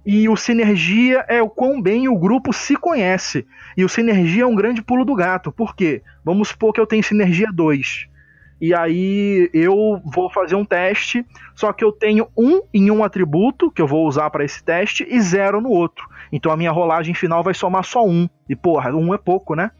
E 0.09 0.29
o 0.29 0.37
sinergia 0.37 1.25
é 1.27 1.41
o 1.41 1.49
quão 1.49 1.81
bem 1.81 2.07
o 2.07 2.17
grupo 2.17 2.53
se 2.53 2.77
conhece. 2.77 3.45
E 3.75 3.83
o 3.83 3.89
sinergia 3.89 4.43
é 4.43 4.47
um 4.47 4.55
grande 4.55 4.81
pulo 4.81 5.03
do 5.03 5.13
gato. 5.13 5.51
Por 5.51 5.75
quê? 5.75 6.01
Vamos 6.23 6.47
supor 6.47 6.71
que 6.71 6.79
eu 6.79 6.87
tenho 6.87 7.03
sinergia 7.03 7.51
2. 7.51 8.07
E 8.61 8.73
aí 8.73 9.49
eu 9.53 10.01
vou 10.05 10.29
fazer 10.29 10.55
um 10.55 10.63
teste, 10.63 11.25
só 11.53 11.73
que 11.73 11.83
eu 11.83 11.91
tenho 11.91 12.25
um 12.37 12.61
em 12.73 12.89
um 12.89 13.03
atributo 13.03 13.69
que 13.69 13.81
eu 13.81 13.85
vou 13.85 14.07
usar 14.07 14.29
para 14.29 14.45
esse 14.45 14.63
teste 14.63 15.05
e 15.09 15.19
zero 15.19 15.59
no 15.59 15.71
outro. 15.71 16.07
Então 16.31 16.53
a 16.53 16.57
minha 16.57 16.71
rolagem 16.71 17.13
final 17.13 17.43
vai 17.43 17.53
somar 17.53 17.83
só 17.83 18.07
um. 18.07 18.29
E 18.47 18.55
porra, 18.55 18.95
um 18.95 19.13
é 19.13 19.17
pouco, 19.17 19.55
né? 19.55 19.71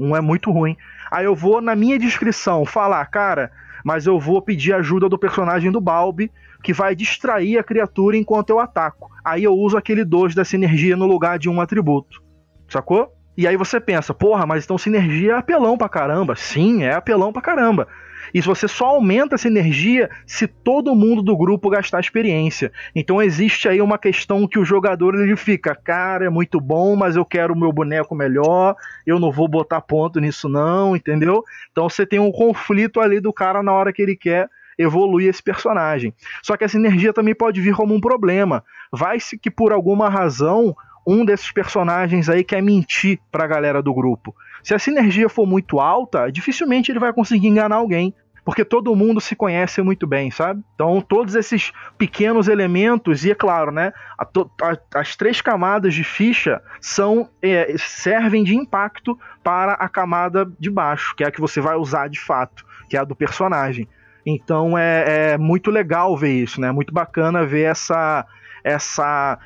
Um 0.00 0.16
é 0.16 0.22
muito 0.22 0.50
ruim. 0.50 0.74
Aí 1.10 1.26
eu 1.26 1.36
vou 1.36 1.60
na 1.60 1.76
minha 1.76 1.98
descrição 1.98 2.64
falar, 2.64 3.04
cara, 3.06 3.52
mas 3.84 4.06
eu 4.06 4.18
vou 4.18 4.40
pedir 4.40 4.72
ajuda 4.72 5.06
do 5.06 5.18
personagem 5.18 5.70
do 5.70 5.82
Balbi, 5.82 6.32
que 6.62 6.72
vai 6.72 6.94
distrair 6.94 7.58
a 7.58 7.64
criatura 7.64 8.16
enquanto 8.16 8.50
eu 8.50 8.58
ataco. 8.58 9.10
Aí 9.24 9.44
eu 9.44 9.52
uso 9.52 9.76
aquele 9.76 10.04
2 10.04 10.34
da 10.34 10.44
sinergia 10.44 10.96
no 10.96 11.06
lugar 11.06 11.38
de 11.38 11.48
um 11.48 11.60
atributo. 11.60 12.22
Sacou? 12.68 13.12
E 13.36 13.46
aí 13.46 13.56
você 13.56 13.78
pensa, 13.78 14.14
porra, 14.14 14.46
mas 14.46 14.64
então 14.64 14.78
sinergia 14.78 15.32
é 15.32 15.36
apelão 15.36 15.76
pra 15.76 15.88
caramba. 15.88 16.34
Sim, 16.34 16.84
é 16.84 16.94
apelão 16.94 17.32
pra 17.32 17.42
caramba. 17.42 17.86
E 18.32 18.40
você 18.40 18.66
só 18.66 18.86
aumenta 18.86 19.34
essa 19.34 19.46
energia 19.46 20.10
se 20.26 20.46
todo 20.46 20.94
mundo 20.94 21.22
do 21.22 21.36
grupo 21.36 21.70
gastar 21.70 22.00
experiência. 22.00 22.72
Então 22.94 23.22
existe 23.22 23.68
aí 23.68 23.80
uma 23.80 23.98
questão 23.98 24.46
que 24.48 24.58
o 24.58 24.64
jogador 24.64 25.14
ele 25.14 25.36
fica, 25.36 25.74
cara, 25.74 26.26
é 26.26 26.30
muito 26.30 26.60
bom, 26.60 26.96
mas 26.96 27.16
eu 27.16 27.24
quero 27.24 27.54
o 27.54 27.58
meu 27.58 27.72
boneco 27.72 28.14
melhor, 28.14 28.74
eu 29.06 29.20
não 29.20 29.30
vou 29.30 29.48
botar 29.48 29.80
ponto 29.80 30.18
nisso 30.18 30.48
não, 30.48 30.96
entendeu? 30.96 31.44
Então 31.70 31.88
você 31.88 32.04
tem 32.06 32.18
um 32.18 32.32
conflito 32.32 33.00
ali 33.00 33.20
do 33.20 33.32
cara 33.32 33.62
na 33.62 33.72
hora 33.72 33.92
que 33.92 34.02
ele 34.02 34.16
quer 34.16 34.48
evoluir 34.78 35.28
esse 35.28 35.42
personagem. 35.42 36.12
Só 36.42 36.56
que 36.56 36.64
essa 36.64 36.76
energia 36.76 37.12
também 37.12 37.34
pode 37.34 37.60
vir 37.60 37.74
como 37.74 37.94
um 37.94 38.00
problema. 38.00 38.64
Vai-se 38.92 39.38
que 39.38 39.50
por 39.50 39.72
alguma 39.72 40.08
razão 40.08 40.76
um 41.06 41.24
desses 41.24 41.52
personagens 41.52 42.28
aí 42.28 42.42
quer 42.42 42.62
mentir 42.62 43.20
pra 43.30 43.46
galera 43.46 43.80
do 43.80 43.94
grupo. 43.94 44.34
Se 44.62 44.74
a 44.74 44.78
sinergia 44.78 45.28
for 45.28 45.46
muito 45.46 45.78
alta, 45.78 46.30
dificilmente 46.30 46.90
ele 46.90 46.98
vai 46.98 47.12
conseguir 47.12 47.46
enganar 47.46 47.76
alguém. 47.76 48.12
Porque 48.44 48.64
todo 48.64 48.94
mundo 48.94 49.20
se 49.20 49.34
conhece 49.34 49.82
muito 49.82 50.06
bem, 50.06 50.30
sabe? 50.30 50.62
Então, 50.76 51.00
todos 51.00 51.34
esses 51.34 51.72
pequenos 51.98 52.46
elementos, 52.46 53.24
e 53.24 53.32
é 53.32 53.34
claro, 53.34 53.72
né? 53.72 53.92
A 54.16 54.24
a, 54.24 55.00
as 55.00 55.16
três 55.16 55.40
camadas 55.40 55.92
de 55.92 56.04
ficha 56.04 56.62
são 56.80 57.28
é, 57.42 57.74
servem 57.76 58.44
de 58.44 58.54
impacto 58.54 59.18
para 59.42 59.72
a 59.72 59.88
camada 59.88 60.48
de 60.60 60.70
baixo, 60.70 61.16
que 61.16 61.24
é 61.24 61.26
a 61.26 61.30
que 61.32 61.40
você 61.40 61.60
vai 61.60 61.74
usar 61.74 62.08
de 62.08 62.20
fato, 62.20 62.64
que 62.88 62.96
é 62.96 63.00
a 63.00 63.04
do 63.04 63.16
personagem. 63.16 63.88
Então 64.26 64.76
é, 64.76 65.32
é 65.32 65.38
muito 65.38 65.70
legal 65.70 66.16
ver 66.16 66.32
isso, 66.32 66.60
né? 66.60 66.72
Muito 66.72 66.92
bacana 66.92 67.46
ver 67.46 67.62
essa 67.62 68.26
essa 68.64 69.38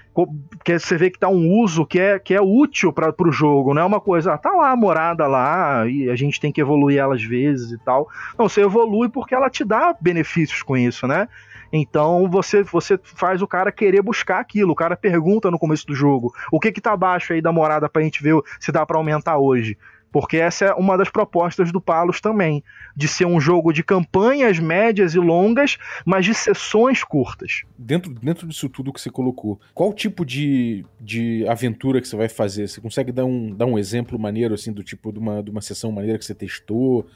que 0.65 0.79
você 0.79 0.97
vê 0.97 1.11
que 1.11 1.19
tá 1.19 1.29
um 1.29 1.51
uso 1.61 1.85
que 1.85 2.01
é, 2.01 2.19
que 2.19 2.33
é 2.33 2.41
útil 2.41 2.91
para 2.91 3.13
o 3.21 3.31
jogo, 3.31 3.75
não 3.75 3.83
é 3.83 3.85
uma 3.85 4.01
coisa, 4.01 4.33
ah, 4.33 4.39
tá 4.39 4.51
lá 4.51 4.71
a 4.71 4.77
morada 4.77 5.27
lá 5.27 5.87
e 5.87 6.09
a 6.09 6.17
gente 6.17 6.41
tem 6.41 6.51
que 6.51 6.59
evoluir 6.59 6.99
ela 6.99 7.15
às 7.15 7.23
vezes 7.23 7.71
e 7.71 7.77
tal. 7.85 8.09
Não, 8.39 8.49
você 8.49 8.63
evolui 8.63 9.11
porque 9.11 9.35
ela 9.35 9.51
te 9.51 9.63
dá 9.63 9.95
benefícios 10.01 10.63
com 10.63 10.75
isso, 10.75 11.07
né? 11.07 11.29
Então 11.71 12.31
você 12.31 12.63
você 12.63 12.99
faz 13.03 13.43
o 13.43 13.47
cara 13.47 13.71
querer 13.71 14.01
buscar 14.01 14.41
aquilo. 14.41 14.73
O 14.73 14.77
cara 14.77 14.97
pergunta 14.97 15.51
no 15.51 15.59
começo 15.59 15.87
do 15.87 15.95
jogo: 15.95 16.33
"O 16.51 16.59
que 16.59 16.73
que 16.73 16.81
tá 16.81 16.93
abaixo 16.93 17.35
aí 17.35 17.43
da 17.43 17.53
morada 17.53 17.91
pra 17.91 18.03
gente 18.03 18.23
ver 18.23 18.41
se 18.59 18.73
dá 18.73 18.87
para 18.87 18.97
aumentar 18.97 19.37
hoje?" 19.37 19.77
Porque 20.13 20.37
essa 20.37 20.67
é 20.67 20.75
uma 20.75 20.97
das 20.97 21.09
propostas 21.09 21.71
do 21.71 21.81
Palos 21.81 22.21
também, 22.21 22.65
de 22.97 23.07
ser 23.07 23.27
um 23.27 23.41
jogo 23.41 23.73
de 23.73 23.83
campanhas 23.83 24.59
médias 24.59 25.15
e 25.15 25.19
longas, 25.19 25.79
mas 26.05 26.25
de 26.25 26.35
sessões 26.35 27.05
curtas. 27.05 27.63
Dentro, 27.79 28.13
dentro 28.13 28.47
disso 28.47 28.69
tudo 28.69 28.93
que 28.93 29.01
você 29.01 29.11
colocou, 29.11 29.61
qual 29.73 29.93
tipo 29.93 30.25
de, 30.25 30.85
de 31.01 31.47
aventura 31.49 32.01
que 32.01 32.09
você 32.09 32.17
vai 32.17 32.29
fazer? 32.29 32.69
Você 32.69 32.81
consegue 32.81 33.13
dar 33.13 33.25
um, 33.25 33.55
dar 33.55 33.67
um 33.67 33.79
exemplo 33.79 34.19
maneiro, 34.19 34.55
assim, 34.55 34.73
do 34.73 34.83
tipo 34.83 35.13
de 35.13 35.19
uma, 35.19 35.43
de 35.43 35.51
uma 35.51 35.61
sessão 35.61 35.93
maneira 35.93 36.19
que 36.19 36.25
você 36.25 36.35
testou? 36.35 37.07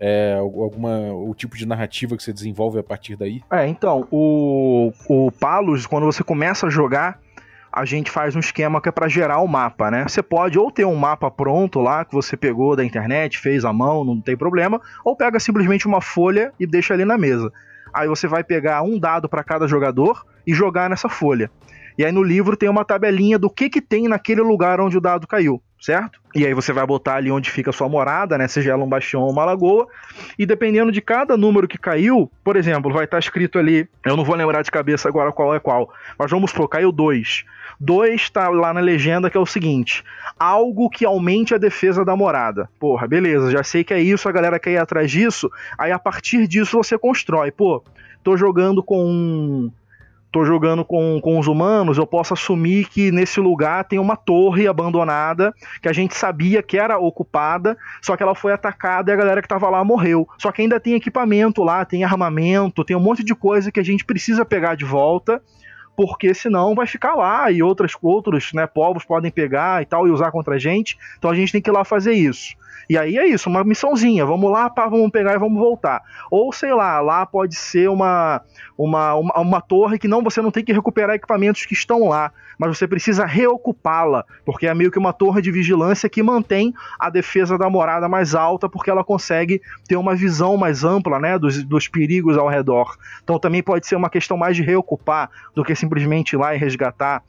É, 0.00 0.34
alguma 0.38 1.12
o 1.12 1.34
tipo 1.34 1.56
de 1.56 1.66
narrativa 1.66 2.16
que 2.16 2.22
você 2.22 2.32
desenvolve 2.32 2.78
a 2.78 2.84
partir 2.84 3.16
daí? 3.16 3.42
É, 3.50 3.66
então, 3.66 4.06
o, 4.12 4.92
o 5.08 5.32
Palos, 5.32 5.86
quando 5.86 6.06
você 6.06 6.22
começa 6.22 6.68
a 6.68 6.70
jogar, 6.70 7.20
a 7.78 7.84
gente 7.84 8.10
faz 8.10 8.34
um 8.34 8.40
esquema 8.40 8.80
que 8.80 8.88
é 8.88 8.92
para 8.92 9.06
gerar 9.06 9.38
o 9.38 9.46
mapa, 9.46 9.88
né? 9.88 10.02
Você 10.08 10.20
pode 10.20 10.58
ou 10.58 10.68
ter 10.68 10.84
um 10.84 10.96
mapa 10.96 11.30
pronto 11.30 11.80
lá 11.80 12.04
que 12.04 12.12
você 12.12 12.36
pegou 12.36 12.74
da 12.74 12.84
internet, 12.84 13.38
fez 13.38 13.64
à 13.64 13.72
mão, 13.72 14.04
não 14.04 14.20
tem 14.20 14.36
problema, 14.36 14.80
ou 15.04 15.14
pega 15.14 15.38
simplesmente 15.38 15.86
uma 15.86 16.00
folha 16.00 16.52
e 16.58 16.66
deixa 16.66 16.92
ali 16.92 17.04
na 17.04 17.16
mesa. 17.16 17.52
Aí 17.94 18.08
você 18.08 18.26
vai 18.26 18.42
pegar 18.42 18.82
um 18.82 18.98
dado 18.98 19.28
para 19.28 19.44
cada 19.44 19.68
jogador 19.68 20.26
e 20.44 20.52
jogar 20.52 20.90
nessa 20.90 21.08
folha. 21.08 21.48
E 21.96 22.04
aí 22.04 22.10
no 22.10 22.22
livro 22.22 22.56
tem 22.56 22.68
uma 22.68 22.84
tabelinha 22.84 23.38
do 23.38 23.48
que 23.48 23.70
que 23.70 23.80
tem 23.80 24.08
naquele 24.08 24.40
lugar 24.40 24.80
onde 24.80 24.98
o 24.98 25.00
dado 25.00 25.26
caiu 25.28 25.62
certo? 25.80 26.20
E 26.34 26.44
aí 26.46 26.52
você 26.52 26.72
vai 26.72 26.86
botar 26.86 27.16
ali 27.16 27.30
onde 27.30 27.50
fica 27.50 27.70
a 27.70 27.72
sua 27.72 27.88
morada, 27.88 28.36
né? 28.36 28.48
Seja 28.48 28.72
ela 28.72 28.84
um 28.84 28.88
bastião 28.88 29.22
ou 29.22 29.30
uma 29.30 29.44
lagoa. 29.44 29.86
E 30.38 30.44
dependendo 30.44 30.92
de 30.92 31.00
cada 31.00 31.36
número 31.36 31.68
que 31.68 31.78
caiu, 31.78 32.30
por 32.44 32.56
exemplo, 32.56 32.92
vai 32.92 33.04
estar 33.04 33.18
escrito 33.18 33.58
ali, 33.58 33.88
eu 34.04 34.16
não 34.16 34.24
vou 34.24 34.36
lembrar 34.36 34.62
de 34.62 34.70
cabeça 34.70 35.08
agora 35.08 35.32
qual 35.32 35.54
é 35.54 35.60
qual, 35.60 35.92
mas 36.18 36.30
vamos 36.30 36.50
supor, 36.50 36.68
caiu 36.68 36.92
2. 36.92 37.44
2 37.80 38.20
está 38.20 38.48
lá 38.48 38.74
na 38.74 38.80
legenda 38.80 39.30
que 39.30 39.36
é 39.36 39.40
o 39.40 39.46
seguinte: 39.46 40.04
algo 40.38 40.90
que 40.90 41.04
aumente 41.04 41.54
a 41.54 41.58
defesa 41.58 42.04
da 42.04 42.16
morada. 42.16 42.68
Porra, 42.78 43.06
beleza, 43.06 43.50
já 43.50 43.62
sei 43.62 43.84
que 43.84 43.94
é 43.94 44.00
isso, 44.00 44.28
a 44.28 44.32
galera 44.32 44.58
quer 44.58 44.72
ir 44.72 44.78
atrás 44.78 45.10
disso. 45.10 45.50
Aí 45.78 45.92
a 45.92 45.98
partir 45.98 46.46
disso 46.46 46.76
você 46.76 46.98
constrói. 46.98 47.50
Pô, 47.50 47.82
tô 48.22 48.36
jogando 48.36 48.82
com 48.82 49.04
um 49.06 49.70
tô 50.30 50.44
jogando 50.44 50.84
com, 50.84 51.20
com 51.20 51.38
os 51.38 51.46
humanos, 51.46 51.96
eu 51.96 52.06
posso 52.06 52.34
assumir 52.34 52.86
que 52.88 53.10
nesse 53.10 53.40
lugar 53.40 53.84
tem 53.84 53.98
uma 53.98 54.16
torre 54.16 54.66
abandonada 54.66 55.54
que 55.80 55.88
a 55.88 55.92
gente 55.92 56.14
sabia 56.14 56.62
que 56.62 56.78
era 56.78 56.98
ocupada, 56.98 57.76
só 58.02 58.16
que 58.16 58.22
ela 58.22 58.34
foi 58.34 58.52
atacada 58.52 59.10
e 59.10 59.14
a 59.14 59.16
galera 59.16 59.42
que 59.42 59.48
tava 59.48 59.68
lá 59.70 59.82
morreu. 59.82 60.28
Só 60.38 60.52
que 60.52 60.62
ainda 60.62 60.78
tem 60.78 60.94
equipamento 60.94 61.62
lá, 61.62 61.84
tem 61.84 62.04
armamento, 62.04 62.84
tem 62.84 62.96
um 62.96 63.00
monte 63.00 63.24
de 63.24 63.34
coisa 63.34 63.72
que 63.72 63.80
a 63.80 63.84
gente 63.84 64.04
precisa 64.04 64.44
pegar 64.44 64.74
de 64.74 64.84
volta. 64.84 65.42
Porque 65.96 66.32
senão 66.32 66.76
vai 66.76 66.86
ficar 66.86 67.16
lá 67.16 67.50
e 67.50 67.60
outras, 67.60 67.90
outros 68.00 68.52
né, 68.52 68.68
povos 68.68 69.04
podem 69.04 69.32
pegar 69.32 69.82
e 69.82 69.84
tal 69.84 70.06
e 70.06 70.10
usar 70.12 70.30
contra 70.30 70.54
a 70.54 70.58
gente. 70.58 70.96
Então 71.18 71.28
a 71.28 71.34
gente 71.34 71.50
tem 71.50 71.60
que 71.60 71.68
ir 71.68 71.72
lá 71.72 71.84
fazer 71.84 72.12
isso. 72.12 72.54
E 72.88 72.96
aí 72.96 73.18
é 73.18 73.26
isso, 73.26 73.48
uma 73.48 73.64
missãozinha. 73.64 74.24
Vamos 74.24 74.50
lá, 74.50 74.68
pá, 74.68 74.88
vamos 74.88 75.10
pegar 75.10 75.34
e 75.34 75.38
vamos 75.38 75.58
voltar. 75.58 76.02
Ou 76.30 76.52
sei 76.52 76.72
lá, 76.72 77.00
lá 77.00 77.24
pode 77.24 77.54
ser 77.56 77.88
uma, 77.88 78.42
uma, 78.76 79.14
uma, 79.14 79.40
uma 79.40 79.60
torre 79.60 79.98
que 79.98 80.08
não 80.08 80.22
você 80.22 80.40
não 80.42 80.50
tem 80.50 80.64
que 80.64 80.72
recuperar 80.72 81.16
equipamentos 81.16 81.64
que 81.64 81.74
estão 81.74 82.08
lá, 82.08 82.32
mas 82.58 82.76
você 82.76 82.88
precisa 82.88 83.24
reocupá-la, 83.24 84.24
porque 84.44 84.66
é 84.66 84.74
meio 84.74 84.90
que 84.90 84.98
uma 84.98 85.12
torre 85.12 85.40
de 85.40 85.52
vigilância 85.52 86.08
que 86.08 86.22
mantém 86.22 86.74
a 86.98 87.08
defesa 87.08 87.56
da 87.56 87.70
morada 87.70 88.08
mais 88.08 88.34
alta, 88.34 88.68
porque 88.68 88.90
ela 88.90 89.04
consegue 89.04 89.62
ter 89.86 89.96
uma 89.96 90.14
visão 90.16 90.56
mais 90.56 90.82
ampla 90.82 91.18
né, 91.18 91.38
dos, 91.38 91.62
dos 91.64 91.88
perigos 91.88 92.36
ao 92.36 92.48
redor. 92.48 92.96
Então 93.22 93.38
também 93.38 93.62
pode 93.62 93.86
ser 93.86 93.96
uma 93.96 94.10
questão 94.10 94.36
mais 94.36 94.56
de 94.56 94.62
reocupar 94.62 95.30
do 95.54 95.64
que 95.64 95.74
simplesmente 95.74 96.32
ir 96.32 96.36
lá 96.36 96.54
e 96.54 96.58
resgatar. 96.58 97.22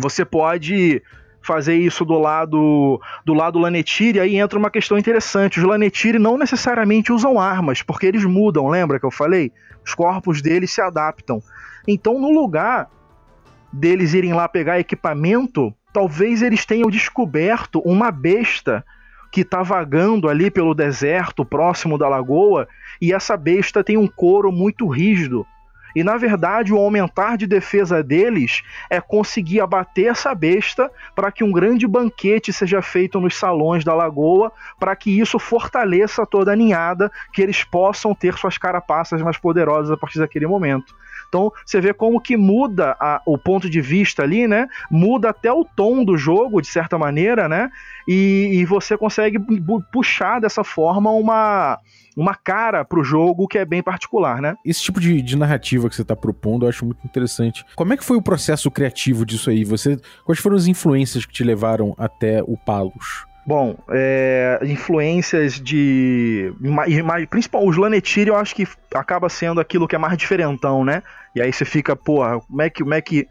Você 0.00 0.24
pode 0.24 1.02
fazer 1.42 1.74
isso 1.76 2.04
do 2.04 2.18
lado 2.18 3.00
do 3.24 3.34
lado 3.34 3.58
Lanetire, 3.58 4.20
aí 4.20 4.36
entra 4.36 4.58
uma 4.58 4.70
questão 4.70 4.96
interessante. 4.96 5.58
Os 5.58 5.64
Lanetire 5.64 6.18
não 6.18 6.38
necessariamente 6.38 7.12
usam 7.12 7.38
armas, 7.38 7.82
porque 7.82 8.06
eles 8.06 8.24
mudam, 8.24 8.68
lembra 8.68 8.98
que 8.98 9.06
eu 9.06 9.10
falei? 9.10 9.52
Os 9.84 9.94
corpos 9.94 10.40
deles 10.40 10.70
se 10.70 10.80
adaptam. 10.80 11.42
Então, 11.86 12.20
no 12.20 12.30
lugar 12.30 12.88
deles 13.72 14.14
irem 14.14 14.32
lá 14.32 14.48
pegar 14.48 14.78
equipamento, 14.78 15.74
talvez 15.92 16.42
eles 16.42 16.64
tenham 16.64 16.90
descoberto 16.90 17.80
uma 17.80 18.10
besta 18.10 18.84
que 19.32 19.40
está 19.40 19.62
vagando 19.62 20.28
ali 20.28 20.50
pelo 20.50 20.74
deserto 20.74 21.44
próximo 21.44 21.96
da 21.96 22.06
lagoa, 22.06 22.68
e 23.00 23.12
essa 23.12 23.36
besta 23.36 23.82
tem 23.82 23.96
um 23.96 24.06
couro 24.06 24.52
muito 24.52 24.86
rígido 24.86 25.46
e 25.94 26.02
na 26.02 26.16
verdade, 26.16 26.72
o 26.72 26.78
aumentar 26.78 27.36
de 27.36 27.46
defesa 27.46 28.02
deles 28.02 28.62
é 28.88 29.00
conseguir 29.00 29.60
abater 29.60 30.06
essa 30.06 30.34
besta 30.34 30.90
para 31.14 31.30
que 31.30 31.44
um 31.44 31.52
grande 31.52 31.86
banquete 31.86 32.52
seja 32.52 32.80
feito 32.82 33.20
nos 33.20 33.36
salões 33.36 33.84
da 33.84 33.94
lagoa, 33.94 34.52
para 34.78 34.96
que 34.96 35.18
isso 35.18 35.38
fortaleça 35.38 36.26
toda 36.26 36.52
a 36.52 36.56
ninhada, 36.56 37.10
que 37.32 37.42
eles 37.42 37.64
possam 37.64 38.14
ter 38.14 38.34
suas 38.34 38.58
carapaças 38.58 39.20
mais 39.22 39.36
poderosas 39.36 39.90
a 39.90 39.96
partir 39.96 40.18
daquele 40.18 40.46
momento. 40.46 40.94
Então 41.32 41.50
você 41.64 41.80
vê 41.80 41.94
como 41.94 42.20
que 42.20 42.36
muda 42.36 42.94
a, 43.00 43.22
o 43.24 43.38
ponto 43.38 43.70
de 43.70 43.80
vista 43.80 44.22
ali, 44.22 44.46
né? 44.46 44.68
Muda 44.90 45.30
até 45.30 45.50
o 45.50 45.64
tom 45.64 46.04
do 46.04 46.14
jogo, 46.14 46.60
de 46.60 46.68
certa 46.68 46.98
maneira, 46.98 47.48
né? 47.48 47.70
E, 48.06 48.50
e 48.52 48.66
você 48.66 48.98
consegue 48.98 49.38
puxar 49.90 50.42
dessa 50.42 50.62
forma 50.62 51.10
uma, 51.10 51.78
uma 52.14 52.34
cara 52.34 52.84
pro 52.84 53.02
jogo 53.02 53.48
que 53.48 53.56
é 53.56 53.64
bem 53.64 53.82
particular, 53.82 54.42
né? 54.42 54.56
Esse 54.62 54.82
tipo 54.82 55.00
de, 55.00 55.22
de 55.22 55.34
narrativa 55.34 55.88
que 55.88 55.96
você 55.96 56.04
tá 56.04 56.14
propondo 56.14 56.66
eu 56.66 56.68
acho 56.68 56.84
muito 56.84 57.02
interessante. 57.06 57.64
Como 57.74 57.94
é 57.94 57.96
que 57.96 58.04
foi 58.04 58.18
o 58.18 58.22
processo 58.22 58.70
criativo 58.70 59.24
disso 59.24 59.48
aí? 59.48 59.64
Você, 59.64 59.98
quais 60.26 60.38
foram 60.38 60.56
as 60.56 60.66
influências 60.66 61.24
que 61.24 61.32
te 61.32 61.42
levaram 61.42 61.94
até 61.96 62.42
o 62.42 62.58
Palos? 62.58 63.31
Bom, 63.44 63.76
é, 63.90 64.60
influências 64.62 65.60
de. 65.60 66.52
Principalmente 67.28 67.70
os 67.70 67.76
Lanetir, 67.76 68.28
eu 68.28 68.36
acho 68.36 68.54
que 68.54 68.66
acaba 68.94 69.28
sendo 69.28 69.60
aquilo 69.60 69.88
que 69.88 69.96
é 69.96 69.98
mais 69.98 70.16
diferentão, 70.16 70.84
né? 70.84 71.02
E 71.34 71.42
aí 71.42 71.52
você 71.52 71.64
fica, 71.64 71.96
porra, 71.96 72.38
como 72.40 72.62
é 72.62 72.70
que, 72.70 72.82
como 72.82 72.94
é 72.94 73.00
que 73.00 73.26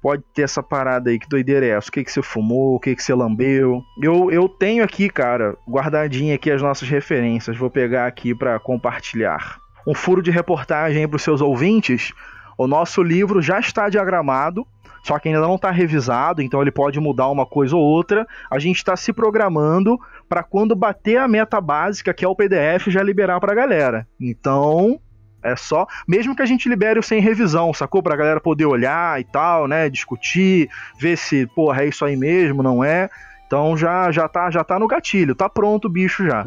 pode 0.00 0.22
ter 0.32 0.42
essa 0.42 0.62
parada 0.62 1.10
aí? 1.10 1.18
Que 1.18 1.28
doideira 1.28 1.66
é 1.66 1.70
essa? 1.70 1.88
O 1.88 1.92
que, 1.92 2.04
que 2.04 2.12
você 2.12 2.22
fumou? 2.22 2.76
O 2.76 2.80
que, 2.80 2.94
que 2.94 3.02
você 3.02 3.12
lambeu? 3.12 3.82
Eu, 4.00 4.30
eu 4.30 4.48
tenho 4.48 4.84
aqui, 4.84 5.08
cara, 5.08 5.56
guardadinho 5.68 6.34
aqui 6.34 6.52
as 6.52 6.62
nossas 6.62 6.88
referências. 6.88 7.56
Vou 7.56 7.70
pegar 7.70 8.06
aqui 8.06 8.34
para 8.34 8.60
compartilhar. 8.60 9.58
Um 9.84 9.94
furo 9.94 10.22
de 10.22 10.30
reportagem 10.30 11.00
aí 11.00 11.08
pros 11.08 11.22
seus 11.22 11.40
ouvintes. 11.40 12.12
O 12.56 12.68
nosso 12.68 13.02
livro 13.02 13.42
já 13.42 13.58
está 13.58 13.88
diagramado 13.88 14.64
só 15.08 15.18
que 15.18 15.26
ainda 15.26 15.40
não 15.40 15.54
está 15.54 15.70
revisado, 15.70 16.42
então 16.42 16.60
ele 16.60 16.70
pode 16.70 17.00
mudar 17.00 17.30
uma 17.30 17.46
coisa 17.46 17.74
ou 17.74 17.82
outra. 17.82 18.26
A 18.50 18.58
gente 18.58 18.76
está 18.76 18.94
se 18.94 19.10
programando 19.10 19.98
para 20.28 20.42
quando 20.42 20.76
bater 20.76 21.16
a 21.16 21.26
meta 21.26 21.58
básica, 21.62 22.12
que 22.12 22.26
é 22.26 22.28
o 22.28 22.34
PDF, 22.34 22.88
já 22.88 23.02
liberar 23.02 23.40
para 23.40 23.52
a 23.52 23.54
galera. 23.54 24.06
Então, 24.20 25.00
é 25.42 25.56
só, 25.56 25.86
mesmo 26.06 26.36
que 26.36 26.42
a 26.42 26.46
gente 26.46 26.68
libere 26.68 26.98
o 26.98 27.02
sem 27.02 27.22
revisão, 27.22 27.72
sacou? 27.72 28.02
Pra 28.02 28.16
galera 28.16 28.38
poder 28.38 28.66
olhar 28.66 29.18
e 29.18 29.24
tal, 29.24 29.66
né? 29.66 29.88
Discutir, 29.88 30.68
ver 31.00 31.16
se, 31.16 31.46
porra, 31.46 31.84
é 31.84 31.88
isso 31.88 32.04
aí 32.04 32.14
mesmo, 32.14 32.62
não 32.62 32.84
é. 32.84 33.08
Então 33.46 33.78
já, 33.78 34.12
já, 34.12 34.28
tá, 34.28 34.50
já 34.50 34.62
tá 34.62 34.78
no 34.78 34.86
gatilho, 34.86 35.34
tá 35.34 35.48
pronto 35.48 35.86
o 35.86 35.90
bicho 35.90 36.22
já. 36.26 36.44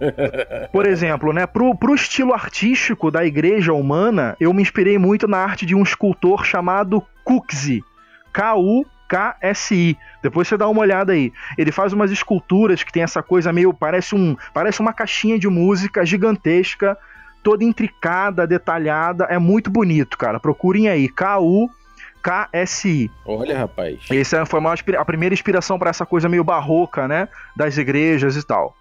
Por 0.70 0.86
exemplo, 0.86 1.32
né, 1.32 1.46
pro, 1.46 1.74
pro 1.74 1.94
estilo 1.94 2.34
artístico 2.34 3.10
da 3.10 3.24
igreja 3.24 3.72
humana, 3.72 4.36
eu 4.38 4.52
me 4.52 4.60
inspirei 4.60 4.98
muito 4.98 5.26
na 5.26 5.38
arte 5.38 5.64
de 5.64 5.74
um 5.74 5.82
escultor 5.82 6.44
chamado 6.44 7.02
Kuxi. 7.26 7.82
K-U-K-S-I. 8.32 9.98
Depois 10.22 10.46
você 10.46 10.56
dá 10.56 10.68
uma 10.68 10.80
olhada 10.80 11.12
aí. 11.12 11.32
Ele 11.58 11.72
faz 11.72 11.92
umas 11.92 12.12
esculturas 12.12 12.84
que 12.84 12.92
tem 12.92 13.02
essa 13.02 13.22
coisa 13.22 13.52
meio. 13.52 13.74
Parece, 13.74 14.14
um, 14.14 14.36
parece 14.54 14.80
uma 14.80 14.92
caixinha 14.92 15.38
de 15.38 15.48
música 15.48 16.06
gigantesca, 16.06 16.96
toda 17.42 17.64
intricada, 17.64 18.46
detalhada. 18.46 19.24
É 19.24 19.38
muito 19.38 19.70
bonito, 19.70 20.16
cara. 20.16 20.38
Procurem 20.38 20.88
aí. 20.88 21.08
K-U. 21.08 21.68
KSI. 22.22 23.10
Olha, 23.24 23.56
rapaz. 23.56 24.00
Essa 24.10 24.44
foi 24.44 24.60
a 24.98 25.04
primeira 25.04 25.32
inspiração 25.32 25.78
para 25.78 25.90
essa 25.90 26.04
coisa 26.04 26.28
meio 26.28 26.42
barroca, 26.42 27.06
né? 27.06 27.28
Das 27.54 27.78
igrejas 27.78 28.36
e 28.36 28.44
tal. 28.44 28.76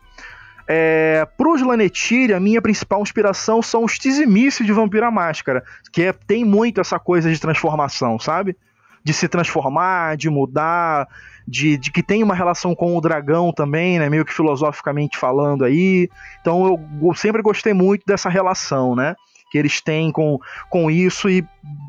É, 0.67 1.27
os 1.37 1.61
Lanetir, 1.61 2.35
a 2.35 2.39
minha 2.39 2.61
principal 2.61 3.01
inspiração 3.01 3.61
são 3.61 3.83
os 3.83 3.97
Tizimice 3.97 4.63
de 4.63 4.73
Vampira 4.73 5.09
Máscara, 5.09 5.63
que 5.91 6.03
é, 6.03 6.13
tem 6.13 6.43
muito 6.43 6.81
essa 6.81 6.99
coisa 6.99 7.31
de 7.31 7.39
transformação, 7.39 8.19
sabe? 8.19 8.57
De 9.03 9.13
se 9.13 9.27
transformar, 9.27 10.17
de 10.17 10.29
mudar, 10.29 11.07
de, 11.47 11.77
de, 11.77 11.91
que 11.91 12.01
tem 12.01 12.23
uma 12.23 12.35
relação 12.35 12.75
com 12.75 12.97
o 12.97 13.01
dragão 13.01 13.53
também, 13.53 13.99
né? 13.99 14.09
Meio 14.09 14.25
que 14.25 14.33
filosoficamente 14.33 15.17
falando 15.17 15.63
aí. 15.63 16.09
Então 16.41 16.65
eu, 16.65 17.07
eu 17.09 17.13
sempre 17.13 17.41
gostei 17.41 17.73
muito 17.73 18.03
dessa 18.05 18.29
relação, 18.29 18.95
né? 18.95 19.15
que 19.51 19.59
eles 19.59 19.79
têm 19.79 20.11
com, 20.11 20.37
com 20.69 20.91
isso 20.91 21.29
e 21.29 21.41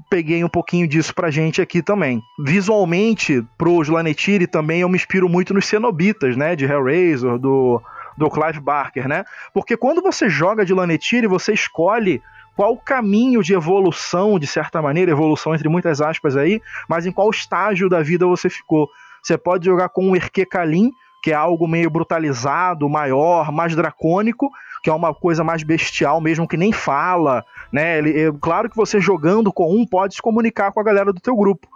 peguei 0.09 0.45
um 0.45 0.49
pouquinho 0.49 0.87
disso 0.87 1.13
pra 1.13 1.33
gente 1.33 1.61
aqui 1.61 1.83
também. 1.83 2.23
Visualmente, 2.45 3.45
pros 3.59 3.89
Lanetiri 3.89 4.47
também 4.47 4.83
eu 4.83 4.89
me 4.89 4.95
inspiro 4.95 5.29
muito 5.29 5.53
nos 5.53 5.67
cenobitas, 5.67 6.37
né, 6.37 6.55
de 6.55 6.65
Hellraiser, 6.65 7.39
do, 7.39 7.83
do 8.17 8.31
Clive 8.31 8.61
Barker, 8.61 9.09
né? 9.09 9.25
Porque 9.53 9.77
quando 9.77 10.01
você 10.01 10.29
joga 10.29 10.65
de 10.65 10.73
Lanetiri, 10.73 11.27
você 11.27 11.53
escolhe 11.53 12.23
qual 12.57 12.73
o 12.73 12.79
caminho 12.79 13.43
de 13.43 13.53
evolução, 13.53 14.39
de 14.39 14.47
certa 14.47 14.81
maneira, 14.81 15.11
evolução 15.11 15.55
entre 15.55 15.69
muitas 15.69 16.01
aspas 16.01 16.37
aí, 16.37 16.61
mas 16.89 17.05
em 17.05 17.13
qual 17.13 17.29
estágio 17.29 17.89
da 17.89 18.03
vida 18.03 18.27
você 18.27 18.49
ficou. 18.49 18.89
Você 19.23 19.37
pode 19.37 19.67
jogar 19.67 19.91
com 19.91 20.11
o 20.11 20.17
Erke 20.17 20.47
Kalim, 20.47 20.91
que 21.23 21.33
é 21.33 21.35
algo 21.35 21.69
meio 21.69 21.91
brutalizado, 21.91 22.89
maior, 22.89 23.53
mais 23.53 23.75
dracônico, 23.75 24.51
que 24.83 24.89
é 24.89 24.93
uma 24.93 25.13
coisa 25.13 25.43
mais 25.43 25.63
bestial 25.63 26.21
mesmo, 26.21 26.47
que 26.47 26.57
nem 26.57 26.73
fala, 26.73 27.45
né? 27.73 27.99
Ele, 27.99 28.21
é, 28.21 28.33
claro 28.41 28.71
que 28.71 28.77
você 28.77 29.01
jogando 29.01 29.53
com 29.53 29.75
um 29.77 29.85
pode 29.85 30.15
se 30.15 30.23
comunicar 30.23 30.73
com 30.73 30.81
a 30.81 30.85
galera 30.85 31.13
do 31.13 31.21
teu 31.21 31.37
grupo, 31.37 31.67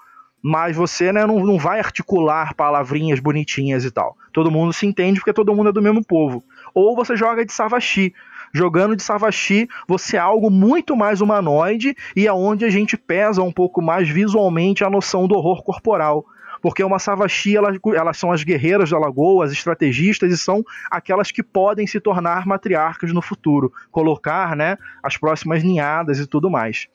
mas 0.42 0.76
você 0.76 1.12
né, 1.12 1.26
não, 1.26 1.44
não 1.44 1.58
vai 1.58 1.78
articular 1.78 2.54
palavrinhas 2.54 3.20
bonitinhas 3.20 3.84
e 3.84 3.90
tal. 3.90 4.16
Todo 4.32 4.50
mundo 4.50 4.72
se 4.72 4.86
entende 4.86 5.20
porque 5.20 5.32
todo 5.32 5.54
mundo 5.54 5.68
é 5.68 5.72
do 5.72 5.82
mesmo 5.82 6.04
povo. 6.04 6.42
Ou 6.74 6.96
você 6.96 7.16
joga 7.16 7.44
de 7.44 7.52
Savashi. 7.52 8.14
Jogando 8.52 8.96
de 8.96 9.02
Savashi, 9.02 9.68
você 9.86 10.16
é 10.16 10.20
algo 10.20 10.50
muito 10.50 10.96
mais 10.96 11.20
humanoide 11.20 11.94
e 12.16 12.26
é 12.26 12.32
onde 12.32 12.64
a 12.64 12.70
gente 12.70 12.96
pesa 12.96 13.42
um 13.42 13.52
pouco 13.52 13.80
mais 13.80 14.08
visualmente 14.08 14.82
a 14.82 14.90
noção 14.90 15.28
do 15.28 15.36
horror 15.36 15.62
corporal 15.62 16.24
porque 16.60 16.84
uma 16.84 16.98
Savashi, 16.98 17.56
elas, 17.56 17.78
elas 17.94 18.16
são 18.18 18.30
as 18.30 18.44
guerreiras 18.44 18.90
da 18.90 18.98
lagoa, 18.98 19.44
as 19.44 19.52
estrategistas, 19.52 20.32
e 20.32 20.38
são 20.38 20.64
aquelas 20.90 21.30
que 21.32 21.42
podem 21.42 21.86
se 21.86 22.00
tornar 22.00 22.46
matriarcas 22.46 23.12
no 23.12 23.22
futuro, 23.22 23.72
colocar 23.90 24.54
né, 24.54 24.76
as 25.02 25.16
próximas 25.16 25.62
ninhadas 25.62 26.18
e 26.18 26.26
tudo 26.26 26.50
mais. 26.50 26.86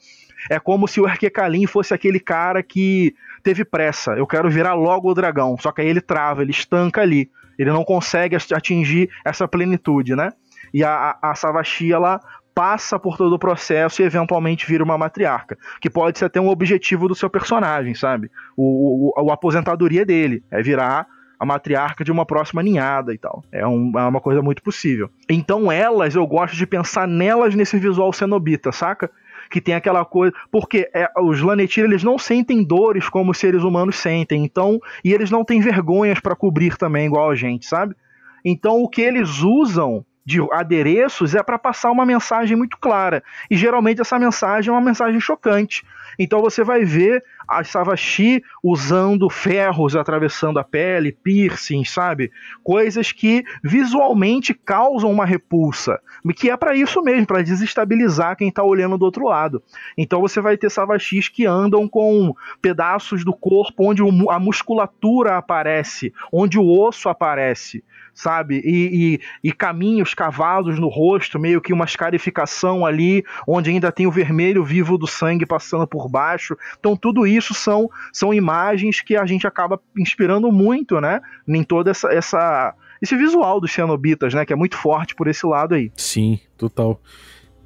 É 0.49 0.60
como 0.60 0.88
se 0.88 1.01
o 1.01 1.08
Erkekalim 1.08 1.65
fosse 1.65 1.93
aquele 1.93 2.19
cara 2.19 2.62
que 2.62 3.15
teve 3.45 3.63
pressa, 3.63 4.13
eu 4.13 4.25
quero 4.25 4.49
virar 4.49 4.73
logo 4.73 5.08
o 5.08 5.13
dragão, 5.13 5.55
só 5.60 5.71
que 5.71 5.79
aí 5.79 5.88
ele 5.88 6.01
trava, 6.01 6.41
ele 6.41 6.49
estanca 6.49 7.01
ali, 7.01 7.29
ele 7.60 7.69
não 7.69 7.86
consegue 7.86 8.36
atingir 8.36 9.08
essa 9.23 9.47
plenitude, 9.47 10.15
né? 10.15 10.34
E 10.73 10.84
a, 10.84 11.15
a, 11.21 11.36
Savashi, 11.36 11.93
ela 11.93 12.19
passa 12.55 12.97
por 12.97 13.17
todo 13.17 13.34
o 13.34 13.39
processo 13.39 14.01
e 14.01 14.05
eventualmente 14.05 14.65
vira 14.65 14.84
uma 14.84 14.97
matriarca. 14.97 15.58
Que 15.79 15.91
pode 15.91 16.17
ser 16.17 16.25
até 16.25 16.41
um 16.41 16.49
objetivo 16.49 17.08
do 17.08 17.13
seu 17.13 17.29
personagem, 17.29 17.93
sabe? 17.93 18.31
O, 18.58 19.13
o, 19.15 19.29
a 19.29 19.34
aposentadoria 19.36 20.03
dele 20.03 20.43
é 20.49 20.62
virar 20.63 21.05
a 21.39 21.45
matriarca 21.45 22.03
de 22.03 22.12
uma 22.12 22.25
próxima 22.25 22.63
ninhada 22.63 23.13
e 23.13 23.17
tal. 23.17 23.43
É, 23.51 23.65
um, 23.65 23.91
é, 23.95 24.05
uma 24.05 24.19
coisa 24.19 24.41
muito 24.41 24.63
possível. 24.63 25.10
Então 25.29 25.71
elas, 25.71 26.15
eu 26.15 26.25
gosto 26.25 26.55
de 26.55 26.65
pensar 26.65 27.08
nelas 27.08 27.53
nesse 27.53 27.77
visual 27.77 28.12
cenobita, 28.12 28.71
saca? 28.71 29.12
Que 29.49 29.62
tem 29.62 29.75
aquela 29.75 30.03
coisa. 30.05 30.34
Porque 30.51 30.89
é, 30.93 31.10
os 31.21 31.41
Lanetir, 31.41 31.84
eles 31.84 32.03
não 32.03 32.17
sentem 32.17 32.63
dores 32.63 33.10
como 33.10 33.31
os 33.31 33.38
seres 33.38 33.63
humanos 33.63 33.97
sentem. 33.97 34.43
Então. 34.43 34.79
E 35.03 35.13
eles 35.13 35.31
não 35.31 35.43
têm 35.43 35.60
vergonhas 35.60 36.19
para 36.19 36.36
cobrir 36.36 36.77
também, 36.77 37.05
igual 37.05 37.29
a 37.29 37.36
gente, 37.36 37.65
sabe? 37.65 37.95
Então 38.43 38.84
o 38.84 38.88
que 38.88 39.01
eles 39.01 39.41
usam 39.41 40.05
de 40.25 40.41
adereços 40.51 41.35
é 41.35 41.43
para 41.43 41.59
passar 41.59 41.91
uma 41.91 42.05
mensagem 42.05 42.57
muito 42.57 42.77
clara. 42.77 43.23
E 43.49 43.55
geralmente 43.55 44.01
essa 44.01 44.17
mensagem 44.17 44.69
é 44.69 44.73
uma 44.73 44.81
mensagem 44.81 45.19
chocante. 45.19 45.83
Então 46.17 46.41
você 46.41 46.63
vai 46.63 46.83
ver 46.83 47.23
a 47.47 47.63
Savashi 47.63 48.43
usando 48.63 49.29
ferros 49.29 49.95
atravessando 49.95 50.57
a 50.57 50.63
pele, 50.63 51.11
piercing, 51.11 51.83
sabe? 51.83 52.31
Coisas 52.63 53.11
que 53.11 53.43
visualmente 53.63 54.53
causam 54.53 55.11
uma 55.11 55.25
repulsa, 55.25 55.99
que 56.35 56.49
é 56.49 56.57
para 56.57 56.75
isso 56.75 57.01
mesmo, 57.03 57.27
para 57.27 57.43
desestabilizar 57.43 58.35
quem 58.35 58.47
está 58.49 58.63
olhando 58.63 58.97
do 58.97 59.05
outro 59.05 59.25
lashis 59.25 59.59
Então 59.97 60.21
você 60.21 60.41
vai 60.41 60.57
ter 60.57 60.71
Savashis 60.71 61.27
que 61.27 61.45
andam 61.45 61.88
com 61.88 62.33
pedaços 62.61 63.23
do 63.23 63.33
corpo 63.33 63.89
onde 63.89 64.01
a 64.29 64.39
musculatura 64.39 65.38
aparece, 65.38 66.13
onde 66.31 66.57
o 66.57 66.67
osso 66.67 67.09
aparece 67.09 67.83
sabe? 68.15 68.62
E, 68.63 69.19
e, 69.43 69.49
e, 69.49 69.51
caminhos 69.51 70.13
cavados 70.13 70.80
no 70.80 70.88
rosto, 70.88 71.38
meio 71.38 71.62
que 71.62 71.73
uma 71.73 71.86
escarificação 71.86 72.86
ali, 72.86 73.23
onde 73.45 73.69
ainda 73.69 73.91
tem 73.91 74.08
o 74.08 74.12
vermelho 74.12 74.63
vivo 74.63 74.97
do 74.97 75.06
sangue 75.06 75.45
passando 75.45 75.86
por 75.86 76.10
baixo. 76.10 76.58
Então, 76.80 76.95
tudo 76.95 77.28
isso 77.28 77.54
são, 77.54 77.89
são 78.13 78.34
imagens 78.34 79.01
que 79.01 79.17
a 79.17 79.25
gente 79.25 79.45
acaba 79.45 79.80
inspirando 79.97 80.51
muito, 80.51 81.01
né? 81.01 81.21
Em 81.47 81.63
toda 81.63 81.91
essa. 81.91 82.08
essa 82.12 82.73
esse 83.01 83.15
visual 83.17 83.60
dos 83.60 83.73
cenobitas, 83.73 84.34
né? 84.34 84.45
Que 84.45 84.54
é 84.54 84.56
muito 84.56 84.78
forte 84.78 85.13
por 85.13 85.28
esse 85.28 85.45
lado 85.45 85.75
aí. 85.75 85.91
Sim, 85.97 86.39
total. 86.58 86.99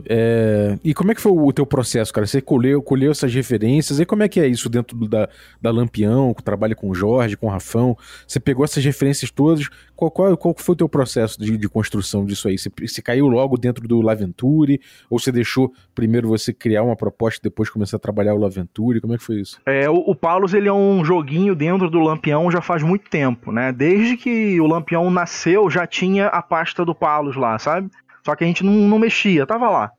É... 0.06 0.78
E 0.84 0.94
como 0.94 1.12
é 1.12 1.16
que 1.16 1.22
foi 1.22 1.32
o 1.32 1.52
teu 1.52 1.66
processo, 1.66 2.14
cara? 2.14 2.26
Você 2.26 2.42
colheu, 2.42 2.82
colheu 2.82 3.12
essas 3.12 3.34
referências, 3.34 4.00
e 4.00 4.06
como 4.06 4.24
é 4.24 4.30
que 4.30 4.40
é 4.40 4.48
isso 4.48 4.70
dentro 4.70 4.96
da, 5.08 5.28
da 5.62 5.72
Lampião, 5.72 6.34
que 6.34 6.44
trabalha 6.44 6.76
com 6.76 6.90
o 6.90 6.96
Jorge, 6.96 7.36
com 7.36 7.48
o 7.48 7.50
Rafão? 7.50 7.98
Você 8.28 8.40
pegou 8.40 8.64
essas 8.64 8.84
referências 8.84 9.32
todas, 9.32 9.68
qual, 9.96 10.10
qual, 10.10 10.38
qual 10.38 10.56
foi 10.58 10.74
o 10.74 10.78
teu 10.78 10.90
processo 10.90 11.40
de, 11.40 11.58
de 11.58 11.70
construção 11.70 12.26
disso 12.26 12.48
aí? 12.48 12.58
Você, 12.58 12.72
você, 12.82 13.02
caiu 13.02 13.28
logo 13.28 13.58
dentro 13.58 13.88
do 13.88 14.02
Laventure, 14.02 14.80
ou 15.10 15.20
você 15.20 15.32
deixou 15.32 15.74
primeiro 15.94 16.28
você 16.28 16.54
criar 16.54 16.84
uma 16.84 16.96
proposta 16.96 17.40
e 17.40 17.50
depois 17.50 17.70
começar 17.70 17.98
a 17.98 18.00
trabalhar 18.00 18.34
o 18.34 18.40
Laventure? 18.40 19.02
Como 19.02 19.14
é 19.14 19.18
que 19.18 19.24
foi 19.24 19.42
isso? 19.42 19.60
É, 19.66 19.90
o, 19.90 19.96
o 19.96 20.16
Paulus, 20.16 20.54
ele 20.54 20.70
é 20.70 20.74
um 20.74 21.04
joguinho 21.04 21.56
dentro 21.56 21.90
do 21.90 22.00
Lampião 22.00 22.50
já 22.50 22.62
faz 22.62 22.82
muito 22.84 23.10
tempo, 23.10 23.52
né? 23.52 23.72
Desde 23.72 24.16
que 24.16 24.60
o 24.62 24.68
Lampião 24.68 25.10
nasceu, 25.12 25.70
já 25.70 25.86
tinha 25.86 26.28
a 26.28 26.42
pasta 26.42 26.86
do 26.86 26.96
Paulus 26.96 27.36
lá, 27.36 27.60
sabe? 27.60 27.90
Só 28.30 28.36
que 28.36 28.44
a 28.44 28.48
gente 28.48 28.64
não, 28.64 28.72
não 28.72 29.00
mexia, 29.00 29.44
tava 29.44 29.68
lá. 29.72 29.92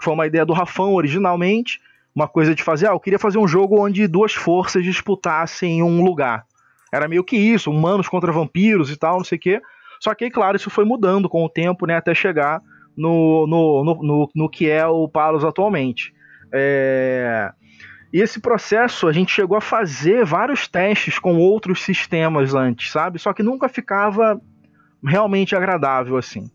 Foi 0.00 0.14
uma 0.14 0.26
ideia 0.26 0.46
do 0.46 0.54
Rafão 0.54 0.94
originalmente, 0.94 1.78
uma 2.14 2.26
coisa 2.26 2.54
de 2.54 2.62
fazer, 2.62 2.86
ah, 2.88 2.92
eu 2.92 3.00
queria 3.00 3.18
fazer 3.18 3.36
um 3.36 3.46
jogo 3.46 3.84
onde 3.84 4.08
duas 4.08 4.32
forças 4.32 4.82
disputassem 4.82 5.82
um 5.82 6.02
lugar. 6.02 6.46
Era 6.90 7.06
meio 7.06 7.22
que 7.22 7.36
isso, 7.36 7.70
humanos 7.70 8.08
contra 8.08 8.32
vampiros 8.32 8.90
e 8.90 8.96
tal, 8.96 9.18
não 9.18 9.24
sei 9.24 9.36
o 9.36 9.40
quê. 9.42 9.60
Só 10.00 10.14
que, 10.14 10.30
claro, 10.30 10.56
isso 10.56 10.70
foi 10.70 10.86
mudando 10.86 11.28
com 11.28 11.44
o 11.44 11.48
tempo, 11.50 11.84
né, 11.84 11.98
até 11.98 12.14
chegar 12.14 12.62
no, 12.96 13.46
no, 13.46 13.84
no, 13.84 14.02
no, 14.02 14.30
no 14.34 14.48
que 14.48 14.70
é 14.70 14.86
o 14.86 15.06
Palos 15.06 15.44
atualmente. 15.44 16.14
É... 16.50 17.52
E 18.10 18.22
esse 18.22 18.40
processo 18.40 19.06
a 19.06 19.12
gente 19.12 19.30
chegou 19.30 19.58
a 19.58 19.60
fazer 19.60 20.24
vários 20.24 20.66
testes 20.66 21.18
com 21.18 21.36
outros 21.36 21.82
sistemas 21.82 22.54
antes, 22.54 22.90
sabe? 22.90 23.18
Só 23.18 23.34
que 23.34 23.42
nunca 23.42 23.68
ficava 23.68 24.40
realmente 25.04 25.54
agradável 25.54 26.16
assim. 26.16 26.50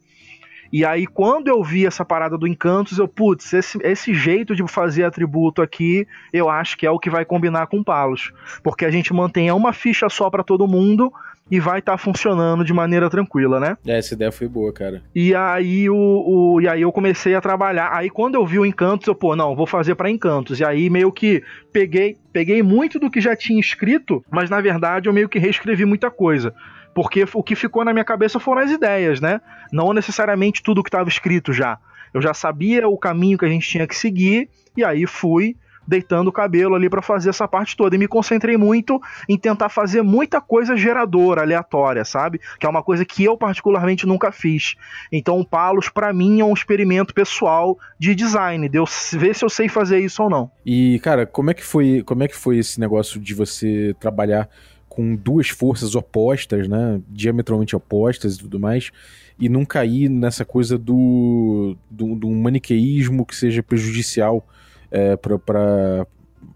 E 0.74 0.84
aí, 0.84 1.06
quando 1.06 1.50
eu 1.50 1.64
vi 1.64 1.86
essa 1.86 2.04
parada 2.04 2.36
do 2.36 2.48
Encantos, 2.48 2.98
eu, 2.98 3.08
putz, 3.08 3.54
esse, 3.54 3.78
esse 3.84 4.12
jeito 4.12 4.56
de 4.56 4.68
fazer 4.68 5.04
atributo 5.04 5.62
aqui, 5.62 6.08
eu 6.34 6.50
acho 6.50 6.76
que 6.76 6.84
é 6.84 6.90
o 6.90 6.98
que 6.98 7.12
vai 7.12 7.24
combinar 7.24 7.68
com 7.68 7.84
Palos. 7.84 8.34
Porque 8.64 8.84
a 8.84 8.90
gente 8.90 9.14
mantém 9.14 9.52
uma 9.52 9.72
ficha 9.72 10.10
só 10.10 10.32
para 10.32 10.44
todo 10.44 10.68
mundo 10.68 11.14
e 11.52 11.60
vai 11.60 11.78
estar 11.78 11.92
tá 11.92 11.98
funcionando 12.00 12.66
de 12.66 12.74
maneira 12.74 13.08
tranquila, 13.08 13.60
né? 13.60 13.78
É, 13.86 14.00
essa 14.00 14.16
ideia 14.16 14.32
foi 14.32 14.48
boa, 14.48 14.74
cara. 14.74 15.04
E 15.14 15.36
aí, 15.36 15.88
o, 15.92 15.96
o, 15.96 16.60
e 16.60 16.68
aí 16.68 16.82
eu 16.82 16.92
comecei 16.92 17.36
a 17.36 17.42
trabalhar. 17.42 17.92
Aí 17.94 18.10
quando 18.10 18.34
eu 18.34 18.44
vi 18.44 18.58
o 18.58 18.66
Encantos, 18.66 19.08
eu, 19.08 19.14
pô, 19.14 19.36
não, 19.36 19.56
vou 19.56 19.68
fazer 19.68 19.94
para 19.94 20.10
Encantos. 20.10 20.60
E 20.60 20.66
aí 20.66 20.90
meio 20.90 21.12
que 21.12 21.44
peguei, 21.72 22.18
peguei 22.32 22.64
muito 22.64 22.98
do 22.98 23.12
que 23.12 23.22
já 23.22 23.36
tinha 23.36 23.60
escrito, 23.60 24.26
mas 24.32 24.50
na 24.50 24.60
verdade 24.60 25.08
eu 25.08 25.14
meio 25.14 25.30
que 25.30 25.38
reescrevi 25.38 25.86
muita 25.86 26.10
coisa 26.10 26.52
porque 26.94 27.26
o 27.34 27.44
que 27.44 27.56
ficou 27.56 27.84
na 27.84 27.94
minha 27.94 28.06
cabeça 28.06 28.40
foram 28.40 28.62
as 28.62 28.72
ideias, 28.72 29.20
né? 29.20 29.42
Não 29.72 29.94
necessariamente 29.94 30.62
tudo 30.62 30.84
que 30.84 30.90
estava 30.90 31.10
escrito 31.10 31.52
já. 31.52 31.78
Eu 32.14 32.22
já 32.22 32.34
sabia 32.34 32.88
o 32.88 32.98
caminho 32.98 33.38
que 33.38 33.46
a 33.46 33.50
gente 33.50 33.68
tinha 33.68 33.88
que 33.88 33.96
seguir 33.96 34.50
e 34.78 34.84
aí 34.84 35.08
fui 35.08 35.56
deitando 35.88 36.30
o 36.30 36.32
cabelo 36.32 36.76
ali 36.76 36.90
para 36.90 37.02
fazer 37.02 37.30
essa 37.30 37.48
parte 37.48 37.76
toda 37.76 37.96
e 37.96 38.00
me 38.00 38.08
concentrei 38.08 38.58
muito 38.58 39.02
em 39.28 39.38
tentar 39.38 39.70
fazer 39.70 40.02
muita 40.02 40.40
coisa 40.42 40.76
geradora, 40.76 41.42
aleatória, 41.42 42.04
sabe? 42.06 42.40
Que 42.60 42.66
é 42.66 42.70
uma 42.70 42.82
coisa 42.82 43.06
que 43.06 43.24
eu 43.24 43.38
particularmente 43.38 44.06
nunca 44.06 44.32
fiz. 44.32 44.76
Então 45.12 45.40
o 45.40 45.46
Palos 45.46 45.90
para 45.90 46.14
mim 46.14 46.40
é 46.40 46.46
um 46.46 46.54
experimento 46.54 47.14
pessoal 47.14 47.78
de 48.00 48.16
design, 48.16 48.68
de 48.70 48.78
eu 48.78 48.86
ver 49.14 49.36
se 49.36 49.44
eu 49.44 49.50
sei 49.50 49.68
fazer 49.68 50.00
isso 50.00 50.24
ou 50.24 50.30
não. 50.30 50.50
E 50.66 51.00
cara, 51.00 51.26
como 51.26 51.52
é 51.52 51.54
que 51.54 51.64
foi, 51.64 52.02
como 52.04 52.24
é 52.24 52.28
que 52.28 52.36
foi 52.36 52.58
esse 52.58 52.80
negócio 52.80 53.20
de 53.20 53.34
você 53.34 53.96
trabalhar 54.00 54.48
com 54.96 55.16
duas 55.16 55.50
forças 55.50 55.96
opostas, 55.96 56.68
né, 56.68 57.02
diametralmente 57.10 57.76
opostas 57.76 58.36
e 58.36 58.40
tudo 58.40 58.60
mais, 58.60 58.92
e 59.40 59.50
não 59.50 59.66
cair 59.66 60.08
nessa 60.08 60.46
coisa 60.46 60.78
do, 60.78 61.76
do, 61.90 62.16
do 62.16 62.30
maniqueísmo 62.30 63.26
que 63.26 63.36
seja 63.36 63.64
prejudicial 63.64 64.48
é, 64.92 65.16
para 65.16 66.06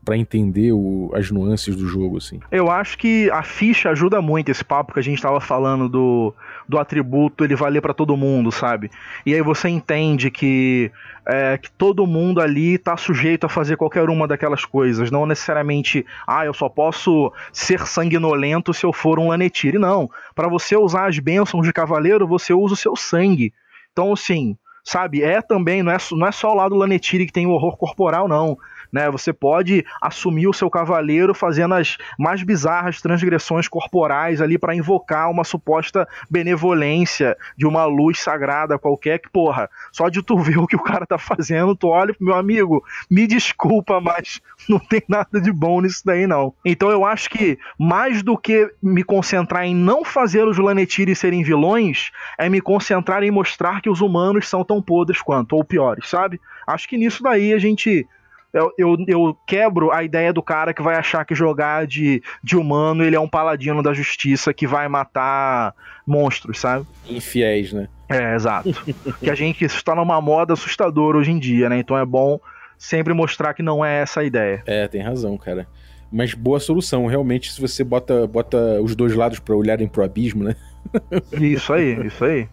para 0.04 0.18
entender 0.18 0.72
o, 0.72 1.12
as 1.14 1.30
nuances 1.30 1.76
do 1.76 1.86
jogo, 1.86 2.18
assim. 2.18 2.40
Eu 2.50 2.72
acho 2.72 2.98
que 2.98 3.30
a 3.32 3.44
ficha 3.44 3.90
ajuda 3.90 4.22
muito 4.22 4.50
esse 4.50 4.64
papo 4.64 4.94
que 4.94 5.00
a 5.00 5.04
gente 5.04 5.18
estava 5.18 5.42
falando 5.42 5.90
do, 5.90 6.34
do 6.68 6.80
atributo 6.80 7.44
ele 7.44 7.56
valer 7.56 7.82
para 7.82 7.94
todo 7.94 8.16
mundo, 8.16 8.52
sabe? 8.52 8.90
E 9.26 9.34
aí 9.34 9.42
você 9.42 9.68
entende 9.68 10.32
que, 10.32 10.92
é, 11.26 11.58
que 11.58 11.70
todo 11.72 12.08
mundo 12.08 12.40
ali 12.40 12.78
tá 12.78 12.96
sujeito 12.96 13.46
a 13.46 13.50
fazer 13.50 13.76
qualquer 13.76 14.10
uma 14.10 14.28
daquelas 14.28 14.64
coisas, 14.64 15.12
não 15.12 15.26
necessariamente, 15.26 16.06
ah, 16.26 16.46
eu 16.46 16.54
só 16.54 16.70
posso 16.70 17.32
ser 17.52 17.86
sanguinolento 17.86 18.74
se 18.74 18.86
eu 18.86 18.94
for 18.94 19.20
um 19.20 19.28
Lanetire, 19.28 19.78
não. 19.78 20.10
Para 20.34 20.48
você 20.48 20.78
usar 20.78 21.08
as 21.08 21.20
bênçãos 21.20 21.66
de 21.66 21.74
cavaleiro, 21.74 22.28
você 22.28 22.54
usa 22.54 22.74
o 22.76 22.78
seu 22.78 22.96
sangue. 22.96 23.54
Então, 23.92 24.14
assim, 24.14 24.56
sabe, 24.84 25.22
é 25.22 25.42
também, 25.42 25.84
não 25.84 25.92
é, 25.92 25.98
não 26.12 26.28
é 26.28 26.32
só 26.32 26.52
o 26.52 26.56
lado 26.56 26.76
Lanetire 26.76 27.26
que 27.26 27.34
tem 27.34 27.46
o 27.46 27.52
horror 27.52 27.76
corporal, 27.76 28.28
não 28.28 28.58
né? 28.92 29.10
Você 29.10 29.34
pode 29.34 29.86
assumir 30.02 30.48
o 30.48 30.54
seu 30.54 30.70
cavaleiro 30.70 31.34
fazendo 31.34 31.74
as 31.74 31.98
mais 32.18 32.44
bizarras 32.44 33.02
transgressões 33.02 33.68
corporais 33.68 34.42
ali 34.42 34.58
para 34.58 34.76
invocar 34.76 35.30
uma 35.30 35.44
suposta 35.44 36.08
benevolência 36.30 37.38
de 37.56 37.66
uma 37.66 37.86
luz 37.86 38.20
sagrada 38.20 38.78
qualquer 38.78 39.20
que, 39.20 39.30
porra, 39.30 39.70
só 39.92 40.10
de 40.10 40.22
tu 40.22 40.38
ver 40.40 40.58
o 40.58 40.68
que 40.68 40.76
o 40.76 40.84
cara 40.84 41.06
tá 41.06 41.18
fazendo, 41.18 41.76
tu 41.76 41.88
olha, 41.88 42.16
meu 42.20 42.36
amigo, 42.36 42.84
me 43.10 43.28
desculpa, 43.28 44.00
mas 44.00 44.42
não 44.68 44.80
tem 44.80 45.02
nada 45.08 45.40
de 45.42 45.52
bom 45.52 45.82
nisso 45.82 46.02
daí 46.06 46.28
não. 46.28 46.54
Então 46.66 46.90
eu 46.90 47.06
acho 47.06 47.30
que 47.30 47.58
mais 47.78 48.24
do 48.24 48.38
que 48.38 48.72
me 48.82 49.04
concentrar 49.04 49.66
em 49.66 49.76
não 49.76 50.04
fazer 50.04 50.48
os 50.48 50.58
Lanetiri 50.58 51.16
serem 51.16 51.44
vilões, 51.44 52.12
é 52.38 52.50
me 52.50 52.62
concentrar 52.62 53.24
em 53.24 53.32
mostrar 53.32 53.82
que 53.82 53.90
os 53.90 54.02
humanos 54.02 54.48
são 54.48 54.64
tão 54.64 54.82
podres 54.82 55.22
quanto, 55.22 55.56
ou 55.56 55.64
piores, 55.64 56.10
sabe? 56.10 56.40
Acho 56.66 56.88
que 56.88 56.98
nisso 56.98 57.24
daí 57.24 57.54
a 57.54 57.58
gente 57.58 58.06
eu, 58.54 58.72
eu, 58.78 58.98
eu, 59.08 59.38
quebro 59.46 59.92
a 59.92 60.04
ideia 60.04 60.32
do 60.32 60.42
cara 60.42 60.74
que 60.74 60.82
vai 60.82 60.96
achar 60.96 61.26
que 61.26 61.36
jogar 61.36 61.86
de, 61.86 62.22
de 62.44 62.56
humano 62.56 63.04
ele 63.04 63.16
é 63.16 63.20
um 63.20 63.28
paladino 63.28 63.84
da 63.84 63.94
justiça 63.94 64.54
que 64.54 64.66
vai 64.66 64.88
matar 64.88 65.74
monstros, 66.06 66.60
sabe? 66.60 66.86
Infiéis, 67.08 67.74
né? 67.74 67.88
É, 68.10 68.36
exato. 68.36 68.70
que 69.20 69.30
a 69.30 69.36
gente 69.36 69.66
está 69.66 69.94
numa 69.94 70.22
moda 70.22 70.54
assustadora 70.54 71.18
hoje 71.18 71.32
em 71.32 71.40
dia, 71.40 71.70
né? 71.70 71.78
Então 71.80 71.98
é 71.98 72.06
bom 72.06 72.40
sempre 72.78 73.14
mostrar 73.14 73.54
que 73.54 73.64
não 73.64 73.84
é 73.84 74.02
essa 74.02 74.22
a 74.22 74.24
ideia. 74.24 74.64
É, 74.66 74.88
tem 74.88 75.02
razão, 75.02 75.38
cara. 75.38 75.68
Mas 76.12 76.34
boa 76.34 76.60
solução, 76.60 77.06
realmente, 77.06 77.52
se 77.52 77.60
você 77.60 77.84
bota, 77.84 78.26
bota 78.26 78.82
os 78.82 78.96
dois 78.96 79.14
lados 79.14 79.40
para 79.40 79.56
olharem 79.56 79.88
pro 79.88 80.04
abismo, 80.04 80.44
né? 80.44 80.56
Isso 81.42 81.74
aí, 81.74 82.06
isso 82.06 82.24
aí. 82.24 82.48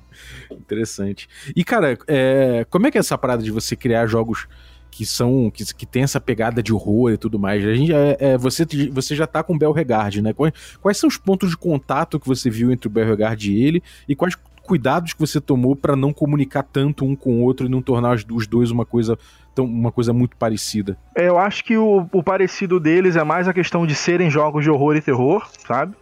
Interessante. 0.51 1.29
E, 1.55 1.63
cara, 1.63 1.97
é, 2.09 2.67
como 2.69 2.89
é 2.89 2.91
que 2.91 2.99
é 2.99 3.01
essa 3.01 3.17
parada 3.17 3.45
de 3.45 3.53
você 3.53 3.77
criar 3.77 4.07
jogos 4.07 4.49
que 4.95 5.05
são 5.05 5.51
que, 5.51 5.65
que 5.75 5.85
tem 5.85 6.05
essa 6.05 6.21
pegada 6.21 6.63
de 6.63 6.73
horror 6.73 7.11
e 7.11 7.17
tudo 7.17 7.37
mais. 7.37 7.65
A 7.67 7.75
gente 7.75 7.93
é, 7.93 8.17
é, 8.21 8.39
você, 8.39 8.65
você 8.93 9.17
já 9.17 9.27
tá 9.27 9.43
com 9.43 9.53
o 9.53 9.59
Belregard, 9.59 10.23
né? 10.23 10.33
Quais, 10.33 10.55
quais 10.81 10.97
são 10.99 11.09
os 11.09 11.17
pontos 11.17 11.51
de 11.51 11.57
contato 11.57 12.21
que 12.21 12.29
você 12.29 12.49
viu 12.49 12.71
entre 12.71 12.87
o 12.87 12.91
Belregard 12.91 13.51
e 13.51 13.65
ele 13.65 13.83
e 14.09 14.15
quais 14.15 14.37
cuidados 14.63 15.13
que 15.13 15.19
você 15.19 15.41
tomou 15.41 15.75
para 15.75 15.97
não 15.97 16.13
comunicar 16.13 16.63
tanto 16.63 17.05
um 17.05 17.17
com 17.17 17.41
o 17.41 17.43
outro 17.43 17.67
e 17.67 17.69
não 17.69 17.83
tornar 17.83 18.15
os 18.15 18.47
dois 18.47 18.71
uma 18.71 18.87
coisa 18.87 19.19
tão, 19.53 19.65
uma 19.65 19.91
coisa 19.91 20.13
muito 20.13 20.37
parecida? 20.37 20.97
É, 21.13 21.27
eu 21.27 21.39
acho 21.39 21.65
que 21.65 21.77
o, 21.77 22.07
o 22.13 22.23
parecido 22.23 22.79
deles 22.79 23.17
é 23.17 23.25
mais 23.25 23.49
a 23.49 23.53
questão 23.53 23.85
de 23.85 23.97
serem 23.97 24.31
jogos 24.31 24.63
de 24.63 24.71
horror 24.71 24.95
e 24.95 25.01
terror, 25.01 25.45
sabe? 25.67 25.97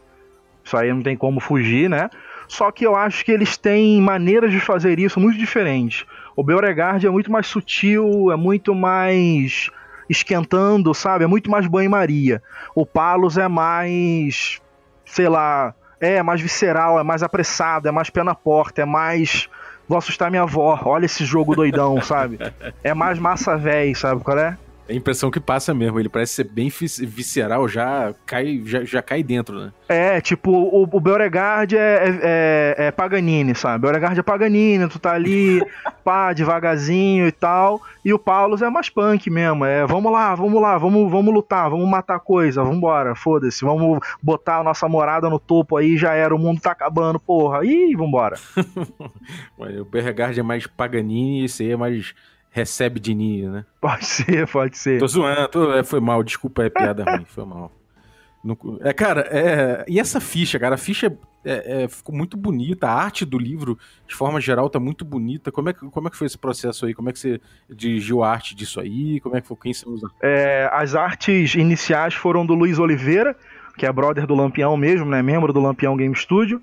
Isso 0.62 0.76
aí 0.76 0.92
não 0.92 1.02
tem 1.02 1.16
como 1.16 1.40
fugir, 1.40 1.88
né? 1.88 2.10
Só 2.46 2.70
que 2.70 2.86
eu 2.86 2.94
acho 2.94 3.24
que 3.24 3.32
eles 3.32 3.56
têm 3.56 4.02
maneiras 4.02 4.52
de 4.52 4.60
fazer 4.60 4.98
isso 4.98 5.18
muito 5.18 5.38
diferentes. 5.38 6.04
O 6.36 6.42
Beauregard 6.42 7.06
é 7.06 7.10
muito 7.10 7.30
mais 7.30 7.46
sutil, 7.46 8.30
é 8.32 8.36
muito 8.36 8.74
mais 8.74 9.70
esquentando, 10.08 10.92
sabe? 10.94 11.24
É 11.24 11.26
muito 11.26 11.50
mais 11.50 11.66
banho-maria. 11.66 12.42
O 12.74 12.84
Palos 12.84 13.38
é 13.38 13.48
mais, 13.48 14.60
sei 15.06 15.28
lá, 15.28 15.74
é 16.00 16.22
mais 16.22 16.40
visceral, 16.40 16.98
é 16.98 17.02
mais 17.02 17.22
apressado, 17.22 17.88
é 17.88 17.90
mais 17.90 18.10
pé 18.10 18.22
na 18.22 18.34
porta, 18.34 18.82
é 18.82 18.84
mais 18.84 19.48
vou 19.88 19.98
assustar 19.98 20.30
minha 20.30 20.42
avó, 20.42 20.80
olha 20.84 21.04
esse 21.04 21.24
jogo 21.24 21.54
doidão, 21.54 22.00
sabe? 22.00 22.38
É 22.82 22.94
mais 22.94 23.18
massa 23.18 23.56
véi, 23.56 23.94
sabe 23.94 24.22
qual 24.22 24.38
é? 24.38 24.56
É 24.88 24.92
a 24.92 24.96
impressão 24.96 25.30
que 25.30 25.38
passa 25.38 25.72
mesmo, 25.72 26.00
ele 26.00 26.08
parece 26.08 26.34
ser 26.34 26.44
bem 26.44 26.68
visceral, 26.68 27.68
já 27.68 28.14
cai, 28.26 28.62
já, 28.64 28.84
já 28.84 29.00
cai 29.00 29.22
dentro, 29.22 29.58
né? 29.58 29.72
É, 29.88 30.20
tipo, 30.20 30.50
o, 30.50 30.82
o 30.82 31.00
Beauregard 31.00 31.76
é, 31.76 31.80
é, 31.80 32.20
é, 32.22 32.86
é 32.86 32.90
Paganini, 32.90 33.54
sabe? 33.54 33.82
Beauregard 33.82 34.18
é 34.18 34.22
Paganini, 34.22 34.88
tu 34.88 34.98
tá 34.98 35.12
ali, 35.12 35.62
pá, 36.02 36.32
devagarzinho 36.32 37.28
e 37.28 37.32
tal. 37.32 37.80
E 38.04 38.12
o 38.12 38.18
Paulo 38.18 38.56
é 38.62 38.70
mais 38.70 38.88
punk 38.88 39.30
mesmo, 39.30 39.64
é 39.64 39.86
vamos 39.86 40.10
lá, 40.10 40.34
vamos 40.34 40.60
lá, 40.60 40.76
vamos, 40.76 41.10
vamos 41.10 41.32
lutar, 41.32 41.70
vamos 41.70 41.88
matar 41.88 42.18
coisa, 42.18 42.64
vambora, 42.64 43.14
foda-se, 43.14 43.64
vamos 43.64 44.00
botar 44.20 44.58
a 44.58 44.64
nossa 44.64 44.88
morada 44.88 45.30
no 45.30 45.38
topo 45.38 45.76
aí, 45.76 45.96
já 45.96 46.12
era, 46.12 46.34
o 46.34 46.38
mundo 46.38 46.60
tá 46.60 46.72
acabando, 46.72 47.20
porra, 47.20 47.64
ih, 47.64 47.94
vambora. 47.94 48.36
o 49.56 49.84
Beauregard 49.84 50.38
é 50.38 50.42
mais 50.42 50.66
Paganini 50.66 51.42
e 51.42 51.44
esse 51.44 51.62
aí 51.62 51.72
é 51.72 51.76
mais 51.76 52.14
recebe 52.52 53.00
de 53.00 53.14
ninho, 53.14 53.50
né? 53.50 53.64
Pode 53.80 54.04
ser, 54.04 54.46
pode 54.46 54.78
ser. 54.78 55.00
Tô 55.00 55.08
zoando, 55.08 55.48
tô, 55.48 55.72
é, 55.72 55.82
foi 55.82 55.98
mal, 55.98 56.22
desculpa, 56.22 56.62
é 56.62 56.70
piada 56.70 57.02
ruim, 57.02 57.24
foi 57.24 57.44
mal. 57.44 57.72
é, 58.82 58.92
cara, 58.92 59.22
é, 59.22 59.84
e 59.88 59.98
essa 59.98 60.20
ficha, 60.20 60.58
cara, 60.58 60.74
a 60.74 60.78
ficha 60.78 61.16
é, 61.44 61.84
é, 61.84 61.88
ficou 61.88 62.14
muito 62.14 62.36
bonita, 62.36 62.86
a 62.86 62.92
arte 62.92 63.24
do 63.24 63.38
livro, 63.38 63.78
de 64.06 64.14
forma 64.14 64.40
geral, 64.40 64.68
tá 64.68 64.78
muito 64.78 65.04
bonita. 65.04 65.50
Como 65.50 65.70
é, 65.70 65.72
que, 65.72 65.80
como 65.88 66.06
é 66.06 66.10
que 66.10 66.16
foi 66.16 66.26
esse 66.26 66.38
processo 66.38 66.86
aí? 66.86 66.94
Como 66.94 67.08
é 67.08 67.12
que 67.12 67.18
você 67.18 67.40
dirigiu 67.68 68.22
a 68.22 68.30
arte 68.30 68.54
disso 68.54 68.78
aí? 68.80 69.18
Como 69.20 69.36
é 69.36 69.40
que 69.40 69.48
foi? 69.48 69.56
Quem 69.62 69.74
você 69.74 69.88
usa? 69.88 70.08
É, 70.20 70.68
as 70.72 70.94
artes 70.94 71.54
iniciais 71.54 72.14
foram 72.14 72.44
do 72.44 72.54
Luiz 72.54 72.78
Oliveira, 72.78 73.34
que 73.76 73.86
é 73.86 73.92
brother 73.92 74.26
do 74.26 74.34
Lampião 74.34 74.76
mesmo, 74.76 75.06
né? 75.06 75.22
Membro 75.22 75.52
do 75.52 75.60
Lampião 75.60 75.96
Game 75.96 76.14
Studio. 76.14 76.62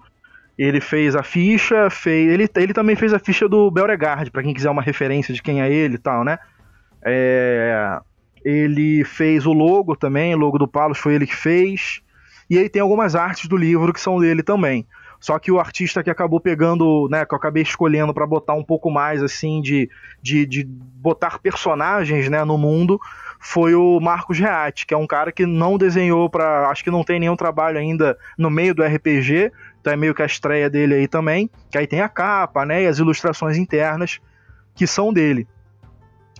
Ele 0.60 0.82
fez 0.82 1.16
a 1.16 1.24
ficha, 1.24 1.89
fez, 1.89 2.30
ele, 2.30 2.49
ele 2.57 2.74
também 2.74 2.93
fez 2.93 3.14
a 3.14 3.20
ficha 3.20 3.47
do 3.47 3.72
Beauregard, 3.72 4.30
para 4.30 4.43
quem 4.43 4.53
quiser 4.53 4.70
uma 4.70 4.82
referência 4.82 5.34
de 5.34 5.41
quem 5.41 5.62
é 5.62 5.72
ele 5.72 5.95
e 5.95 5.97
tal, 5.97 6.26
né? 6.26 6.38
É, 7.01 7.97
ele 8.43 9.05
fez 9.05 9.45
o 9.45 9.53
logo 9.53 9.95
também, 9.95 10.36
o 10.36 10.38
logo 10.38 10.57
do 10.57 10.68
Palos 10.68 10.97
foi 10.97 11.16
ele 11.16 11.26
que 11.26 11.36
fez. 11.36 12.01
E 12.49 12.57
aí 12.57 12.68
tem 12.68 12.82
algumas 12.82 13.16
artes 13.16 13.47
do 13.47 13.55
livro 13.55 13.93
que 13.93 14.01
são 14.01 14.20
dele 14.20 14.43
também. 14.43 14.86
Só 15.20 15.38
que 15.38 15.51
o 15.51 15.60
artista 15.60 16.03
que 16.03 16.10
acabou 16.10 16.39
pegando, 16.39 17.07
né, 17.10 17.26
que 17.26 17.34
eu 17.34 17.38
acabei 17.38 17.64
escolhendo 17.64 18.14
para 18.14 18.26
botar 18.26 18.53
um 18.53 18.64
pouco 18.64 18.89
mais 18.89 19.22
assim 19.22 19.62
de, 19.62 19.89
de, 20.22 20.45
de, 20.45 20.64
botar 20.66 21.39
personagens, 21.39 22.30
né, 22.30 22.43
no 22.45 22.57
mundo, 22.57 22.99
foi 23.39 23.76
o 23.76 23.99
Marcos 23.99 24.39
Reati, 24.39 24.86
que 24.86 24.93
é 24.93 24.97
um 24.97 25.07
cara 25.07 25.32
que 25.32 25.45
não 25.45 25.78
desenhou 25.78 26.30
para, 26.30 26.70
acho 26.70 26.84
que 26.84 26.91
não 26.91 27.03
tem 27.03 27.20
nenhum 27.20 27.36
trabalho 27.36 27.78
ainda 27.78 28.18
no 28.38 28.49
meio 28.49 28.74
do 28.74 28.84
RPG, 28.84 29.51
então 29.80 29.93
é 29.93 29.95
meio 29.95 30.13
que 30.13 30.21
a 30.21 30.25
estreia 30.25 30.69
dele 30.69 30.95
aí 30.95 31.07
também. 31.07 31.49
Que 31.71 31.77
aí 31.77 31.88
tem 31.88 32.01
a 32.01 32.09
capa, 32.09 32.65
né? 32.65 32.84
E 32.84 32.88
as 32.88 32.99
ilustrações 32.99 33.57
internas 33.57 34.19
que 34.75 34.86
são 34.86 35.11
dele. 35.13 35.47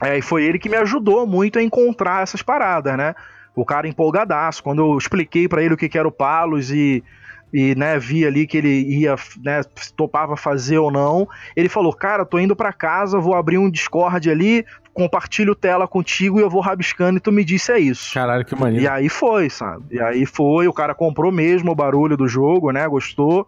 É, 0.02 0.18
e 0.18 0.22
foi 0.22 0.44
ele 0.44 0.60
que 0.60 0.70
me 0.70 0.78
ajudou 0.78 1.28
muito 1.28 1.60
a 1.60 1.64
encontrar 1.64 2.24
essas 2.24 2.42
paradas, 2.42 2.98
né? 2.98 3.16
O 3.56 3.66
cara 3.66 3.88
empolgadaço. 3.88 4.64
Quando 4.64 4.82
eu 4.82 4.98
expliquei 4.98 5.48
para 5.48 5.64
ele 5.64 5.74
o 5.74 5.78
que, 5.78 5.90
que 5.90 5.98
era 5.98 6.08
o 6.08 6.12
Palos 6.12 6.72
e 6.72 7.04
e 7.54 7.74
né, 7.76 7.98
vi 7.98 8.26
ali 8.26 8.46
que 8.46 8.58
ele 8.58 8.84
ia, 9.00 9.16
né, 9.44 9.62
topava 9.96 10.38
fazer 10.38 10.78
ou 10.78 10.92
não. 10.92 11.28
Ele 11.56 11.70
falou: 11.70 11.94
"Cara, 11.94 12.26
tô 12.26 12.40
indo 12.40 12.56
para 12.56 12.72
casa, 12.72 13.20
vou 13.20 13.36
abrir 13.36 13.58
um 13.58 13.70
Discord 13.70 14.30
ali, 14.30 14.66
compartilho 14.94 15.56
tela 15.56 15.88
contigo 15.88 16.40
e 16.40 16.42
eu 16.42 16.50
vou 16.50 16.62
rabiscando 16.62 17.18
e 17.18 17.22
tu 17.22 17.32
me 17.32 17.44
disse 17.44 17.72
é 17.72 17.80
isso". 17.80 18.14
Caralho, 18.14 18.46
que 18.46 18.56
maneiro. 18.56 18.84
E 18.84 18.88
aí 18.88 19.10
foi, 19.10 19.50
sabe? 19.50 19.84
E 19.92 20.02
aí 20.02 20.26
foi, 20.26 20.68
o 20.68 20.74
cara 20.74 20.94
comprou 20.94 21.32
mesmo 21.32 21.72
o 21.72 21.76
barulho 21.76 22.16
do 22.16 22.28
jogo, 22.28 22.72
né? 22.72 22.88
Gostou. 22.88 23.48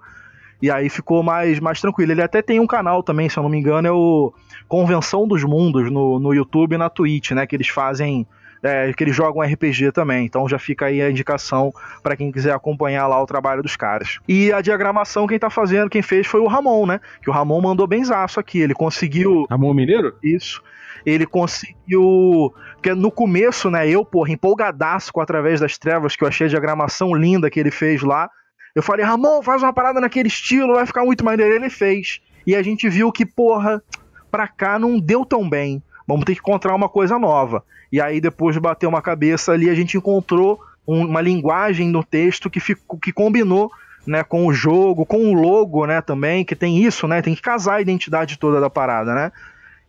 E 0.62 0.70
aí 0.70 0.90
ficou 0.90 1.24
mais, 1.24 1.60
mais 1.60 1.82
tranquilo. 1.82 2.12
Ele 2.12 2.22
até 2.22 2.42
tem 2.42 2.60
um 2.60 2.68
canal 2.68 3.02
também, 3.02 3.28
se 3.28 3.38
eu 3.38 3.44
não 3.44 3.50
me 3.50 3.58
engano, 3.58 3.88
é 3.88 3.92
o 3.92 4.32
Convenção 4.68 5.28
dos 5.28 5.44
Mundos 5.44 5.92
no, 5.92 6.20
no 6.20 6.34
YouTube 6.34 6.74
e 6.74 6.78
na 6.78 6.88
Twitch, 6.88 7.32
né? 7.32 7.48
Que 7.48 7.56
eles 7.56 7.68
fazem 7.68 8.28
é, 8.64 8.92
que 8.94 9.04
eles 9.04 9.16
jogam 9.16 9.42
RPG 9.42 9.92
também. 9.92 10.26
Então 10.26 10.48
já 10.48 10.60
fica 10.60 10.86
aí 10.86 11.02
a 11.02 11.10
indicação 11.10 11.72
para 12.02 12.16
quem 12.16 12.32
quiser 12.32 12.54
acompanhar 12.54 13.08
lá 13.08 13.22
o 13.22 13.26
trabalho 13.26 13.64
dos 13.64 13.76
caras. 13.76 14.20
E 14.28 14.52
a 14.52 14.62
diagramação, 14.62 15.28
quem 15.28 15.40
tá 15.40 15.50
fazendo, 15.50 15.90
quem 15.90 16.02
fez 16.02 16.28
foi 16.28 16.40
o 16.40 16.48
Ramon, 16.48 16.86
né? 16.86 17.00
Que 17.22 17.30
o 17.30 17.34
Ramon 17.34 17.62
mandou 17.62 17.88
benzaço 17.88 18.40
aqui. 18.40 18.60
Ele 18.60 18.74
conseguiu. 18.74 19.46
Ramon 19.50 19.74
Mineiro? 19.74 20.16
Isso 20.24 20.62
ele 21.06 21.26
conseguiu. 21.26 22.54
Porque 22.76 22.94
no 22.94 23.12
começo, 23.12 23.70
né, 23.70 23.90
eu, 23.90 24.06
porra, 24.06 24.32
empolgadaço 24.32 25.12
com 25.12 25.22
Através 25.22 25.60
das 25.60 25.78
Trevas, 25.78 26.16
que 26.16 26.24
eu 26.24 26.28
achei 26.28 26.48
a 26.48 26.50
diagramação 26.50 27.14
linda 27.14 27.50
que 27.50 27.60
ele 27.60 27.72
fez 27.72 28.02
lá. 28.02 28.30
Eu 28.76 28.82
falei, 28.82 29.06
Ramon, 29.06 29.42
faz 29.42 29.62
uma 29.62 29.74
parada 29.74 30.00
naquele 30.00 30.28
estilo, 30.28 30.76
vai 30.76 30.86
ficar 30.86 31.04
muito 31.04 31.24
maneiro. 31.24 31.54
Ele 31.54 31.70
fez. 31.70 32.22
E 32.46 32.56
a 32.56 32.62
gente 32.62 32.90
viu 32.90 33.12
que, 33.12 33.26
porra, 33.26 33.84
pra 34.32 34.48
cá 34.48 34.80
não 34.80 35.00
deu 35.00 35.26
tão 35.26 35.48
bem. 35.50 35.84
Vamos 36.12 36.26
ter 36.26 36.34
que 36.34 36.42
encontrar 36.42 36.76
uma 36.76 36.90
coisa 36.90 37.18
nova. 37.18 37.64
E 37.92 38.02
aí, 38.02 38.20
depois 38.20 38.54
de 38.54 38.60
bater 38.60 38.88
uma 38.88 39.02
cabeça 39.02 39.52
ali, 39.52 39.70
a 39.70 39.76
gente 39.76 39.98
encontrou 39.98 40.60
um, 40.88 41.06
uma 41.06 41.22
linguagem 41.22 41.90
no 41.90 42.04
texto 42.04 42.50
que, 42.50 42.60
ficou, 42.60 43.00
que 43.00 43.12
combinou 43.12 43.72
né, 44.06 44.24
com 44.24 44.46
o 44.48 44.54
jogo, 44.54 45.06
com 45.06 45.32
o 45.32 45.34
logo, 45.34 45.86
né, 45.86 46.02
também, 46.02 46.44
que 46.44 46.56
tem 46.56 46.84
isso, 46.84 47.08
né, 47.08 47.22
tem 47.22 47.36
que 47.36 47.42
casar 47.42 47.76
a 47.76 47.82
identidade 47.82 48.38
toda 48.38 48.60
da 48.60 48.70
parada, 48.70 49.14
né. 49.14 49.32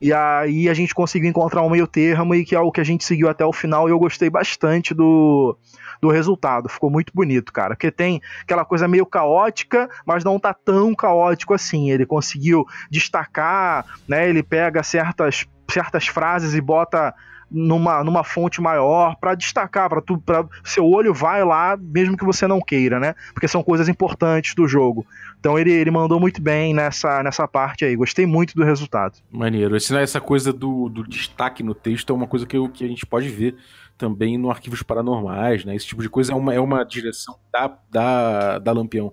E 0.02 0.12
aí 0.12 0.68
a 0.68 0.74
gente 0.74 0.92
conseguiu 0.92 1.30
encontrar 1.30 1.62
um 1.62 1.70
meio 1.70 1.86
termo 1.86 2.34
e 2.34 2.44
que 2.44 2.56
é 2.56 2.60
o 2.60 2.72
que 2.72 2.80
a 2.80 2.84
gente 2.84 3.04
seguiu 3.04 3.28
até 3.28 3.44
o 3.44 3.52
final 3.52 3.88
e 3.88 3.92
eu 3.92 3.98
gostei 4.00 4.28
bastante 4.28 4.92
do, 4.92 5.56
do 6.00 6.10
resultado. 6.10 6.68
Ficou 6.68 6.90
muito 6.90 7.12
bonito, 7.14 7.52
cara. 7.52 7.76
Porque 7.76 7.88
tem 7.88 8.20
aquela 8.42 8.64
coisa 8.64 8.88
meio 8.88 9.06
caótica, 9.06 9.88
mas 10.04 10.24
não 10.24 10.40
tá 10.40 10.52
tão 10.52 10.92
caótico 10.92 11.54
assim. 11.54 11.92
Ele 11.92 12.04
conseguiu 12.04 12.66
destacar, 12.90 13.86
né? 14.08 14.28
Ele 14.28 14.42
pega 14.42 14.82
certas, 14.82 15.46
certas 15.72 16.06
frases 16.06 16.54
e 16.54 16.60
bota 16.60 17.14
numa, 17.52 18.02
numa 18.02 18.24
fonte 18.24 18.60
maior 18.60 19.14
para 19.16 19.34
destacar, 19.34 19.88
para 19.88 20.00
tu, 20.00 20.18
para 20.18 20.46
seu 20.64 20.86
olho 20.86 21.12
vai 21.12 21.44
lá, 21.44 21.76
mesmo 21.76 22.16
que 22.16 22.24
você 22.24 22.46
não 22.46 22.60
queira, 22.60 22.98
né? 22.98 23.14
Porque 23.34 23.46
são 23.46 23.62
coisas 23.62 23.88
importantes 23.88 24.54
do 24.54 24.66
jogo. 24.66 25.06
Então 25.38 25.58
ele, 25.58 25.70
ele 25.70 25.90
mandou 25.90 26.18
muito 26.18 26.40
bem 26.40 26.72
nessa, 26.72 27.22
nessa 27.22 27.46
parte 27.46 27.84
aí. 27.84 27.94
Gostei 27.94 28.24
muito 28.24 28.54
do 28.54 28.64
resultado. 28.64 29.18
Maneiro. 29.30 29.76
Esse, 29.76 29.94
essa 29.96 30.20
coisa 30.20 30.52
do, 30.52 30.88
do 30.88 31.06
destaque 31.06 31.62
no 31.62 31.74
texto 31.74 32.10
é 32.12 32.16
uma 32.16 32.26
coisa 32.26 32.46
que, 32.46 32.56
que 32.68 32.84
a 32.84 32.88
gente 32.88 33.04
pode 33.04 33.28
ver 33.28 33.56
também 33.98 34.38
no 34.38 34.50
Arquivos 34.50 34.82
Paranormais, 34.82 35.64
né? 35.64 35.76
Esse 35.76 35.86
tipo 35.86 36.02
de 36.02 36.08
coisa 36.08 36.32
é 36.32 36.34
uma, 36.34 36.54
é 36.54 36.60
uma 36.60 36.82
direção 36.84 37.36
da, 37.52 37.76
da, 37.90 38.58
da 38.58 38.72
Lampião. 38.72 39.12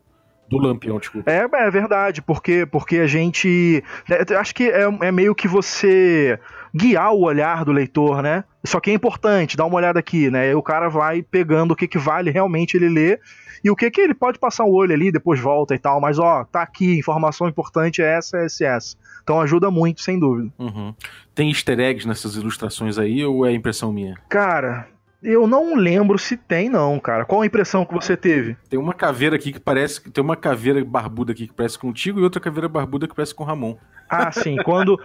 Do 0.49 0.57
Lampião, 0.57 0.97
desculpa. 0.99 1.29
É, 1.29 1.47
é 1.51 1.71
verdade, 1.71 2.21
porque, 2.21 2.65
porque 2.65 2.97
a 2.97 3.07
gente. 3.07 3.83
É, 4.09 4.35
acho 4.35 4.55
que 4.55 4.69
é, 4.69 4.83
é 5.01 5.11
meio 5.11 5.35
que 5.35 5.47
você 5.47 6.39
guiar 6.73 7.13
o 7.13 7.21
olhar 7.21 7.63
do 7.63 7.71
leitor, 7.71 8.21
né? 8.21 8.43
isso 8.63 8.77
aqui 8.77 8.91
é 8.91 8.93
importante, 8.93 9.55
dá 9.55 9.65
uma 9.65 9.75
olhada 9.75 9.99
aqui, 9.99 10.29
né? 10.29 10.41
Aí 10.41 10.55
o 10.55 10.61
cara 10.61 10.89
vai 10.89 11.21
pegando 11.21 11.71
o 11.71 11.75
que, 11.75 11.87
que 11.87 11.97
vale 11.97 12.29
realmente 12.29 12.75
ele 12.75 12.89
ler 12.89 13.21
e 13.63 13.69
o 13.69 13.75
que, 13.75 13.89
que 13.89 14.01
ele 14.01 14.13
pode 14.13 14.39
passar 14.39 14.65
o 14.65 14.73
olho 14.73 14.93
ali, 14.93 15.11
depois 15.11 15.39
volta 15.39 15.75
e 15.75 15.79
tal, 15.79 15.99
mas 15.99 16.19
ó, 16.19 16.43
tá 16.45 16.61
aqui, 16.61 16.97
informação 16.97 17.47
importante 17.47 18.01
é 18.01 18.17
essa, 18.17 18.37
essa, 18.37 18.65
essa. 18.65 18.97
Então 19.23 19.39
ajuda 19.39 19.69
muito, 19.69 20.01
sem 20.01 20.19
dúvida. 20.19 20.51
Uhum. 20.57 20.93
Tem 21.33 21.49
easter 21.49 21.79
eggs 21.79 22.07
nessas 22.07 22.35
ilustrações 22.35 22.97
aí 22.97 23.23
ou 23.23 23.45
é 23.45 23.53
impressão 23.53 23.91
minha? 23.93 24.15
Cara, 24.27 24.87
eu 25.21 25.45
não 25.47 25.75
lembro 25.75 26.17
se 26.17 26.37
tem, 26.37 26.69
não, 26.69 26.99
cara. 26.99 27.25
Qual 27.25 27.41
a 27.41 27.45
impressão 27.45 27.85
que 27.85 27.93
você 27.93 28.15
teve? 28.15 28.55
Tem 28.69 28.79
uma 28.79 28.93
caveira 28.93 29.35
aqui 29.35 29.51
que 29.51 29.59
parece. 29.59 30.01
Tem 30.09 30.23
uma 30.23 30.35
caveira 30.35 30.83
barbuda 30.83 31.33
aqui 31.33 31.47
que 31.47 31.53
parece 31.53 31.77
contigo 31.77 32.19
e 32.19 32.23
outra 32.23 32.39
caveira 32.39 32.69
barbuda 32.69 33.07
que 33.07 33.15
parece 33.15 33.35
com 33.35 33.43
o 33.43 33.47
Ramon. 33.47 33.75
Ah, 34.09 34.31
sim. 34.31 34.55
Quando. 34.63 34.97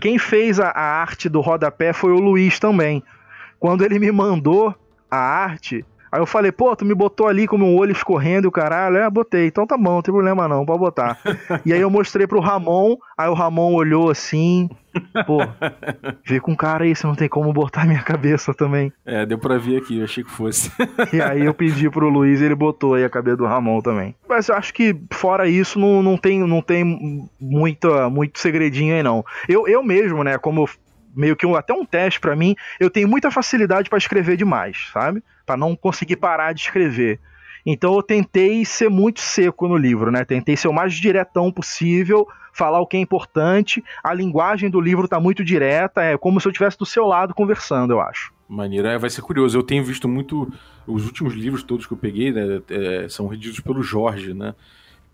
Quem 0.00 0.18
fez 0.18 0.58
a, 0.58 0.68
a 0.70 1.00
arte 1.00 1.28
do 1.28 1.40
rodapé 1.40 1.92
foi 1.92 2.12
o 2.12 2.18
Luiz 2.18 2.58
também. 2.58 3.02
Quando 3.60 3.84
ele 3.84 3.98
me 3.98 4.10
mandou 4.10 4.74
a 5.10 5.18
arte, 5.18 5.84
Aí 6.10 6.20
eu 6.20 6.26
falei, 6.26 6.50
pô, 6.50 6.74
tu 6.74 6.84
me 6.84 6.94
botou 6.94 7.26
ali 7.26 7.46
com 7.46 7.58
meu 7.58 7.74
olho 7.74 7.92
escorrendo 7.92 8.46
e 8.46 8.48
o 8.48 8.52
caralho. 8.52 8.96
É, 8.96 9.10
botei. 9.10 9.46
Então 9.46 9.66
tá 9.66 9.76
bom, 9.76 9.94
não 9.94 10.02
tem 10.02 10.12
problema 10.12 10.48
não, 10.48 10.64
pode 10.64 10.78
botar. 10.78 11.18
e 11.64 11.72
aí 11.72 11.80
eu 11.80 11.90
mostrei 11.90 12.26
pro 12.26 12.40
Ramon, 12.40 12.96
aí 13.16 13.28
o 13.28 13.34
Ramon 13.34 13.74
olhou 13.74 14.10
assim, 14.10 14.68
pô, 15.26 15.38
vê 16.26 16.40
com 16.40 16.56
cara 16.56 16.84
aí, 16.84 16.94
você 16.94 17.06
não 17.06 17.14
tem 17.14 17.28
como 17.28 17.52
botar 17.52 17.86
minha 17.86 18.02
cabeça 18.02 18.54
também. 18.54 18.92
É, 19.04 19.26
deu 19.26 19.38
pra 19.38 19.58
ver 19.58 19.78
aqui, 19.78 19.98
eu 19.98 20.04
achei 20.04 20.24
que 20.24 20.30
fosse. 20.30 20.70
e 21.12 21.20
aí 21.20 21.44
eu 21.44 21.54
pedi 21.54 21.90
pro 21.90 22.08
Luiz 22.08 22.40
e 22.40 22.44
ele 22.44 22.54
botou 22.54 22.94
aí 22.94 23.04
a 23.04 23.10
cabeça 23.10 23.36
do 23.36 23.46
Ramon 23.46 23.80
também. 23.80 24.14
Mas 24.28 24.48
eu 24.48 24.54
acho 24.54 24.72
que 24.72 24.96
fora 25.12 25.48
isso, 25.48 25.78
não, 25.78 26.02
não 26.02 26.16
tem, 26.16 26.40
não 26.40 26.62
tem 26.62 27.28
muita, 27.40 28.08
muito 28.08 28.38
segredinho 28.38 28.94
aí 28.94 29.02
não. 29.02 29.24
Eu, 29.48 29.68
eu 29.68 29.82
mesmo, 29.82 30.24
né, 30.24 30.38
como 30.38 30.68
meio 31.14 31.36
que 31.36 31.46
um, 31.46 31.56
até 31.56 31.72
um 31.72 31.84
teste 31.84 32.20
para 32.20 32.36
mim, 32.36 32.54
eu 32.78 32.88
tenho 32.88 33.08
muita 33.08 33.30
facilidade 33.30 33.88
para 33.88 33.98
escrever 33.98 34.36
demais, 34.36 34.88
sabe? 34.92 35.22
Para 35.48 35.56
não 35.56 35.74
conseguir 35.74 36.16
parar 36.16 36.52
de 36.52 36.60
escrever. 36.60 37.18
Então 37.64 37.94
eu 37.94 38.02
tentei 38.02 38.66
ser 38.66 38.90
muito 38.90 39.20
seco 39.20 39.66
no 39.66 39.78
livro, 39.78 40.10
né? 40.10 40.26
Tentei 40.26 40.58
ser 40.58 40.68
o 40.68 40.72
mais 40.74 40.92
diretão 40.92 41.50
possível, 41.50 42.28
falar 42.52 42.80
o 42.80 42.86
que 42.86 42.98
é 42.98 43.00
importante. 43.00 43.82
A 44.04 44.12
linguagem 44.12 44.68
do 44.68 44.78
livro 44.78 45.08
tá 45.08 45.18
muito 45.18 45.42
direta, 45.42 46.02
é 46.02 46.18
como 46.18 46.38
se 46.38 46.46
eu 46.46 46.50
estivesse 46.50 46.78
do 46.78 46.84
seu 46.84 47.06
lado 47.06 47.34
conversando, 47.34 47.94
eu 47.94 48.00
acho. 48.00 48.30
Maneiro, 48.46 48.88
é, 48.88 48.98
vai 48.98 49.08
ser 49.08 49.22
curioso. 49.22 49.56
Eu 49.56 49.62
tenho 49.62 49.82
visto 49.82 50.06
muito. 50.06 50.52
Os 50.86 51.06
últimos 51.06 51.32
livros 51.32 51.62
todos 51.62 51.86
que 51.86 51.92
eu 51.92 51.98
peguei 51.98 52.30
né, 52.30 52.60
é, 52.68 53.08
são 53.08 53.26
redigidos 53.26 53.60
pelo 53.60 53.82
Jorge, 53.82 54.34
né? 54.34 54.54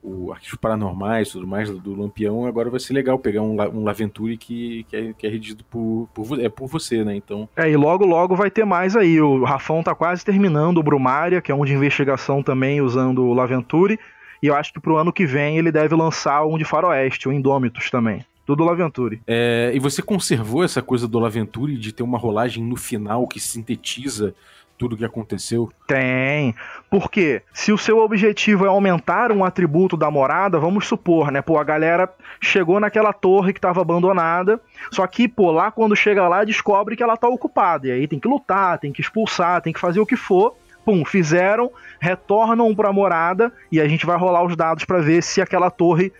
O 0.04 0.32
Arquivos 0.32 0.58
Paranormais 0.58 1.30
tudo 1.30 1.46
mais 1.46 1.70
do 1.70 1.94
Lampião, 1.94 2.44
agora 2.46 2.68
vai 2.68 2.78
ser 2.78 2.92
legal 2.92 3.18
pegar 3.18 3.40
um, 3.40 3.56
um 3.74 3.84
Laventure 3.84 4.36
que, 4.36 4.84
que, 4.88 4.96
é, 4.96 5.12
que 5.14 5.26
é 5.26 5.30
redigido 5.30 5.64
por, 5.64 6.08
por, 6.12 6.38
é 6.38 6.48
por 6.48 6.68
você, 6.68 7.02
né? 7.02 7.16
Então. 7.16 7.48
É, 7.56 7.70
e 7.70 7.76
logo 7.76 8.04
logo 8.04 8.36
vai 8.36 8.50
ter 8.50 8.66
mais 8.66 8.94
aí. 8.94 9.20
O 9.20 9.44
Rafão 9.44 9.82
tá 9.82 9.94
quase 9.94 10.24
terminando 10.24 10.78
o 10.78 10.82
Brumária, 10.82 11.40
que 11.40 11.50
é 11.50 11.54
um 11.54 11.64
de 11.64 11.72
investigação 11.72 12.42
também 12.42 12.82
usando 12.82 13.24
o 13.24 13.32
Laventure. 13.32 13.98
E 14.42 14.46
eu 14.46 14.54
acho 14.54 14.72
que 14.74 14.80
pro 14.80 14.96
ano 14.96 15.12
que 15.12 15.24
vem 15.24 15.56
ele 15.56 15.72
deve 15.72 15.94
lançar 15.94 16.44
um 16.44 16.58
de 16.58 16.64
Faroeste, 16.64 17.28
o 17.28 17.32
Indômitos 17.32 17.90
também. 17.90 18.24
Tudo 18.44 18.62
Laventure. 18.62 19.22
É, 19.26 19.72
e 19.74 19.78
você 19.78 20.02
conservou 20.02 20.62
essa 20.62 20.82
coisa 20.82 21.08
do 21.08 21.18
Laventure 21.18 21.78
de 21.78 21.92
ter 21.92 22.02
uma 22.02 22.18
rolagem 22.18 22.62
no 22.62 22.76
final 22.76 23.26
que 23.26 23.40
sintetiza 23.40 24.34
tudo 24.76 24.96
que 24.96 25.04
aconteceu? 25.04 25.70
Tem. 25.86 26.54
Porque 26.90 27.42
se 27.52 27.72
o 27.72 27.78
seu 27.78 27.98
objetivo 27.98 28.64
é 28.64 28.68
aumentar 28.68 29.32
um 29.32 29.44
atributo 29.44 29.96
da 29.96 30.10
morada, 30.10 30.58
vamos 30.58 30.86
supor, 30.86 31.30
né? 31.30 31.40
Pô, 31.40 31.58
a 31.58 31.64
galera 31.64 32.08
chegou 32.40 32.80
naquela 32.80 33.12
torre 33.12 33.52
que 33.52 33.58
estava 33.58 33.80
abandonada, 33.80 34.60
só 34.90 35.06
que, 35.06 35.28
pô, 35.28 35.50
lá 35.50 35.70
quando 35.70 35.96
chega 35.96 36.28
lá 36.28 36.44
descobre 36.44 36.96
que 36.96 37.02
ela 37.02 37.16
tá 37.16 37.28
ocupada. 37.28 37.88
E 37.88 37.90
aí 37.90 38.08
tem 38.08 38.18
que 38.18 38.28
lutar, 38.28 38.78
tem 38.78 38.92
que 38.92 39.00
expulsar, 39.00 39.60
tem 39.62 39.72
que 39.72 39.80
fazer 39.80 40.00
o 40.00 40.06
que 40.06 40.16
for. 40.16 40.56
Pum, 40.84 41.02
fizeram, 41.02 41.70
retornam 41.98 42.74
pra 42.74 42.92
morada 42.92 43.50
e 43.72 43.80
a 43.80 43.88
gente 43.88 44.04
vai 44.04 44.18
rolar 44.18 44.44
os 44.44 44.54
dados 44.54 44.84
para 44.84 44.98
ver 44.98 45.22
se 45.22 45.40
aquela 45.40 45.70
torre 45.70 46.12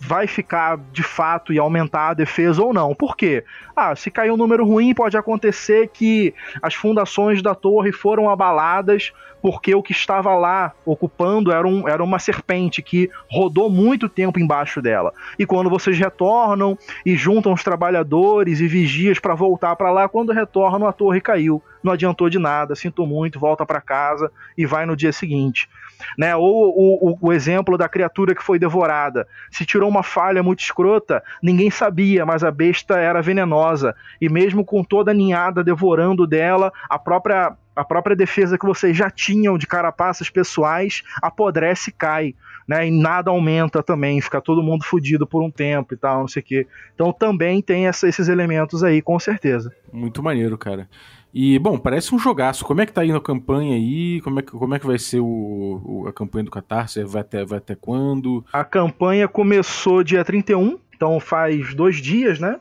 vai 0.00 0.26
ficar 0.26 0.78
de 0.92 1.02
fato 1.02 1.52
e 1.52 1.58
aumentar 1.58 2.08
a 2.08 2.14
defesa 2.14 2.62
ou 2.62 2.72
não. 2.72 2.94
Por 2.94 3.16
quê? 3.16 3.44
Ah, 3.76 3.94
se 3.94 4.10
cair 4.10 4.30
um 4.30 4.36
número 4.36 4.64
ruim, 4.64 4.94
pode 4.94 5.16
acontecer 5.16 5.88
que 5.92 6.34
as 6.62 6.74
fundações 6.74 7.42
da 7.42 7.54
torre 7.54 7.92
foram 7.92 8.28
abaladas 8.28 9.12
porque 9.42 9.74
o 9.74 9.82
que 9.82 9.92
estava 9.92 10.34
lá 10.34 10.72
ocupando 10.84 11.52
era, 11.52 11.66
um, 11.66 11.88
era 11.88 12.02
uma 12.02 12.18
serpente 12.18 12.82
que 12.82 13.10
rodou 13.30 13.70
muito 13.70 14.08
tempo 14.08 14.38
embaixo 14.38 14.82
dela. 14.82 15.12
E 15.38 15.46
quando 15.46 15.70
vocês 15.70 15.98
retornam 15.98 16.76
e 17.04 17.16
juntam 17.16 17.52
os 17.52 17.64
trabalhadores 17.64 18.60
e 18.60 18.66
vigias 18.66 19.18
para 19.18 19.34
voltar 19.34 19.76
para 19.76 19.90
lá, 19.90 20.08
quando 20.08 20.32
retornam 20.32 20.86
a 20.86 20.92
torre 20.92 21.20
caiu. 21.20 21.62
Não 21.82 21.92
adiantou 21.92 22.28
de 22.28 22.38
nada, 22.38 22.74
sinto 22.74 23.06
muito, 23.06 23.40
volta 23.40 23.64
para 23.64 23.80
casa 23.80 24.30
e 24.56 24.66
vai 24.66 24.84
no 24.84 24.94
dia 24.94 25.12
seguinte. 25.12 25.68
Né? 26.16 26.34
Ou 26.36 26.70
o, 26.76 27.18
o, 27.20 27.32
exemplo 27.32 27.76
da 27.76 27.88
criatura 27.88 28.34
que 28.34 28.42
foi 28.42 28.58
devorada. 28.58 29.26
Se 29.50 29.64
tirou 29.64 29.88
uma 29.88 30.02
falha 30.02 30.42
muito 30.42 30.60
escrota, 30.60 31.22
ninguém 31.42 31.70
sabia, 31.70 32.24
mas 32.26 32.44
a 32.44 32.50
besta 32.50 32.98
era 32.98 33.22
venenosa. 33.22 33.94
E 34.20 34.28
mesmo 34.28 34.64
com 34.64 34.82
toda 34.84 35.10
a 35.10 35.14
ninhada 35.14 35.64
devorando 35.64 36.26
dela, 36.26 36.72
a 36.88 36.98
própria 36.98 37.56
a 37.74 37.84
própria 37.84 38.16
defesa 38.16 38.58
que 38.58 38.66
vocês 38.66 38.94
já 38.94 39.08
tinham 39.08 39.56
de 39.56 39.66
carapaças 39.66 40.28
pessoais 40.28 41.02
apodrece 41.22 41.90
e 41.90 41.92
cai. 41.92 42.34
Né, 42.68 42.86
e 42.86 42.90
nada 42.90 43.30
aumenta 43.30 43.82
também, 43.82 44.20
fica 44.20 44.40
todo 44.40 44.62
mundo 44.62 44.84
fudido 44.84 45.26
por 45.26 45.42
um 45.42 45.50
tempo 45.50 45.92
e 45.92 45.96
tal, 45.96 46.20
não 46.20 46.28
sei 46.28 46.40
o 46.40 46.44
quê. 46.44 46.66
Então 46.94 47.12
também 47.12 47.60
tem 47.60 47.88
essa, 47.88 48.06
esses 48.06 48.28
elementos 48.28 48.84
aí, 48.84 49.02
com 49.02 49.18
certeza. 49.18 49.74
Muito 49.92 50.22
maneiro, 50.22 50.56
cara. 50.56 50.88
E, 51.32 51.58
bom, 51.58 51.78
parece 51.78 52.14
um 52.14 52.18
jogaço. 52.18 52.64
Como 52.64 52.80
é 52.80 52.86
que 52.86 52.92
tá 52.92 53.04
indo 53.04 53.16
a 53.16 53.22
campanha 53.22 53.76
aí? 53.76 54.20
Como 54.22 54.40
é 54.40 54.42
que, 54.42 54.50
como 54.50 54.74
é 54.74 54.78
que 54.78 54.86
vai 54.86 54.98
ser 54.98 55.20
o, 55.20 55.80
o 55.84 56.08
a 56.08 56.12
campanha 56.12 56.44
do 56.44 56.50
Catarse? 56.50 57.02
Vai 57.04 57.22
até, 57.22 57.44
vai 57.44 57.58
até 57.58 57.74
quando? 57.74 58.44
A 58.52 58.64
campanha 58.64 59.28
começou 59.28 60.02
dia 60.02 60.24
31, 60.24 60.78
então 60.94 61.20
faz 61.20 61.72
dois 61.74 61.96
dias, 61.96 62.40
né? 62.40 62.58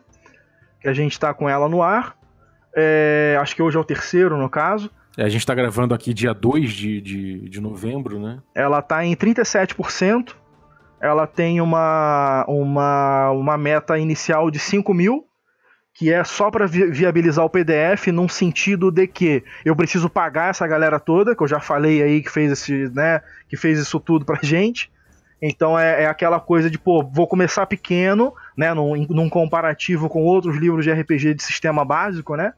Que 0.79 0.87
a 0.87 0.93
gente 0.93 1.19
tá 1.19 1.33
com 1.33 1.49
ela 1.49 1.67
no 1.67 1.81
ar. 1.81 2.15
É, 2.75 3.37
acho 3.41 3.55
que 3.55 3.61
hoje 3.61 3.75
é 3.75 3.79
o 3.79 3.83
terceiro, 3.83 4.37
no 4.37 4.49
caso. 4.49 4.91
É, 5.17 5.23
a 5.23 5.29
gente 5.29 5.41
está 5.41 5.55
gravando 5.55 5.93
aqui 5.93 6.13
dia 6.13 6.33
2 6.33 6.71
de, 6.71 7.01
de, 7.01 7.49
de 7.49 7.59
novembro, 7.59 8.19
né? 8.19 8.39
Ela 8.53 8.79
está 8.79 9.03
em 9.03 9.15
37%. 9.15 10.35
Ela 11.01 11.25
tem 11.25 11.61
uma, 11.61 12.45
uma, 12.47 13.31
uma 13.31 13.57
meta 13.57 13.97
inicial 13.97 14.51
de 14.51 14.59
5 14.59 14.93
mil, 14.93 15.25
que 15.99 16.13
é 16.13 16.23
só 16.23 16.49
para 16.49 16.65
vi 16.65 16.85
viabilizar 16.85 17.43
o 17.43 17.49
PDF, 17.49 18.07
num 18.07 18.29
sentido 18.29 18.89
de 18.89 19.05
que 19.05 19.43
eu 19.65 19.75
preciso 19.75 20.09
pagar 20.09 20.49
essa 20.49 20.65
galera 20.65 20.97
toda, 20.97 21.35
que 21.35 21.43
eu 21.43 21.47
já 21.47 21.59
falei 21.59 22.01
aí 22.01 22.23
que 22.23 22.31
fez, 22.31 22.53
esse, 22.53 22.89
né, 22.95 23.21
que 23.49 23.57
fez 23.57 23.77
isso 23.77 23.99
tudo 23.99 24.23
pra 24.23 24.39
gente. 24.41 24.89
Então 25.41 25.77
é, 25.77 26.03
é, 26.03 26.05
aquela 26.05 26.39
coisa 26.39 26.69
de, 26.69 26.79
pô, 26.79 27.03
vou 27.03 27.27
começar 27.27 27.65
pequeno, 27.65 28.33
né, 28.55 28.73
num, 28.73 28.95
num 29.09 29.29
comparativo 29.29 30.07
com 30.07 30.23
outros 30.23 30.55
livros 30.55 30.85
de 30.85 30.91
RPG 30.93 31.33
de 31.33 31.43
sistema 31.43 31.83
básico, 31.83 32.33
né? 32.37 32.53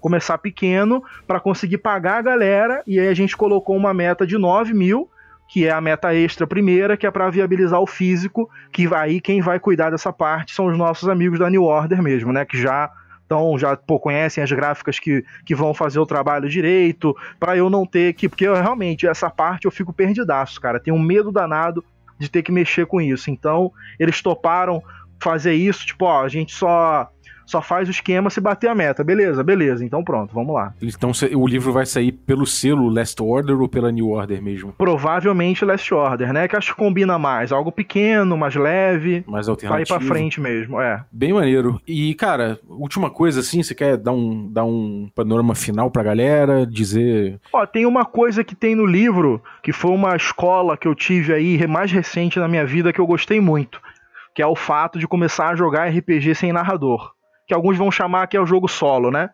começar 0.00 0.38
pequeno 0.38 1.02
para 1.26 1.40
conseguir 1.40 1.78
pagar 1.78 2.18
a 2.18 2.22
galera, 2.22 2.82
e 2.86 3.00
aí 3.00 3.08
a 3.08 3.14
gente 3.14 3.36
colocou 3.36 3.76
uma 3.76 3.92
meta 3.92 4.24
de 4.24 4.38
9 4.38 4.72
mil, 4.72 5.10
que 5.48 5.66
é 5.66 5.70
a 5.70 5.80
meta 5.80 6.14
extra 6.14 6.46
primeira, 6.46 6.96
que 6.96 7.06
é 7.06 7.10
para 7.10 7.30
viabilizar 7.30 7.80
o 7.80 7.86
físico, 7.86 8.48
que 8.70 8.86
aí 8.94 9.20
quem 9.20 9.40
vai 9.40 9.58
cuidar 9.58 9.90
dessa 9.90 10.12
parte 10.12 10.54
são 10.54 10.66
os 10.66 10.76
nossos 10.76 11.08
amigos 11.08 11.38
da 11.38 11.48
New 11.48 11.64
Order 11.64 12.02
mesmo, 12.02 12.32
né, 12.32 12.44
que 12.44 12.60
já 12.60 12.90
então 13.24 13.58
já 13.58 13.76
pô, 13.76 14.00
conhecem 14.00 14.42
as 14.42 14.50
gráficas 14.50 14.98
que, 14.98 15.22
que 15.44 15.54
vão 15.54 15.74
fazer 15.74 15.98
o 15.98 16.06
trabalho 16.06 16.48
direito, 16.48 17.14
para 17.38 17.54
eu 17.58 17.68
não 17.68 17.84
ter 17.84 18.14
que, 18.14 18.26
porque 18.26 18.48
eu, 18.48 18.54
realmente 18.54 19.06
essa 19.06 19.28
parte 19.28 19.66
eu 19.66 19.70
fico 19.70 19.92
perdidaço, 19.92 20.58
cara, 20.58 20.80
tenho 20.80 20.96
um 20.96 21.02
medo 21.02 21.30
danado 21.30 21.84
de 22.18 22.30
ter 22.30 22.42
que 22.42 22.50
mexer 22.50 22.86
com 22.86 23.00
isso. 23.00 23.30
Então, 23.30 23.70
eles 23.98 24.20
toparam 24.22 24.82
fazer 25.20 25.54
isso, 25.54 25.84
tipo, 25.84 26.04
ó, 26.04 26.24
a 26.24 26.28
gente 26.28 26.54
só 26.54 27.10
só 27.48 27.62
faz 27.62 27.88
o 27.88 27.90
esquema 27.90 28.28
se 28.28 28.40
bater 28.42 28.68
a 28.68 28.74
meta. 28.74 29.02
Beleza, 29.02 29.42
beleza. 29.42 29.82
Então 29.82 30.04
pronto, 30.04 30.34
vamos 30.34 30.54
lá. 30.54 30.74
Então 30.82 31.10
o 31.34 31.46
livro 31.46 31.72
vai 31.72 31.86
sair 31.86 32.12
pelo 32.12 32.46
selo 32.46 32.90
Last 32.90 33.20
Order 33.22 33.58
ou 33.58 33.66
pela 33.66 33.90
New 33.90 34.10
Order 34.10 34.42
mesmo? 34.42 34.74
Provavelmente 34.76 35.64
Last 35.64 35.92
Order, 35.94 36.30
né? 36.32 36.46
Que 36.46 36.56
acho 36.56 36.74
que 36.74 36.78
combina 36.78 37.18
mais. 37.18 37.50
Algo 37.50 37.72
pequeno, 37.72 38.36
mais 38.36 38.54
leve. 38.54 39.24
Mais 39.26 39.48
alternativo. 39.48 39.96
Ir 39.96 39.98
pra 39.98 40.06
frente 40.06 40.38
mesmo, 40.40 40.78
é. 40.78 41.02
Bem 41.10 41.32
maneiro. 41.32 41.80
E, 41.86 42.14
cara, 42.14 42.60
última 42.68 43.08
coisa 43.08 43.40
assim, 43.40 43.62
você 43.62 43.74
quer 43.74 43.96
dar 43.96 44.12
um, 44.12 44.52
dar 44.52 44.64
um 44.64 45.10
panorama 45.14 45.54
final 45.54 45.90
pra 45.90 46.02
galera? 46.02 46.66
Dizer. 46.66 47.40
Ó, 47.50 47.64
tem 47.64 47.86
uma 47.86 48.04
coisa 48.04 48.44
que 48.44 48.54
tem 48.54 48.74
no 48.74 48.84
livro, 48.84 49.42
que 49.62 49.72
foi 49.72 49.92
uma 49.92 50.14
escola 50.14 50.76
que 50.76 50.86
eu 50.86 50.94
tive 50.94 51.32
aí 51.32 51.66
mais 51.66 51.90
recente 51.90 52.38
na 52.38 52.46
minha 52.46 52.66
vida 52.66 52.92
que 52.92 53.00
eu 53.00 53.06
gostei 53.06 53.40
muito. 53.40 53.80
Que 54.34 54.42
é 54.42 54.46
o 54.46 54.54
fato 54.54 54.98
de 54.98 55.08
começar 55.08 55.48
a 55.48 55.56
jogar 55.56 55.88
RPG 55.88 56.34
sem 56.34 56.52
narrador 56.52 57.16
que 57.48 57.54
alguns 57.54 57.78
vão 57.78 57.90
chamar 57.90 58.26
que 58.26 58.36
é 58.36 58.40
o 58.40 58.46
jogo 58.46 58.68
solo, 58.68 59.10
né? 59.10 59.30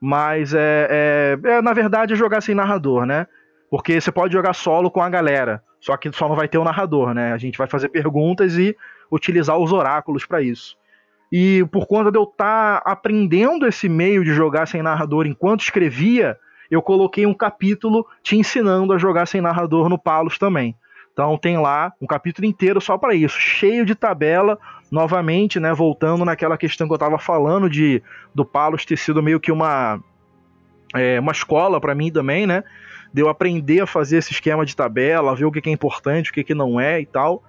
Mas 0.00 0.54
é, 0.54 1.36
é, 1.42 1.50
é, 1.50 1.60
na 1.60 1.72
verdade 1.72 2.14
jogar 2.14 2.40
sem 2.40 2.54
narrador, 2.54 3.04
né? 3.04 3.26
Porque 3.68 4.00
você 4.00 4.12
pode 4.12 4.32
jogar 4.32 4.54
solo 4.54 4.90
com 4.90 5.02
a 5.02 5.10
galera, 5.10 5.60
só 5.80 5.96
que 5.96 6.10
só 6.12 6.28
não 6.28 6.36
vai 6.36 6.46
ter 6.46 6.56
o 6.56 6.64
narrador, 6.64 7.12
né? 7.12 7.32
A 7.32 7.36
gente 7.36 7.58
vai 7.58 7.66
fazer 7.66 7.88
perguntas 7.88 8.56
e 8.56 8.76
utilizar 9.10 9.58
os 9.58 9.72
oráculos 9.72 10.24
para 10.24 10.40
isso. 10.40 10.76
E 11.32 11.66
por 11.72 11.86
conta 11.86 12.12
de 12.12 12.18
eu 12.18 12.22
estar 12.22 12.80
tá 12.80 12.90
aprendendo 12.90 13.66
esse 13.66 13.88
meio 13.88 14.24
de 14.24 14.32
jogar 14.32 14.66
sem 14.66 14.80
narrador 14.80 15.26
enquanto 15.26 15.62
escrevia, 15.62 16.38
eu 16.70 16.80
coloquei 16.80 17.26
um 17.26 17.34
capítulo 17.34 18.06
te 18.22 18.36
ensinando 18.36 18.92
a 18.92 18.98
jogar 18.98 19.26
sem 19.26 19.40
narrador 19.40 19.88
no 19.88 19.98
Palos 19.98 20.38
também. 20.38 20.76
Então 21.12 21.36
tem 21.36 21.58
lá 21.58 21.92
um 22.00 22.06
capítulo 22.06 22.46
inteiro 22.46 22.80
só 22.80 22.96
para 22.96 23.14
isso, 23.14 23.36
cheio 23.40 23.84
de 23.84 23.96
tabela, 23.96 24.56
novamente, 24.90 25.60
né, 25.60 25.72
voltando 25.72 26.24
naquela 26.24 26.56
questão 26.56 26.86
que 26.86 26.92
eu 26.92 26.96
estava 26.96 27.18
falando 27.18 27.68
de 27.68 28.02
do 28.34 28.44
Palos 28.44 28.84
ter 28.84 28.96
sido 28.96 29.22
meio 29.22 29.40
que 29.40 29.52
uma 29.52 30.00
é, 30.94 31.20
uma 31.20 31.32
escola 31.32 31.80
para 31.80 31.94
mim 31.94 32.10
também, 32.10 32.46
né? 32.46 32.64
De 33.12 33.22
eu 33.22 33.28
aprender 33.28 33.80
a 33.80 33.86
fazer 33.86 34.18
esse 34.18 34.32
esquema 34.32 34.64
de 34.64 34.76
tabela, 34.76 35.34
ver 35.34 35.44
o 35.44 35.52
que 35.52 35.68
é 35.68 35.72
importante, 35.72 36.30
o 36.30 36.32
que, 36.32 36.44
que 36.44 36.54
não 36.54 36.80
é 36.80 37.00
e 37.00 37.06
tal. 37.06 37.42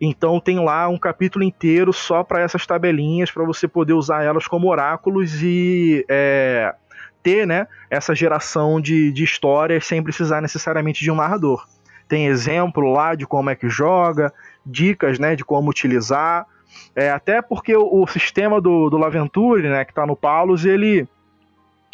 Então 0.00 0.38
tem 0.38 0.58
lá 0.60 0.88
um 0.88 0.98
capítulo 0.98 1.44
inteiro 1.44 1.92
só 1.92 2.22
para 2.22 2.40
essas 2.40 2.66
tabelinhas, 2.66 3.30
para 3.30 3.44
você 3.44 3.66
poder 3.66 3.94
usar 3.94 4.22
elas 4.22 4.46
como 4.46 4.68
oráculos 4.68 5.42
e 5.42 6.04
é, 6.08 6.74
ter 7.22 7.46
né, 7.46 7.66
essa 7.90 8.14
geração 8.14 8.80
de, 8.80 9.10
de 9.10 9.24
histórias 9.24 9.86
sem 9.86 10.02
precisar 10.02 10.40
necessariamente 10.40 11.02
de 11.02 11.10
um 11.10 11.16
narrador. 11.16 11.66
Tem 12.06 12.26
exemplo 12.26 12.90
lá 12.90 13.14
de 13.14 13.26
como 13.26 13.50
é 13.50 13.54
que 13.54 13.68
joga, 13.68 14.32
dicas 14.64 15.18
né, 15.18 15.34
de 15.34 15.44
como 15.44 15.68
utilizar. 15.68 16.46
É, 16.94 17.10
até 17.10 17.40
porque 17.40 17.76
o, 17.76 18.02
o, 18.02 18.06
sistema 18.06 18.60
do, 18.60 18.90
do 18.90 18.98
Laventure, 18.98 19.68
né, 19.68 19.84
que 19.84 19.92
está 19.92 20.06
no 20.06 20.16
Paulus, 20.16 20.64
ele. 20.64 21.06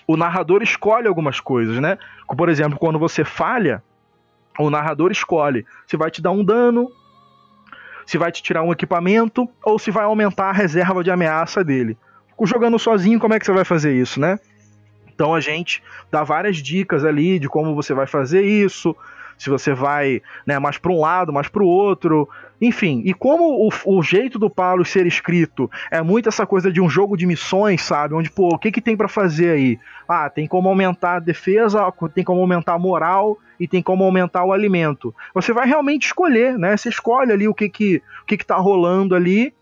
O 0.06 0.16
narrador 0.16 0.62
escolhe 0.62 1.08
algumas 1.08 1.40
coisas, 1.40 1.78
né? 1.78 1.96
Por 2.36 2.48
exemplo, 2.50 2.78
quando 2.78 2.98
você 2.98 3.24
falha, 3.24 3.82
o 4.58 4.68
narrador 4.68 5.10
escolhe 5.10 5.64
se 5.86 5.96
vai 5.96 6.10
te 6.10 6.20
dar 6.20 6.30
um 6.30 6.44
dano, 6.44 6.90
se 8.04 8.18
vai 8.18 8.30
te 8.30 8.42
tirar 8.42 8.62
um 8.62 8.72
equipamento 8.72 9.48
ou 9.64 9.78
se 9.78 9.90
vai 9.90 10.04
aumentar 10.04 10.50
a 10.50 10.52
reserva 10.52 11.02
de 11.02 11.10
ameaça 11.10 11.64
dele. 11.64 11.96
Jogando 12.42 12.78
sozinho, 12.78 13.18
como 13.18 13.32
é 13.32 13.38
que 13.38 13.46
você 13.46 13.52
vai 13.52 13.64
fazer 13.64 13.94
isso, 13.94 14.20
né? 14.20 14.38
Então 15.14 15.34
a 15.34 15.40
gente 15.40 15.82
dá 16.10 16.24
várias 16.24 16.56
dicas 16.56 17.04
ali 17.04 17.38
de 17.38 17.48
como 17.48 17.74
você 17.74 17.94
vai 17.94 18.06
fazer 18.06 18.42
isso, 18.42 18.94
se 19.38 19.50
você 19.50 19.74
vai 19.74 20.22
né, 20.46 20.58
mais 20.58 20.78
para 20.78 20.92
um 20.92 21.00
lado, 21.00 21.32
mais 21.32 21.48
para 21.48 21.62
o 21.62 21.66
outro. 21.66 22.28
Enfim, 22.60 23.02
e 23.04 23.12
como 23.12 23.68
o, 23.68 23.98
o, 23.98 24.02
jeito 24.02 24.38
do 24.38 24.48
Paulo 24.48 24.84
ser 24.84 25.06
escrito 25.06 25.70
é 25.90 26.00
muito 26.00 26.28
essa 26.28 26.46
coisa 26.46 26.72
de 26.72 26.80
um 26.80 26.88
jogo 26.88 27.16
de 27.16 27.26
missões, 27.26 27.82
sabe? 27.82 28.14
Onde, 28.14 28.30
pô, 28.30 28.48
o 28.54 28.58
que, 28.58 28.70
que 28.70 28.80
tem 28.80 28.96
para 28.96 29.08
fazer 29.08 29.50
aí? 29.50 29.78
Ah, 30.08 30.30
tem 30.30 30.46
como 30.46 30.68
aumentar 30.68 31.16
a 31.16 31.20
defesa, 31.20 31.92
tem 32.14 32.24
como 32.24 32.40
aumentar 32.40 32.74
a 32.74 32.78
moral 32.78 33.38
e 33.58 33.66
tem 33.66 33.82
como 33.82 34.04
aumentar 34.04 34.44
o 34.44 34.52
alimento. 34.52 35.14
Você 35.34 35.52
vai 35.52 35.66
realmente 35.66 36.06
escolher, 36.06 36.58
né? 36.58 36.76
Você 36.76 36.88
escolhe 36.88 37.32
ali 37.32 37.48
o 37.48 37.54
que 37.54 37.68
que, 37.68 38.02
o 38.22 38.26
que, 38.26 38.36
que 38.36 38.46
tá 38.46 38.56
rolando 38.56 39.14
ali. 39.14 39.52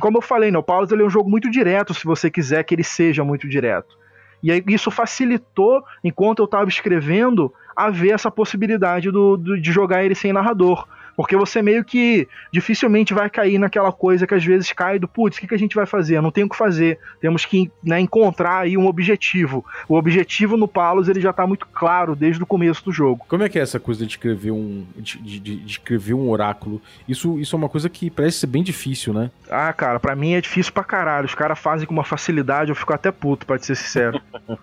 Como 0.00 0.18
eu 0.18 0.22
falei, 0.22 0.50
né, 0.50 0.58
o 0.58 0.62
Paulo 0.62 0.86
ele 0.90 1.02
é 1.02 1.06
um 1.06 1.10
jogo 1.10 1.28
muito 1.28 1.50
direto, 1.50 1.92
se 1.92 2.04
você 2.04 2.30
quiser 2.30 2.62
que 2.64 2.74
ele 2.74 2.84
seja 2.84 3.24
muito 3.24 3.48
direto. 3.48 3.97
E 4.42 4.52
aí 4.52 4.62
isso 4.68 4.90
facilitou, 4.90 5.82
enquanto 6.02 6.40
eu 6.40 6.44
estava 6.44 6.68
escrevendo, 6.68 7.52
a 7.74 7.90
ver 7.90 8.10
essa 8.10 8.30
possibilidade 8.30 9.10
do, 9.10 9.36
do, 9.36 9.60
de 9.60 9.72
jogar 9.72 10.04
ele 10.04 10.14
sem 10.14 10.32
narrador. 10.32 10.86
Porque 11.18 11.36
você 11.36 11.60
meio 11.60 11.84
que 11.84 12.28
dificilmente 12.52 13.12
vai 13.12 13.28
cair 13.28 13.58
naquela 13.58 13.90
coisa 13.90 14.24
que 14.24 14.34
às 14.34 14.44
vezes 14.44 14.72
cai 14.72 15.00
do 15.00 15.08
putz, 15.08 15.36
o 15.36 15.40
que, 15.40 15.48
que 15.48 15.54
a 15.56 15.58
gente 15.58 15.74
vai 15.74 15.84
fazer? 15.84 16.22
Não 16.22 16.30
tem 16.30 16.44
o 16.44 16.48
que 16.48 16.56
fazer. 16.56 16.96
Temos 17.20 17.44
que 17.44 17.68
né, 17.82 17.98
encontrar 17.98 18.58
aí 18.58 18.78
um 18.78 18.86
objetivo. 18.86 19.64
O 19.88 19.96
objetivo 19.96 20.56
no 20.56 20.68
Palos 20.68 21.08
ele 21.08 21.20
já 21.20 21.30
está 21.30 21.44
muito 21.44 21.66
claro 21.66 22.14
desde 22.14 22.40
o 22.40 22.46
começo 22.46 22.84
do 22.84 22.92
jogo. 22.92 23.26
Como 23.26 23.42
é 23.42 23.48
que 23.48 23.58
é 23.58 23.62
essa 23.62 23.80
coisa 23.80 24.06
de 24.06 24.12
escrever 24.12 24.52
um, 24.52 24.86
de, 24.96 25.18
de, 25.18 25.40
de 25.40 25.66
escrever 25.66 26.14
um 26.14 26.30
oráculo? 26.30 26.80
Isso, 27.08 27.36
isso 27.40 27.56
é 27.56 27.58
uma 27.58 27.68
coisa 27.68 27.88
que 27.88 28.08
parece 28.10 28.38
ser 28.38 28.46
bem 28.46 28.62
difícil, 28.62 29.12
né? 29.12 29.28
Ah, 29.50 29.72
cara, 29.72 29.98
para 29.98 30.14
mim 30.14 30.34
é 30.34 30.40
difícil 30.40 30.72
pra 30.72 30.84
caralho. 30.84 31.26
Os 31.26 31.34
caras 31.34 31.58
fazem 31.58 31.84
com 31.84 31.94
uma 31.94 32.04
facilidade, 32.04 32.70
eu 32.70 32.76
fico 32.76 32.92
até 32.92 33.10
puto, 33.10 33.44
pra 33.44 33.58
te 33.58 33.66
ser 33.66 33.74
sincero. 33.74 34.20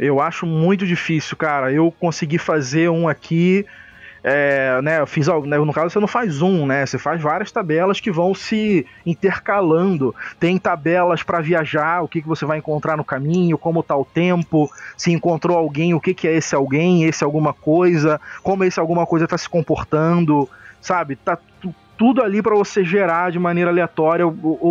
eu 0.00 0.22
acho 0.22 0.46
muito 0.46 0.86
difícil, 0.86 1.36
cara. 1.36 1.70
Eu 1.70 1.92
consegui 2.00 2.38
fazer 2.38 2.88
um 2.88 3.06
aqui 3.06 3.66
é, 4.28 4.82
né, 4.82 4.98
eu 4.98 5.06
fiz 5.06 5.28
né, 5.28 5.56
no 5.56 5.72
caso 5.72 5.88
você 5.88 6.00
não 6.00 6.08
faz 6.08 6.42
um, 6.42 6.66
né? 6.66 6.84
Você 6.84 6.98
faz 6.98 7.22
várias 7.22 7.52
tabelas 7.52 8.00
que 8.00 8.10
vão 8.10 8.34
se 8.34 8.84
intercalando. 9.06 10.12
Tem 10.40 10.58
tabelas 10.58 11.22
para 11.22 11.40
viajar, 11.40 12.02
o 12.02 12.08
que, 12.08 12.20
que 12.20 12.26
você 12.26 12.44
vai 12.44 12.58
encontrar 12.58 12.96
no 12.96 13.04
caminho, 13.04 13.56
como 13.56 13.84
tá 13.84 13.96
o 13.96 14.04
tempo, 14.04 14.68
se 14.96 15.12
encontrou 15.12 15.56
alguém, 15.56 15.94
o 15.94 16.00
que, 16.00 16.12
que 16.12 16.26
é 16.26 16.34
esse 16.34 16.56
alguém, 16.56 17.04
esse 17.04 17.22
alguma 17.22 17.52
coisa, 17.52 18.20
como 18.42 18.64
esse 18.64 18.80
alguma 18.80 19.06
coisa 19.06 19.28
tá 19.28 19.38
se 19.38 19.48
comportando, 19.48 20.50
sabe? 20.80 21.14
Tá 21.14 21.38
tudo 21.96 22.20
ali 22.20 22.42
para 22.42 22.56
você 22.56 22.82
gerar 22.82 23.30
de 23.30 23.38
maneira 23.38 23.70
aleatória 23.70 24.24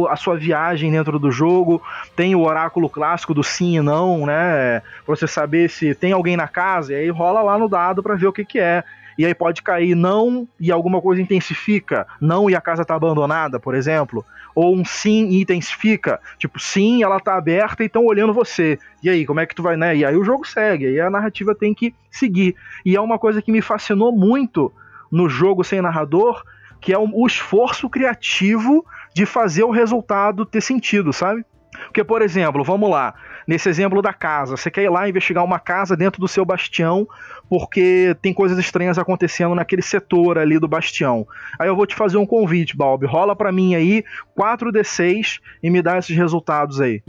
a 0.09 0.17
sua 0.17 0.35
viagem 0.35 0.91
dentro 0.91 1.17
do 1.17 1.31
jogo. 1.31 1.81
Tem 2.13 2.35
o 2.35 2.41
oráculo 2.41 2.89
clássico 2.89 3.33
do 3.33 3.41
sim 3.41 3.77
e 3.77 3.81
não, 3.81 4.25
né? 4.25 4.81
Pra 5.05 5.15
você 5.15 5.27
saber 5.27 5.69
se 5.69 5.95
tem 5.95 6.11
alguém 6.11 6.35
na 6.35 6.49
casa, 6.49 6.91
e 6.91 6.95
aí 6.97 7.09
rola 7.09 7.41
lá 7.41 7.57
no 7.57 7.69
dado 7.69 8.03
para 8.03 8.15
ver 8.15 8.27
o 8.27 8.33
que, 8.33 8.43
que 8.43 8.59
é 8.59 8.83
e 9.17 9.25
aí 9.25 9.33
pode 9.33 9.61
cair 9.61 9.95
não 9.95 10.47
e 10.59 10.71
alguma 10.71 11.01
coisa 11.01 11.21
intensifica, 11.21 12.05
não 12.19 12.49
e 12.49 12.55
a 12.55 12.61
casa 12.61 12.83
tá 12.83 12.95
abandonada, 12.95 13.59
por 13.59 13.75
exemplo, 13.75 14.25
ou 14.53 14.75
um 14.75 14.85
sim 14.85 15.29
e 15.29 15.41
intensifica, 15.41 16.19
tipo, 16.37 16.59
sim, 16.59 17.03
ela 17.03 17.19
tá 17.19 17.35
aberta 17.35 17.83
e 17.83 17.87
estão 17.87 18.05
olhando 18.05 18.33
você. 18.33 18.79
E 19.03 19.09
aí, 19.09 19.25
como 19.25 19.39
é 19.39 19.45
que 19.45 19.53
tu 19.53 19.61
vai, 19.61 19.75
né? 19.75 19.95
E 19.95 20.05
aí 20.05 20.15
o 20.15 20.23
jogo 20.23 20.47
segue, 20.47 20.87
aí 20.87 20.99
a 20.99 21.09
narrativa 21.09 21.53
tem 21.53 21.73
que 21.73 21.93
seguir. 22.09 22.55
E 22.85 22.95
é 22.95 23.01
uma 23.01 23.19
coisa 23.19 23.41
que 23.41 23.51
me 23.51 23.61
fascinou 23.61 24.11
muito 24.11 24.71
no 25.11 25.27
jogo 25.29 25.63
sem 25.63 25.81
narrador, 25.81 26.43
que 26.79 26.93
é 26.93 26.97
o 26.97 27.25
esforço 27.27 27.89
criativo 27.89 28.85
de 29.13 29.25
fazer 29.25 29.63
o 29.63 29.71
resultado 29.71 30.45
ter 30.45 30.61
sentido, 30.61 31.11
sabe? 31.11 31.45
Porque, 31.85 32.03
por 32.03 32.21
exemplo, 32.21 32.63
vamos 32.63 32.89
lá, 32.89 33.13
nesse 33.47 33.69
exemplo 33.69 34.01
da 34.01 34.13
casa, 34.13 34.57
você 34.57 34.71
quer 34.71 34.83
ir 34.83 34.89
lá 34.89 35.07
investigar 35.07 35.43
uma 35.43 35.59
casa 35.59 35.95
dentro 35.95 36.19
do 36.19 36.27
seu 36.27 36.45
bastião, 36.45 37.07
porque 37.49 38.15
tem 38.21 38.33
coisas 38.33 38.57
estranhas 38.57 38.97
acontecendo 38.97 39.55
naquele 39.55 39.81
setor 39.81 40.37
ali 40.37 40.59
do 40.59 40.67
bastião. 40.67 41.27
Aí 41.59 41.67
eu 41.67 41.75
vou 41.75 41.85
te 41.85 41.95
fazer 41.95 42.17
um 42.17 42.25
convite, 42.25 42.75
Balbi. 42.75 43.05
Rola 43.05 43.35
para 43.35 43.51
mim 43.51 43.75
aí 43.75 44.03
4d6 44.37 45.39
e 45.61 45.69
me 45.69 45.81
dá 45.81 45.97
esses 45.97 46.15
resultados 46.15 46.81
aí. 46.81 47.01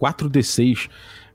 4d6. 0.00 0.88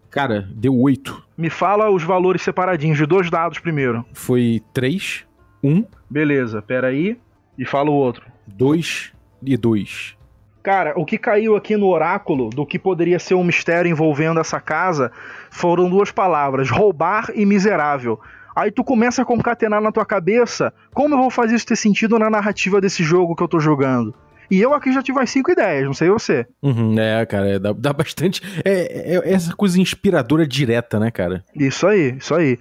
Cara, 0.10 0.48
deu 0.54 0.76
8. 0.76 1.24
Me 1.36 1.50
fala 1.50 1.90
os 1.90 2.04
valores 2.04 2.44
separadinhos 2.44 2.98
de 2.98 3.06
dois 3.06 3.30
dados 3.30 3.60
primeiro. 3.60 4.06
Foi 4.14 4.62
3, 4.72 5.26
1. 5.64 5.86
Beleza, 6.10 6.62
pera 6.62 6.88
aí. 6.88 7.18
E 7.58 7.66
fala 7.66 7.90
o 7.90 7.94
outro. 7.94 8.24
2 8.48 9.12
e 9.44 9.58
2. 9.58 10.16
Cara, 10.64 10.94
o 10.96 11.06
que 11.06 11.18
caiu 11.18 11.58
aqui 11.58 11.76
no 11.76 11.88
oráculo 11.88 12.50
do 12.50 12.66
que 12.66 12.80
poderia 12.80 13.20
ser 13.20 13.36
um 13.36 13.44
mistério 13.44 13.92
envolvendo 13.92 14.40
essa 14.40 14.62
casa 14.62 15.12
foram 15.52 15.90
duas 15.90 16.10
palavras: 16.10 16.70
roubar 16.70 17.30
e 17.36 17.46
miserável. 17.46 18.18
Aí 18.56 18.72
tu 18.72 18.82
começa 18.82 19.22
a 19.22 19.26
concatenar 19.26 19.82
na 19.82 19.92
tua 19.92 20.06
cabeça 20.06 20.74
como 20.94 21.16
eu 21.16 21.20
vou 21.20 21.30
fazer 21.30 21.56
isso 21.56 21.66
ter 21.66 21.76
sentido 21.76 22.18
na 22.18 22.30
narrativa 22.30 22.80
desse 22.80 23.04
jogo 23.04 23.36
que 23.36 23.44
eu 23.44 23.48
tô 23.48 23.60
jogando. 23.60 24.16
E 24.50 24.62
eu 24.62 24.74
aqui 24.74 24.94
já 24.94 25.02
tive 25.02 25.20
as 25.20 25.30
cinco 25.30 25.52
ideias, 25.52 25.86
não 25.86 25.94
sei 25.94 26.10
você. 26.10 26.46
Uhum, 26.62 26.98
é, 26.98 27.26
cara, 27.26 27.50
é, 27.50 27.60
dá, 27.60 27.74
dá, 27.74 27.92
bastante. 27.92 28.42
É, 28.64 29.16
é, 29.16 29.16
é, 29.16 29.34
essa 29.34 29.54
coisa 29.56 29.82
inspiradora 29.82 30.48
direta, 30.48 31.00
né, 31.00 31.12
cara? 31.12 31.44
Isso 31.56 31.88
aí, 31.88 32.16
isso 32.18 32.34
aí. 32.34 32.58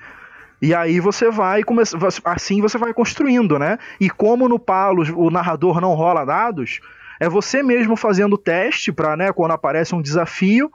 E 0.61 0.75
aí 0.75 0.99
você 0.99 1.31
vai 1.31 1.63
começar. 1.63 1.99
Assim 2.25 2.61
você 2.61 2.79
vai 2.79 2.95
construindo, 2.95 3.59
né? 3.59 3.79
E 4.01 4.09
como 4.09 4.49
no 4.49 4.59
Palos 4.59 5.09
o 5.11 5.31
narrador 5.31 5.81
não 5.81 5.95
rola 5.95 6.25
dados, 6.25 6.81
é 7.23 7.29
você 7.29 7.63
mesmo 7.63 7.95
fazendo 7.97 8.37
teste 8.37 8.91
para, 8.91 9.17
né, 9.17 9.33
quando 9.33 9.53
aparece 9.53 9.95
um 9.95 10.03
desafio, 10.03 10.69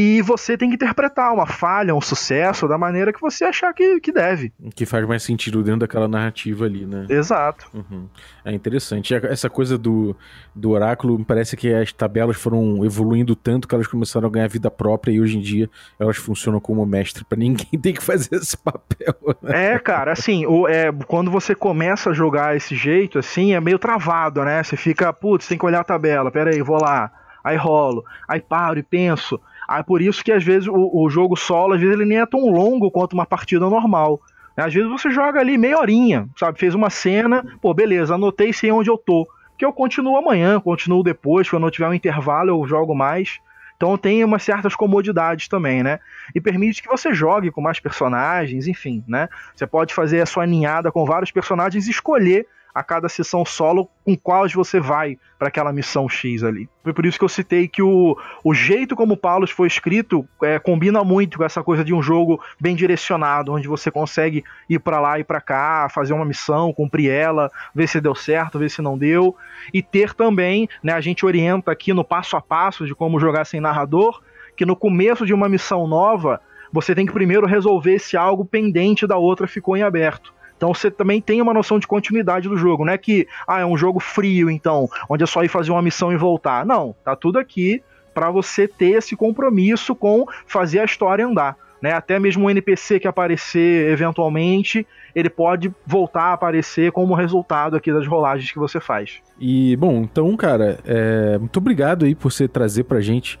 e 0.00 0.22
você 0.22 0.56
tem 0.56 0.68
que 0.68 0.76
interpretar 0.76 1.34
uma 1.34 1.44
falha, 1.44 1.92
um 1.92 2.00
sucesso, 2.00 2.68
da 2.68 2.78
maneira 2.78 3.12
que 3.12 3.20
você 3.20 3.44
achar 3.44 3.74
que, 3.74 3.98
que 3.98 4.12
deve. 4.12 4.52
Que 4.72 4.86
faz 4.86 5.04
mais 5.04 5.24
sentido 5.24 5.60
dentro 5.60 5.80
daquela 5.80 6.06
narrativa 6.06 6.66
ali, 6.66 6.86
né? 6.86 7.04
Exato. 7.08 7.68
Uhum. 7.74 8.06
É 8.44 8.52
interessante. 8.52 9.12
Essa 9.12 9.50
coisa 9.50 9.76
do, 9.76 10.14
do 10.54 10.70
oráculo, 10.70 11.18
me 11.18 11.24
parece 11.24 11.56
que 11.56 11.74
as 11.74 11.92
tabelas 11.92 12.36
foram 12.36 12.84
evoluindo 12.84 13.34
tanto 13.34 13.66
que 13.66 13.74
elas 13.74 13.88
começaram 13.88 14.28
a 14.28 14.30
ganhar 14.30 14.46
vida 14.46 14.70
própria 14.70 15.10
e 15.10 15.20
hoje 15.20 15.36
em 15.36 15.40
dia 15.40 15.68
elas 15.98 16.16
funcionam 16.16 16.60
como 16.60 16.86
mestre 16.86 17.24
para 17.24 17.36
ninguém 17.36 17.66
ter 17.82 17.92
que 17.92 18.04
fazer 18.04 18.36
esse 18.36 18.56
papel. 18.56 19.16
Né? 19.42 19.74
É, 19.74 19.78
cara, 19.80 20.12
assim, 20.12 20.46
o, 20.46 20.68
é, 20.68 20.92
quando 21.08 21.28
você 21.28 21.56
começa 21.56 22.10
a 22.10 22.14
jogar 22.14 22.54
esse 22.54 22.76
jeito, 22.76 23.18
assim, 23.18 23.52
é 23.52 23.60
meio 23.60 23.80
travado, 23.80 24.44
né? 24.44 24.62
Você 24.62 24.76
fica, 24.76 25.12
putz, 25.12 25.48
tem 25.48 25.58
que 25.58 25.66
olhar 25.66 25.80
a 25.80 25.84
tabela, 25.84 26.30
pera 26.30 26.50
aí, 26.50 26.62
vou 26.62 26.80
lá. 26.80 27.10
Aí 27.42 27.56
rolo, 27.56 28.04
aí 28.28 28.40
paro 28.40 28.78
e 28.78 28.82
penso. 28.84 29.40
Aí 29.68 29.82
por 29.82 30.00
isso 30.00 30.24
que 30.24 30.32
às 30.32 30.42
vezes 30.42 30.66
o, 30.66 30.90
o 30.94 31.10
jogo 31.10 31.36
solo, 31.36 31.74
às 31.74 31.80
vezes 31.80 31.94
ele 31.94 32.08
nem 32.08 32.20
é 32.20 32.26
tão 32.26 32.48
longo 32.48 32.90
quanto 32.90 33.12
uma 33.12 33.26
partida 33.26 33.68
normal. 33.68 34.18
Às 34.56 34.72
vezes 34.72 34.90
você 34.90 35.10
joga 35.10 35.38
ali 35.38 35.58
meia 35.58 35.78
horinha, 35.78 36.26
sabe? 36.36 36.58
Fez 36.58 36.74
uma 36.74 36.90
cena, 36.90 37.44
pô, 37.60 37.72
beleza, 37.74 38.14
anotei, 38.14 38.52
sei 38.52 38.72
onde 38.72 38.90
eu 38.90 38.96
tô. 38.96 39.28
Que 39.58 39.64
eu 39.64 39.72
continuo 39.72 40.16
amanhã, 40.16 40.58
continuo 40.58 41.02
depois, 41.02 41.48
quando 41.48 41.66
eu 41.66 41.70
tiver 41.70 41.88
um 41.88 41.94
intervalo 41.94 42.50
eu 42.50 42.66
jogo 42.66 42.94
mais. 42.94 43.38
Então 43.76 43.96
tem 43.96 44.24
umas 44.24 44.42
certas 44.42 44.74
comodidades 44.74 45.46
também, 45.46 45.84
né? 45.84 46.00
E 46.34 46.40
permite 46.40 46.82
que 46.82 46.88
você 46.88 47.14
jogue 47.14 47.52
com 47.52 47.60
mais 47.60 47.78
personagens, 47.78 48.66
enfim, 48.66 49.04
né? 49.06 49.28
Você 49.54 49.66
pode 49.66 49.94
fazer 49.94 50.20
a 50.20 50.26
sua 50.26 50.46
ninhada 50.46 50.90
com 50.90 51.04
vários 51.04 51.30
personagens 51.30 51.86
e 51.86 51.90
escolher 51.90 52.46
a 52.78 52.82
cada 52.84 53.08
sessão 53.08 53.44
solo 53.44 53.88
com 54.04 54.16
quais 54.16 54.52
você 54.52 54.78
vai 54.78 55.18
para 55.36 55.48
aquela 55.48 55.72
missão 55.72 56.08
X 56.08 56.44
ali. 56.44 56.68
Foi 56.84 56.92
por 56.92 57.04
isso 57.04 57.18
que 57.18 57.24
eu 57.24 57.28
citei 57.28 57.66
que 57.66 57.82
o, 57.82 58.16
o 58.44 58.54
jeito 58.54 58.94
como 58.94 59.14
o 59.14 59.16
Paulus 59.16 59.50
foi 59.50 59.66
escrito 59.66 60.26
é, 60.40 60.60
combina 60.60 61.02
muito 61.02 61.38
com 61.38 61.44
essa 61.44 61.60
coisa 61.62 61.84
de 61.84 61.92
um 61.92 62.00
jogo 62.00 62.40
bem 62.60 62.76
direcionado, 62.76 63.52
onde 63.52 63.66
você 63.66 63.90
consegue 63.90 64.44
ir 64.70 64.78
para 64.78 65.00
lá 65.00 65.18
e 65.18 65.24
para 65.24 65.40
cá, 65.40 65.88
fazer 65.92 66.12
uma 66.12 66.24
missão, 66.24 66.72
cumprir 66.72 67.10
ela, 67.10 67.50
ver 67.74 67.88
se 67.88 68.00
deu 68.00 68.14
certo, 68.14 68.60
ver 68.60 68.70
se 68.70 68.80
não 68.80 68.96
deu, 68.96 69.34
e 69.74 69.82
ter 69.82 70.14
também, 70.14 70.68
né, 70.80 70.92
a 70.92 71.00
gente 71.00 71.26
orienta 71.26 71.72
aqui 71.72 71.92
no 71.92 72.04
passo 72.04 72.36
a 72.36 72.40
passo 72.40 72.86
de 72.86 72.94
como 72.94 73.18
jogar 73.18 73.44
sem 73.44 73.60
narrador, 73.60 74.22
que 74.56 74.64
no 74.64 74.76
começo 74.76 75.26
de 75.26 75.34
uma 75.34 75.48
missão 75.48 75.88
nova, 75.88 76.40
você 76.72 76.94
tem 76.94 77.06
que 77.06 77.12
primeiro 77.12 77.46
resolver 77.46 77.98
se 77.98 78.16
algo 78.16 78.44
pendente 78.44 79.04
da 79.04 79.16
outra 79.16 79.48
ficou 79.48 79.76
em 79.76 79.82
aberto. 79.82 80.37
Então 80.58 80.74
você 80.74 80.90
também 80.90 81.22
tem 81.22 81.40
uma 81.40 81.54
noção 81.54 81.78
de 81.78 81.86
continuidade 81.86 82.48
do 82.48 82.56
jogo, 82.56 82.84
não 82.84 82.92
é 82.92 82.98
que 82.98 83.26
ah, 83.46 83.60
é 83.60 83.64
um 83.64 83.76
jogo 83.76 84.00
frio, 84.00 84.50
então, 84.50 84.88
onde 85.08 85.22
é 85.22 85.26
só 85.26 85.42
ir 85.44 85.48
fazer 85.48 85.70
uma 85.70 85.80
missão 85.80 86.12
e 86.12 86.16
voltar. 86.16 86.66
Não, 86.66 86.94
tá 87.04 87.14
tudo 87.14 87.38
aqui 87.38 87.80
para 88.12 88.30
você 88.30 88.66
ter 88.66 88.98
esse 88.98 89.14
compromisso 89.14 89.94
com 89.94 90.26
fazer 90.44 90.80
a 90.80 90.84
história 90.84 91.24
andar. 91.24 91.56
Né? 91.80 91.92
Até 91.92 92.18
mesmo 92.18 92.46
um 92.46 92.50
NPC 92.50 92.98
que 92.98 93.06
aparecer 93.06 93.92
eventualmente, 93.92 94.84
ele 95.14 95.30
pode 95.30 95.72
voltar 95.86 96.24
a 96.24 96.32
aparecer 96.32 96.90
como 96.90 97.14
resultado 97.14 97.76
aqui 97.76 97.92
das 97.92 98.04
rolagens 98.04 98.50
que 98.50 98.58
você 98.58 98.80
faz. 98.80 99.20
E, 99.38 99.76
bom, 99.76 100.02
então, 100.02 100.36
cara, 100.36 100.80
é... 100.84 101.38
muito 101.38 101.56
obrigado 101.58 102.04
aí 102.04 102.16
por 102.16 102.32
você 102.32 102.48
trazer 102.48 102.82
pra 102.82 103.00
gente 103.00 103.38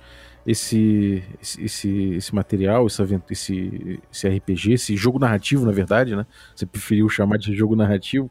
esse, 0.48 1.22
esse, 1.42 2.14
esse 2.14 2.34
material, 2.34 2.86
esse, 2.86 4.00
esse, 4.10 4.28
RPG, 4.28 4.72
esse 4.72 4.96
jogo 4.96 5.18
narrativo, 5.18 5.66
na 5.66 5.72
verdade, 5.72 6.16
né? 6.16 6.24
Você 6.56 6.64
preferiu 6.64 7.06
chamar 7.10 7.36
de 7.36 7.54
jogo 7.54 7.76
narrativo. 7.76 8.30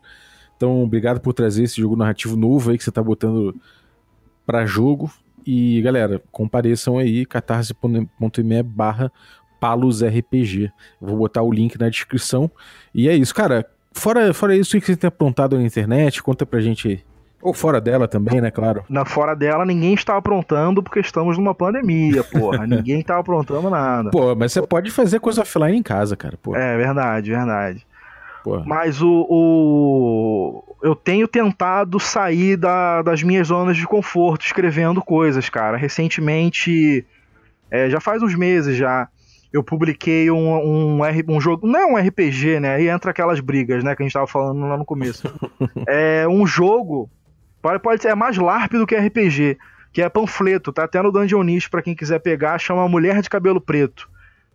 Então, 0.55 0.81
obrigado 0.81 1.21
por 1.21 1.33
trazer 1.33 1.63
esse 1.63 1.79
jogo 1.79 1.95
narrativo 1.95 2.35
novo 2.35 2.71
aí 2.71 2.77
que 2.77 2.83
você 2.83 2.91
tá 2.91 3.03
botando 3.03 3.55
para 4.47 4.65
jogo. 4.65 5.11
E, 5.45 5.79
galera, 5.83 6.19
compareçam 6.31 6.97
aí, 6.97 7.23
catarse.me 7.23 8.63
barra 8.63 9.11
palusrpg. 9.59 10.71
Vou 10.99 11.17
botar 11.17 11.43
o 11.43 11.51
link 11.51 11.79
na 11.79 11.87
descrição. 11.87 12.49
E 12.95 13.07
é 13.07 13.15
isso, 13.15 13.33
cara. 13.35 13.69
Fora, 13.93 14.33
fora 14.33 14.57
isso, 14.57 14.75
o 14.75 14.81
que 14.81 14.87
você 14.87 14.95
tem 14.95 15.07
aprontado 15.07 15.55
na 15.55 15.63
internet? 15.63 16.23
Conta 16.23 16.47
pra 16.47 16.59
gente 16.61 16.87
aí. 16.87 17.16
Ou 17.41 17.53
fora 17.53 17.79
dela 17.79 18.07
também, 18.07 18.41
né, 18.41 18.49
claro. 18.49 18.83
Na 18.89 19.05
fora 19.05 19.35
dela, 19.35 19.65
ninguém 19.65 19.93
está 19.93 20.17
aprontando 20.17 20.81
porque 20.81 20.99
estamos 20.99 21.37
numa 21.37 21.53
pandemia, 21.53 22.23
porra. 22.23 22.65
ninguém 22.67 22.99
está 22.99 23.17
aprontando 23.17 23.69
nada. 23.69 24.09
Pô, 24.09 24.35
mas 24.35 24.51
você 24.51 24.61
pode 24.61 24.89
fazer 24.89 25.19
coisa 25.19 25.41
offline 25.41 25.77
em 25.77 25.83
casa, 25.83 26.17
cara, 26.17 26.37
pô. 26.41 26.55
É, 26.55 26.75
verdade, 26.77 27.29
verdade. 27.29 27.85
Porra. 28.43 28.63
Mas 28.65 29.01
o, 29.01 29.27
o, 29.29 30.75
Eu 30.81 30.95
tenho 30.95 31.27
tentado 31.27 31.99
sair 31.99 32.57
da, 32.57 33.01
das 33.01 33.21
minhas 33.21 33.47
zonas 33.47 33.77
de 33.77 33.85
conforto 33.85 34.45
escrevendo 34.45 35.01
coisas, 35.01 35.47
cara. 35.47 35.77
Recentemente, 35.77 37.05
é, 37.69 37.89
já 37.89 37.99
faz 37.99 38.23
uns 38.23 38.33
meses 38.33 38.75
já, 38.75 39.07
eu 39.53 39.63
publiquei 39.63 40.31
um, 40.31 40.55
um, 40.55 41.01
um, 41.29 41.41
jogo. 41.41 41.67
Não 41.67 41.79
é 41.79 41.85
um 41.85 41.97
RPG, 41.97 42.59
né? 42.59 42.75
Aí 42.75 42.89
entra 42.89 43.11
aquelas 43.11 43.39
brigas, 43.39 43.83
né? 43.83 43.95
Que 43.95 44.01
a 44.01 44.05
gente 44.05 44.13
tava 44.13 44.27
falando 44.27 44.61
lá 44.61 44.77
no 44.77 44.85
começo. 44.85 45.31
é 45.87 46.27
um 46.27 46.47
jogo 46.47 47.09
Pode, 47.81 48.01
ser 48.01 48.09
é 48.09 48.15
mais 48.15 48.37
LARP 48.37 48.73
do 48.73 48.87
que 48.87 48.95
RPG, 48.95 49.57
que 49.91 50.01
é 50.01 50.09
panfleto, 50.09 50.71
tá 50.71 50.83
até 50.83 51.01
no 51.01 51.11
Dungeonist 51.11 51.69
para 51.69 51.81
quem 51.81 51.95
quiser 51.95 52.19
pegar, 52.19 52.57
chama 52.57 52.87
Mulher 52.87 53.21
de 53.21 53.29
Cabelo 53.29 53.59
Preto, 53.59 54.09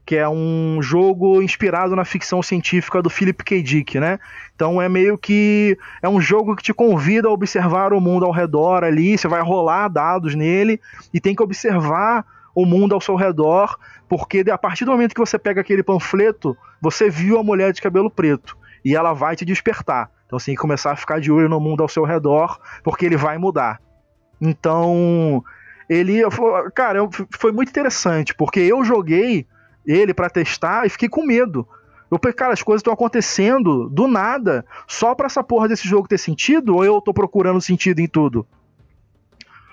que 0.06 0.16
é 0.16 0.28
um 0.28 0.78
jogo 0.80 1.42
inspirado 1.42 1.94
na 1.94 2.04
ficção 2.04 2.42
científica 2.42 3.02
do 3.02 3.10
Philip 3.10 3.44
K. 3.44 3.62
Dick, 3.62 4.00
né? 4.00 4.18
Então 4.54 4.80
é 4.80 4.88
meio 4.88 5.18
que 5.18 5.76
é 6.00 6.08
um 6.08 6.20
jogo 6.20 6.56
que 6.56 6.62
te 6.62 6.72
convida 6.72 7.28
a 7.28 7.32
observar 7.32 7.92
o 7.92 8.00
mundo 8.00 8.24
ao 8.24 8.32
redor 8.32 8.84
ali, 8.84 9.18
você 9.18 9.28
vai 9.28 9.42
rolar 9.42 9.88
dados 9.88 10.34
nele 10.34 10.80
e 11.12 11.20
tem 11.20 11.34
que 11.34 11.42
observar 11.42 12.24
o 12.54 12.66
mundo 12.66 12.94
ao 12.94 13.00
seu 13.00 13.14
redor, 13.14 13.78
porque 14.08 14.44
a 14.50 14.58
partir 14.58 14.84
do 14.84 14.90
momento 14.90 15.14
que 15.14 15.20
você 15.20 15.38
pega 15.38 15.60
aquele 15.60 15.82
panfleto, 15.82 16.56
você 16.80 17.08
viu 17.08 17.38
a 17.38 17.42
mulher 17.42 17.72
de 17.72 17.80
cabelo 17.80 18.10
preto 18.10 18.56
e 18.84 18.94
ela 18.94 19.12
vai 19.12 19.36
te 19.36 19.44
despertar. 19.44 20.10
Então 20.38 20.54
que 20.54 20.60
começar 20.60 20.92
a 20.92 20.96
ficar 20.96 21.20
de 21.20 21.30
olho 21.30 21.48
no 21.48 21.60
mundo 21.60 21.82
ao 21.82 21.88
seu 21.88 22.04
redor, 22.04 22.58
porque 22.82 23.06
ele 23.06 23.16
vai 23.16 23.38
mudar. 23.38 23.80
Então, 24.40 25.42
ele. 25.88 26.22
Cara, 26.74 27.00
foi 27.30 27.52
muito 27.52 27.68
interessante, 27.68 28.34
porque 28.34 28.60
eu 28.60 28.84
joguei 28.84 29.46
ele 29.86 30.14
para 30.14 30.30
testar 30.30 30.86
e 30.86 30.90
fiquei 30.90 31.08
com 31.08 31.24
medo. 31.24 31.66
Eu 32.10 32.18
pensei, 32.18 32.36
cara, 32.36 32.52
as 32.52 32.62
coisas 32.62 32.80
estão 32.80 32.92
acontecendo 32.92 33.88
do 33.88 34.06
nada, 34.06 34.66
só 34.86 35.14
pra 35.14 35.26
essa 35.26 35.42
porra 35.42 35.66
desse 35.66 35.88
jogo 35.88 36.06
ter 36.06 36.18
sentido, 36.18 36.76
ou 36.76 36.84
eu 36.84 37.00
tô 37.00 37.12
procurando 37.14 37.60
sentido 37.60 38.00
em 38.00 38.06
tudo? 38.06 38.46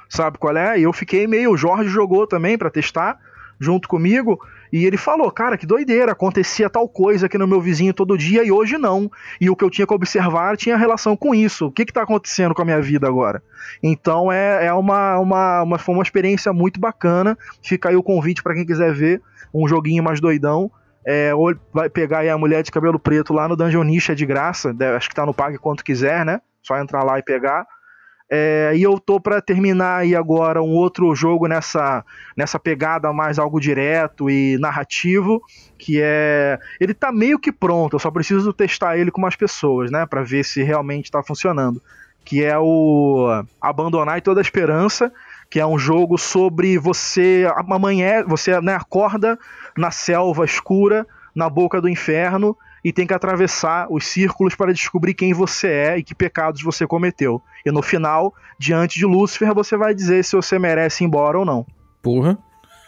Sabe 0.07 0.37
qual 0.37 0.55
é? 0.55 0.79
E 0.79 0.83
eu 0.83 0.93
fiquei 0.93 1.27
meio. 1.27 1.51
O 1.51 1.57
Jorge 1.57 1.89
jogou 1.89 2.25
também 2.25 2.57
para 2.57 2.69
testar 2.69 3.19
junto 3.59 3.87
comigo. 3.87 4.39
E 4.71 4.85
ele 4.85 4.97
falou, 4.97 5.31
cara, 5.31 5.57
que 5.57 5.65
doideira, 5.65 6.11
acontecia 6.11 6.69
tal 6.69 6.87
coisa 6.87 7.25
aqui 7.25 7.37
no 7.37 7.47
meu 7.47 7.59
vizinho 7.59 7.93
todo 7.93 8.17
dia 8.17 8.43
e 8.43 8.51
hoje 8.51 8.77
não. 8.77 9.09
E 9.39 9.49
o 9.49 9.55
que 9.55 9.63
eu 9.63 9.69
tinha 9.69 9.87
que 9.87 9.93
observar 9.93 10.55
tinha 10.57 10.77
relação 10.77 11.15
com 11.15 11.33
isso. 11.33 11.67
O 11.67 11.71
que 11.71 11.83
está 11.83 12.03
acontecendo 12.03 12.53
com 12.53 12.61
a 12.61 12.65
minha 12.65 12.81
vida 12.81 13.07
agora? 13.07 13.41
Então 13.81 14.31
é, 14.31 14.67
é 14.67 14.73
uma, 14.73 15.17
uma, 15.19 15.63
uma, 15.63 15.79
foi 15.79 15.95
uma 15.95 16.03
experiência 16.03 16.53
muito 16.53 16.79
bacana. 16.79 17.37
Fica 17.63 17.89
aí 17.89 17.95
o 17.95 18.03
convite 18.03 18.43
para 18.43 18.53
quem 18.53 18.65
quiser 18.65 18.93
ver 18.93 19.21
um 19.53 19.67
joguinho 19.67 20.03
mais 20.03 20.19
doidão. 20.19 20.71
É, 21.05 21.33
ou 21.33 21.55
vai 21.73 21.89
pegar 21.89 22.19
aí 22.19 22.29
a 22.29 22.37
mulher 22.37 22.61
de 22.61 22.71
cabelo 22.71 22.99
preto 22.99 23.33
lá 23.33 23.47
no 23.47 23.55
Dungeon 23.55 23.83
Niche, 23.83 24.11
é 24.11 24.15
de 24.15 24.25
graça. 24.25 24.75
Acho 24.95 25.09
que 25.09 25.15
tá 25.15 25.25
no 25.25 25.33
Pague 25.33 25.57
quanto 25.57 25.83
quiser, 25.83 26.23
né? 26.23 26.41
Só 26.61 26.77
entrar 26.77 27.03
lá 27.03 27.17
e 27.17 27.23
pegar. 27.23 27.65
É, 28.31 28.73
e 28.75 28.83
eu 28.83 28.99
tô 28.99 29.19
para 29.19 29.41
terminar 29.41 30.01
aí 30.01 30.15
agora 30.15 30.61
um 30.61 30.75
outro 30.75 31.15
jogo 31.15 31.47
nessa, 31.47 32.05
nessa 32.37 32.59
pegada 32.59 33.11
mais 33.11 33.39
algo 33.39 33.59
direto 33.59 34.29
e 34.29 34.55
narrativo, 34.59 35.41
que 35.79 35.99
é 35.99 36.59
ele 36.79 36.93
tá 36.93 37.11
meio 37.11 37.39
que 37.39 37.51
pronto, 37.51 37.95
eu 37.95 37.99
só 37.99 38.11
preciso 38.11 38.53
testar 38.53 38.97
ele 38.97 39.09
com 39.09 39.19
mais 39.19 39.35
pessoas, 39.35 39.89
né, 39.89 40.05
para 40.05 40.21
ver 40.21 40.45
se 40.45 40.61
realmente 40.61 41.09
tá 41.09 41.23
funcionando, 41.23 41.81
que 42.23 42.43
é 42.43 42.55
o 42.59 43.43
Abandonar 43.59 44.21
toda 44.21 44.39
a 44.39 44.43
esperança, 44.43 45.11
que 45.49 45.59
é 45.59 45.65
um 45.65 45.79
jogo 45.79 46.15
sobre 46.15 46.77
você 46.77 47.51
amanhã, 47.55 48.23
você 48.27 48.61
né, 48.61 48.75
acorda 48.75 49.39
na 49.75 49.89
selva 49.89 50.45
escura, 50.45 51.07
na 51.33 51.49
boca 51.49 51.81
do 51.81 51.89
inferno 51.89 52.55
e 52.83 52.93
tem 52.93 53.05
que 53.05 53.13
atravessar 53.13 53.87
os 53.89 54.07
círculos 54.07 54.55
para 54.55 54.73
descobrir 54.73 55.13
quem 55.13 55.33
você 55.33 55.67
é 55.67 55.97
e 55.97 56.03
que 56.03 56.15
pecados 56.15 56.61
você 56.61 56.85
cometeu. 56.87 57.41
E 57.65 57.71
no 57.71 57.81
final, 57.81 58.33
diante 58.57 58.97
de 58.97 59.05
Lúcifer, 59.05 59.53
você 59.53 59.75
vai 59.77 59.93
dizer 59.93 60.23
se 60.23 60.35
você 60.35 60.57
merece 60.57 61.03
ir 61.03 61.07
embora 61.07 61.37
ou 61.37 61.45
não. 61.45 61.65
Porra. 62.01 62.37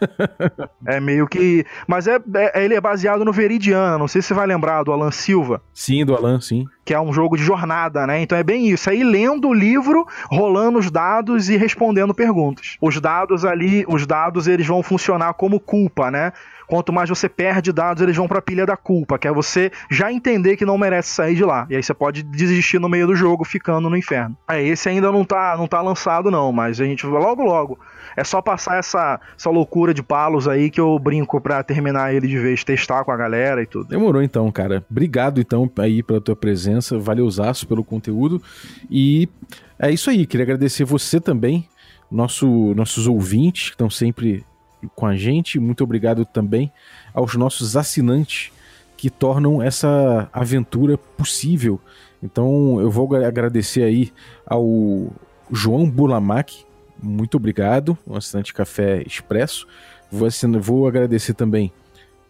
é 0.85 0.99
meio 0.99 1.27
que. 1.27 1.65
Mas 1.87 2.07
é, 2.07 2.17
é, 2.35 2.63
ele 2.63 2.73
é 2.73 2.81
baseado 2.81 3.23
no 3.23 3.31
Veridiana. 3.31 3.97
Não 3.97 4.07
sei 4.07 4.21
se 4.21 4.29
você 4.29 4.33
vai 4.33 4.47
lembrar 4.47 4.83
do 4.83 4.91
Alan 4.91 5.11
Silva. 5.11 5.61
Sim, 5.73 6.05
do 6.05 6.15
Alan, 6.15 6.39
sim. 6.39 6.65
Que 6.83 6.93
é 6.93 6.99
um 6.99 7.13
jogo 7.13 7.37
de 7.37 7.43
jornada, 7.43 8.05
né? 8.07 8.21
Então 8.21 8.37
é 8.37 8.43
bem 8.43 8.67
isso. 8.67 8.89
Aí 8.89 9.03
lendo 9.03 9.49
o 9.49 9.53
livro, 9.53 10.05
rolando 10.29 10.79
os 10.79 10.89
dados 10.89 11.49
e 11.49 11.57
respondendo 11.57 12.13
perguntas. 12.13 12.77
Os 12.81 12.99
dados 12.99 13.45
ali, 13.45 13.85
os 13.87 14.05
dados 14.07 14.47
eles 14.47 14.67
vão 14.67 14.81
funcionar 14.81 15.33
como 15.33 15.59
culpa, 15.59 16.09
né? 16.09 16.33
Quanto 16.71 16.93
mais 16.93 17.09
você 17.09 17.27
perde 17.27 17.73
dados, 17.73 18.01
eles 18.01 18.15
vão 18.15 18.29
pra 18.29 18.41
pilha 18.41 18.65
da 18.65 18.77
culpa, 18.77 19.19
que 19.19 19.27
é 19.27 19.31
você 19.33 19.69
já 19.89 20.09
entender 20.09 20.55
que 20.55 20.63
não 20.63 20.77
merece 20.77 21.09
sair 21.09 21.35
de 21.35 21.43
lá. 21.43 21.67
E 21.69 21.75
aí 21.75 21.83
você 21.83 21.93
pode 21.93 22.23
desistir 22.23 22.79
no 22.79 22.87
meio 22.87 23.05
do 23.07 23.13
jogo, 23.13 23.43
ficando 23.43 23.89
no 23.89 23.97
inferno. 23.97 24.37
É, 24.47 24.63
esse 24.63 24.87
ainda 24.87 25.11
não 25.11 25.25
tá, 25.25 25.57
não 25.57 25.67
tá 25.67 25.81
lançado, 25.81 26.31
não, 26.31 26.49
mas 26.53 26.79
a 26.79 26.85
gente 26.85 27.05
logo 27.05 27.43
logo. 27.43 27.77
É 28.15 28.23
só 28.23 28.41
passar 28.41 28.79
essa, 28.79 29.19
essa 29.37 29.49
loucura 29.49 29.93
de 29.93 30.01
palos 30.01 30.47
aí 30.47 30.69
que 30.69 30.79
eu 30.79 30.97
brinco 30.97 31.41
pra 31.41 31.61
terminar 31.61 32.15
ele 32.15 32.25
de 32.25 32.39
vez, 32.39 32.63
testar 32.63 33.03
com 33.03 33.11
a 33.11 33.17
galera 33.17 33.61
e 33.61 33.65
tudo. 33.65 33.89
Demorou 33.89 34.23
então, 34.23 34.49
cara. 34.49 34.81
Obrigado 34.89 35.41
então 35.41 35.69
aí 35.77 36.01
pela 36.01 36.21
tua 36.21 36.37
presença, 36.37 36.97
valeuzaço 36.97 37.67
pelo 37.67 37.83
conteúdo. 37.83 38.41
E 38.89 39.27
é 39.77 39.91
isso 39.91 40.09
aí, 40.09 40.25
queria 40.25 40.45
agradecer 40.45 40.85
você 40.85 41.19
também, 41.19 41.67
nosso, 42.09 42.73
nossos 42.75 43.07
ouvintes 43.07 43.65
que 43.65 43.75
estão 43.75 43.89
sempre 43.89 44.45
com 44.95 45.05
a 45.05 45.15
gente. 45.15 45.59
Muito 45.59 45.83
obrigado 45.83 46.25
também 46.25 46.71
aos 47.13 47.35
nossos 47.35 47.75
assinantes 47.75 48.51
que 48.97 49.09
tornam 49.09 49.61
essa 49.61 50.29
aventura 50.31 50.97
possível. 50.97 51.79
Então 52.21 52.79
eu 52.79 52.91
vou 52.91 53.15
agradecer 53.15 53.83
aí 53.83 54.11
ao 54.45 55.11
João 55.51 55.89
Bulamac, 55.89 56.65
muito 57.01 57.35
obrigado, 57.35 57.97
um 58.05 58.15
assinante 58.15 58.53
Café 58.53 59.01
Expresso. 59.05 59.67
Vou, 60.11 60.27
assinar, 60.27 60.61
vou 60.61 60.87
agradecer 60.87 61.33
também 61.33 61.71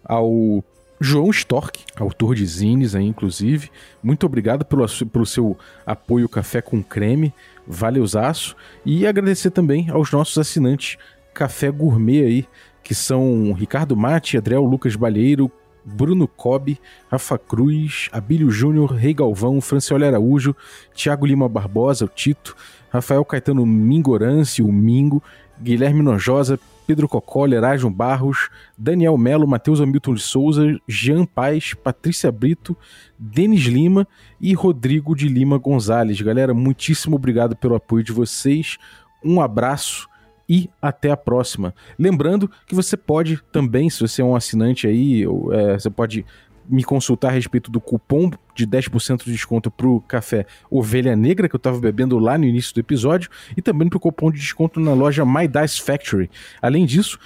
ao 0.04 0.64
João 1.00 1.30
Stork, 1.32 1.84
autor 1.98 2.36
de 2.36 2.46
zines 2.46 2.96
aí, 2.96 3.06
inclusive. 3.06 3.70
Muito 4.02 4.26
obrigado 4.26 4.64
pelo, 4.64 4.86
pelo 5.08 5.26
seu 5.26 5.58
apoio 5.86 6.30
Café 6.30 6.62
com 6.62 6.82
Creme, 6.82 7.34
valeuzaço. 7.68 8.56
E 8.86 9.06
agradecer 9.06 9.52
também 9.52 9.90
aos 9.90 10.12
nossos 10.12 10.38
assinantes 10.38 10.98
Café 11.34 11.72
Gourmet 11.72 12.24
aí, 12.24 12.46
que 12.84 12.94
são 12.94 13.54
Ricardo 13.54 13.96
Mate, 13.96 14.38
Adriel 14.38 14.64
Lucas 14.64 14.96
Balheiro, 14.96 15.52
Bruno 15.84 16.28
Cobb, 16.28 16.80
Rafa 17.10 17.38
Cruz, 17.38 18.10
Abílio 18.12 18.52
Júnior, 18.52 18.92
Rei 18.94 19.14
Galvão, 19.14 19.60
Franciola 19.62 20.08
Araújo, 20.08 20.56
Thiago 20.94 21.26
Lima 21.26 21.50
Barbosa, 21.50 22.06
o 22.06 22.08
Tito, 22.08 22.56
Rafael 22.90 23.26
Caetano 23.26 23.66
Mingorance, 23.66 24.62
o 24.62 24.72
Mingo, 24.72 25.24
Guilherme 25.60 26.02
Nojosa, 26.02 26.60
Pedro 26.86 27.08
Cocoli, 27.08 27.56
Erasmo 27.56 27.90
Barros, 27.90 28.50
Daniel 28.78 29.18
Melo, 29.18 29.48
Matheus 29.48 29.80
Hamilton 29.80 30.14
de 30.16 30.22
Souza, 30.22 30.78
Jean 30.88 31.26
Paz, 31.26 31.74
Patrícia 31.74 32.32
Brito, 32.32 32.76
Denis 33.18 33.62
Lima 33.62 34.08
e 34.40 34.54
Rodrigo 34.54 35.16
de 35.16 35.28
Lima 35.28 35.58
Gonzalez. 35.58 36.20
Galera, 36.20 36.54
muitíssimo 36.54 37.16
obrigado 37.16 37.56
pelo 37.56 37.76
apoio 37.76 38.04
de 38.04 38.12
vocês. 38.12 38.78
Um 39.24 39.40
abraço 39.40 40.10
e 40.52 40.70
até 40.82 41.10
a 41.10 41.16
próxima. 41.16 41.74
Lembrando 41.98 42.52
que 42.68 42.76
você 42.76 42.98
pode 42.98 43.42
também, 43.54 43.90
se 43.90 44.02
você 44.02 44.22
é 44.22 44.26
um 44.26 44.36
assinante 44.36 44.86
aí, 44.86 45.26
ou, 45.26 45.54
é, 45.54 45.80
você 45.80 45.90
pode 45.90 46.26
me 46.68 46.84
consultar 46.84 47.30
a 47.30 47.32
respeito 47.32 47.72
do 47.72 47.80
cupom 47.80 48.30
de 48.54 48.68
10% 48.68 49.24
de 49.24 49.32
desconto 49.32 49.72
pro 49.72 50.02
café 50.02 50.46
Ovelha 50.70 51.16
Negra, 51.16 51.48
que 51.48 51.56
eu 51.56 51.60
tava 51.60 51.80
bebendo 51.80 52.20
lá 52.20 52.38
no 52.38 52.44
início 52.44 52.74
do 52.74 52.82
episódio, 52.82 53.30
e 53.56 53.62
também 53.62 53.88
pro 53.88 53.98
cupom 53.98 54.30
de 54.30 54.40
desconto 54.40 54.78
na 54.82 54.94
loja 54.94 55.26
My 55.26 55.48
Dice 55.48 55.82
Factory. 55.82 56.30
Além 56.62 56.86
disso, 56.86 57.18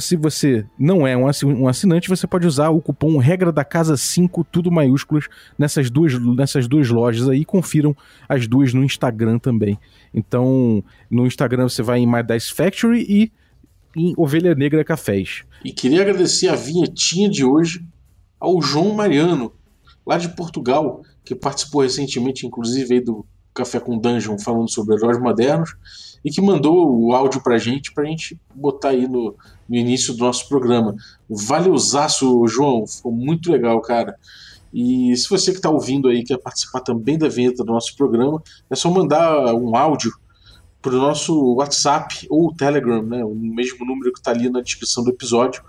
se 0.00 0.16
você 0.16 0.64
não 0.78 1.06
é 1.06 1.16
um 1.16 1.68
assinante, 1.68 2.08
você 2.08 2.26
pode 2.26 2.46
usar 2.46 2.70
o 2.70 2.80
cupom 2.80 3.18
Regra 3.18 3.52
da 3.52 3.64
Casa 3.64 3.96
5, 3.96 4.44
tudo 4.44 4.70
maiúsculas, 4.70 5.28
nessas 5.58 5.90
duas, 5.90 6.18
nessas 6.18 6.66
duas 6.66 6.88
lojas 6.88 7.28
aí. 7.28 7.44
Confiram 7.44 7.96
as 8.28 8.46
duas 8.46 8.72
no 8.72 8.84
Instagram 8.84 9.38
também. 9.38 9.78
Então, 10.12 10.82
no 11.10 11.26
Instagram 11.26 11.68
você 11.68 11.82
vai 11.82 12.00
em 12.00 12.06
My 12.06 12.22
Dice 12.22 12.52
Factory 12.52 13.06
e 13.08 13.32
em 13.96 14.14
Ovelha 14.16 14.54
Negra 14.54 14.84
Cafés. 14.84 15.44
E 15.64 15.72
queria 15.72 16.02
agradecer 16.02 16.48
a 16.48 16.56
vinhetinha 16.56 17.28
de 17.28 17.44
hoje 17.44 17.86
ao 18.40 18.60
João 18.60 18.94
Mariano, 18.94 19.52
lá 20.04 20.18
de 20.18 20.28
Portugal, 20.30 21.02
que 21.24 21.34
participou 21.34 21.82
recentemente, 21.82 22.46
inclusive, 22.46 23.00
do 23.00 23.24
Café 23.54 23.78
com 23.78 23.98
Dungeon, 23.98 24.38
falando 24.38 24.70
sobre 24.70 24.94
heróis 24.94 25.18
modernos, 25.20 25.74
e 26.24 26.30
que 26.30 26.40
mandou 26.40 26.94
o 26.98 27.12
áudio 27.12 27.42
pra 27.42 27.58
gente, 27.58 27.92
pra 27.92 28.04
gente 28.04 28.38
botar 28.54 28.90
aí 28.90 29.08
no, 29.08 29.34
no 29.68 29.76
início 29.76 30.14
do 30.14 30.24
nosso 30.24 30.48
programa. 30.48 30.94
Valeuzaço, 31.28 32.46
João, 32.46 32.86
ficou 32.86 33.12
muito 33.12 33.50
legal, 33.50 33.80
cara. 33.80 34.16
E 34.72 35.14
se 35.16 35.28
você 35.28 35.50
que 35.50 35.58
está 35.58 35.68
ouvindo 35.68 36.08
aí 36.08 36.24
quer 36.24 36.38
participar 36.38 36.80
também 36.80 37.18
da 37.18 37.28
vinheta 37.28 37.62
do 37.62 37.72
nosso 37.72 37.94
programa, 37.96 38.42
é 38.70 38.74
só 38.74 38.90
mandar 38.90 39.54
um 39.54 39.76
áudio 39.76 40.12
para 40.80 40.94
o 40.94 40.98
nosso 40.98 41.54
WhatsApp 41.54 42.26
ou 42.28 42.52
Telegram, 42.54 43.02
né, 43.02 43.24
o 43.24 43.34
mesmo 43.34 43.84
número 43.84 44.12
que 44.12 44.18
está 44.18 44.32
ali 44.32 44.48
na 44.50 44.60
descrição 44.60 45.04
do 45.04 45.10
episódio, 45.10 45.62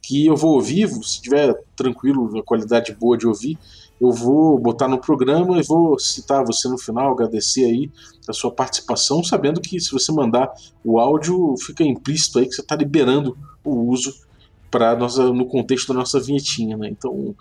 que 0.00 0.26
eu 0.26 0.36
vou 0.36 0.54
ouvir, 0.54 0.88
se 1.02 1.20
tiver 1.20 1.54
tranquilo, 1.74 2.38
a 2.38 2.42
qualidade 2.42 2.94
boa 2.94 3.18
de 3.18 3.26
ouvir, 3.26 3.58
eu 4.00 4.10
vou 4.10 4.58
botar 4.58 4.88
no 4.88 4.98
programa 4.98 5.58
e 5.58 5.62
vou 5.62 5.98
citar 5.98 6.44
você 6.44 6.68
no 6.68 6.78
final, 6.78 7.12
agradecer 7.12 7.64
aí 7.64 7.90
a 8.28 8.32
sua 8.32 8.50
participação, 8.50 9.22
sabendo 9.22 9.60
que 9.60 9.78
se 9.78 9.92
você 9.92 10.10
mandar 10.10 10.50
o 10.84 10.98
áudio, 10.98 11.54
fica 11.58 11.84
implícito 11.84 12.38
aí 12.38 12.46
que 12.46 12.54
você 12.54 12.62
está 12.62 12.74
liberando 12.74 13.36
o 13.62 13.90
uso 13.90 14.14
para 14.70 14.96
no 14.96 15.46
contexto 15.46 15.88
da 15.88 15.98
nossa 15.98 16.20
vinhetinha, 16.20 16.76
né? 16.76 16.88
Então, 16.88 17.34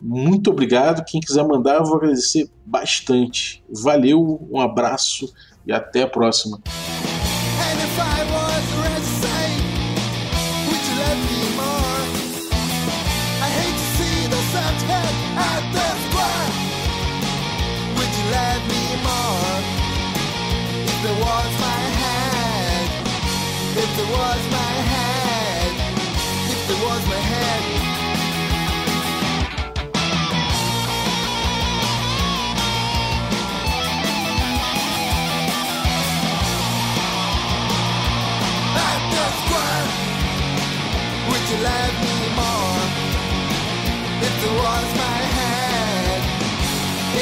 muito 0.00 0.50
obrigado. 0.50 1.04
Quem 1.04 1.20
quiser 1.20 1.44
mandar, 1.44 1.76
eu 1.76 1.84
vou 1.84 1.96
agradecer 1.96 2.48
bastante. 2.64 3.62
Valeu, 3.68 4.46
um 4.50 4.60
abraço 4.60 5.32
e 5.66 5.72
até 5.72 6.02
a 6.02 6.08
próxima. 6.08 6.60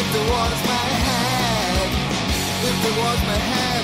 If 0.06 0.12
there 0.12 0.30
was 0.30 0.58
my 0.68 0.88
head 1.06 1.90
if 2.68 2.76
there 2.82 2.96
was 3.02 3.20
my 3.26 3.38
head 3.50 3.75